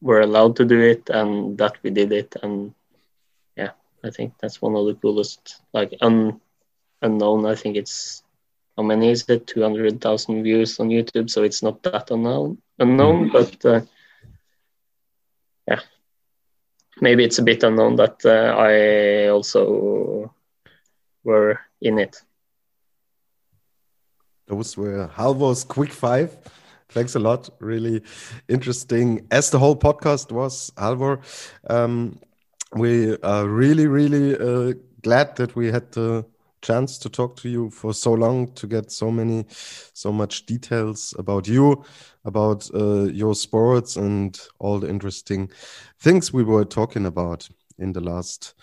[0.00, 2.74] were allowed to do it and that we did it and
[3.56, 3.70] yeah
[4.02, 6.40] i think that's one of the coolest like un,
[7.02, 8.21] unknown i think it's
[8.76, 13.32] how many is it 200000 views on youtube so it's not that unknown unknown mm-hmm.
[13.32, 13.80] but uh,
[15.68, 15.80] yeah
[17.00, 20.34] maybe it's a bit unknown that uh, i also
[21.24, 22.22] were in it
[24.46, 26.36] those were halvor's quick five
[26.92, 27.48] Thanks a lot.
[27.58, 28.02] Really
[28.48, 31.22] interesting, as the whole podcast was, Halvor.
[31.70, 32.18] Um,
[32.74, 36.26] we are really, really uh, glad that we had the
[36.62, 41.14] chance to talk to you for so long to get so many, so much details
[41.18, 41.84] about you,
[42.24, 45.50] about uh, your sports, and all the interesting
[46.00, 47.48] things we were talking about
[47.78, 48.54] in the last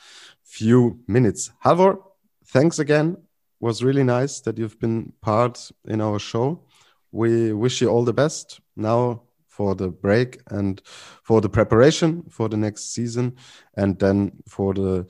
[0.44, 1.52] few minutes.
[1.64, 2.00] Halvor,
[2.46, 3.18] thanks again.
[3.60, 6.64] Was really nice that you've been part in our show
[7.12, 10.82] we wish you all the best now for the break and
[11.24, 13.36] for the preparation for the next season
[13.76, 15.06] and then for the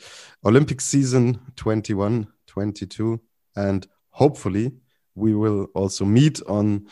[0.46, 2.28] Olympic season 21
[2.60, 3.20] 22
[3.56, 4.72] and hopefully
[5.16, 6.88] we will also meet on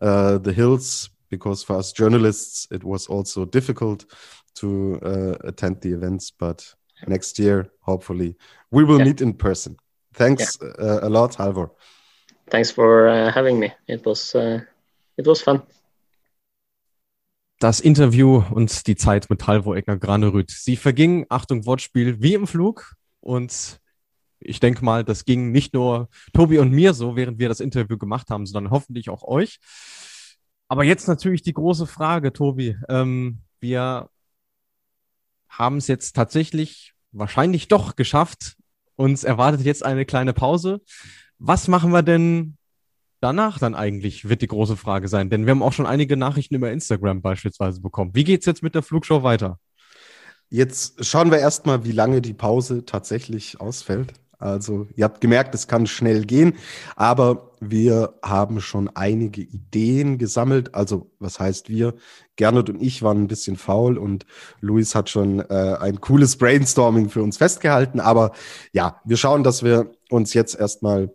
[0.00, 4.04] uh, the hills because for us journalists it was also difficult
[4.54, 6.74] to uh, attend the events but
[7.06, 8.36] next year hopefully
[8.70, 9.06] we will yeah.
[9.06, 9.76] meet in person
[10.14, 10.68] thanks yeah.
[10.84, 11.70] uh, a lot halvor
[12.52, 13.72] thanks for uh, having me.
[13.86, 14.60] It was uh,
[15.16, 15.62] it was fun.
[17.58, 20.50] Das Interview und die Zeit mit Halvor Egner Granerud.
[20.50, 22.96] Sie verging, Achtung, Wortspiel, wie im Flug.
[23.20, 23.80] Und
[24.44, 27.98] ich denke mal, das ging nicht nur Tobi und mir so, während wir das Interview
[27.98, 29.58] gemacht haben, sondern hoffentlich auch euch.
[30.68, 32.76] Aber jetzt natürlich die große Frage, Tobi.
[32.88, 34.08] Ähm, wir
[35.48, 38.56] haben es jetzt tatsächlich wahrscheinlich doch geschafft.
[38.96, 40.80] Uns erwartet jetzt eine kleine Pause.
[41.38, 42.56] Was machen wir denn
[43.20, 45.28] danach dann eigentlich, wird die große Frage sein?
[45.28, 48.14] Denn wir haben auch schon einige Nachrichten über Instagram beispielsweise bekommen.
[48.14, 49.58] Wie geht es jetzt mit der Flugshow weiter?
[50.48, 54.12] Jetzt schauen wir erstmal, wie lange die Pause tatsächlich ausfällt.
[54.42, 56.54] Also, ihr habt gemerkt, es kann schnell gehen,
[56.96, 60.74] aber wir haben schon einige Ideen gesammelt.
[60.74, 61.94] Also, was heißt wir?
[62.36, 64.26] Gernot und ich waren ein bisschen faul und
[64.60, 68.00] Luis hat schon äh, ein cooles Brainstorming für uns festgehalten.
[68.00, 68.32] Aber
[68.72, 71.14] ja, wir schauen, dass wir uns jetzt erstmal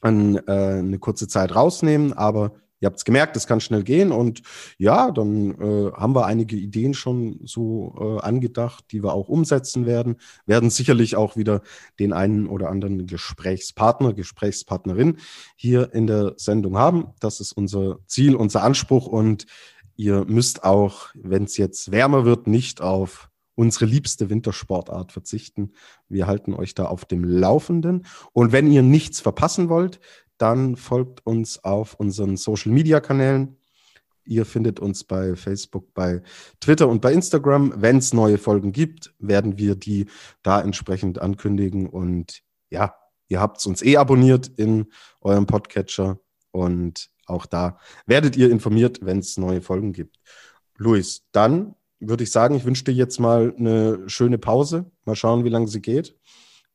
[0.00, 2.12] an, äh, eine kurze Zeit rausnehmen.
[2.12, 4.42] Aber Ihr habt es gemerkt, es kann schnell gehen und
[4.78, 9.84] ja, dann äh, haben wir einige Ideen schon so äh, angedacht, die wir auch umsetzen
[9.84, 10.16] werden.
[10.46, 11.62] Werden sicherlich auch wieder
[11.98, 15.18] den einen oder anderen Gesprächspartner, Gesprächspartnerin
[15.56, 17.08] hier in der Sendung haben.
[17.20, 19.46] Das ist unser Ziel, unser Anspruch und
[19.96, 25.72] ihr müsst auch, wenn es jetzt wärmer wird, nicht auf unsere liebste Wintersportart verzichten.
[26.08, 28.06] Wir halten euch da auf dem Laufenden.
[28.32, 29.98] Und wenn ihr nichts verpassen wollt,
[30.38, 33.56] dann folgt uns auf unseren Social Media Kanälen.
[34.24, 36.22] Ihr findet uns bei Facebook, bei
[36.60, 37.74] Twitter und bei Instagram.
[37.76, 40.06] Wenn es neue Folgen gibt, werden wir die
[40.42, 41.88] da entsprechend ankündigen.
[41.88, 42.94] Und ja,
[43.28, 44.86] ihr habt uns eh abonniert in
[45.20, 46.18] eurem Podcatcher.
[46.50, 50.18] Und auch da werdet ihr informiert, wenn es neue Folgen gibt.
[50.76, 54.90] Luis, dann würde ich sagen, ich wünsche dir jetzt mal eine schöne Pause.
[55.04, 56.16] Mal schauen, wie lange sie geht.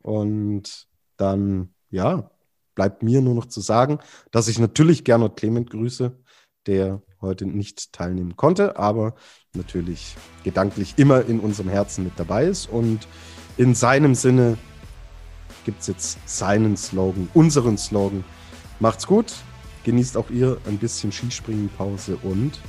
[0.02, 0.88] Und
[1.18, 2.32] dann, ja,
[2.76, 4.00] bleibt mir nur noch zu sagen,
[4.32, 6.18] dass ich natürlich Gernot Clement grüße,
[6.66, 9.16] der heute nicht teilnehmen konnte, aber
[9.54, 12.68] natürlich gedanklich immer in unserem Herzen mit dabei ist.
[12.68, 13.08] Und
[13.58, 14.58] in seinem Sinne
[15.66, 18.24] gibt es jetzt seinen Slogan, unseren Slogan.
[18.80, 19.34] Macht's gut,
[19.84, 22.60] genießt auch ihr ein bisschen Skispringenpause und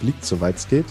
[0.00, 0.86] fliegt, soweit es geht.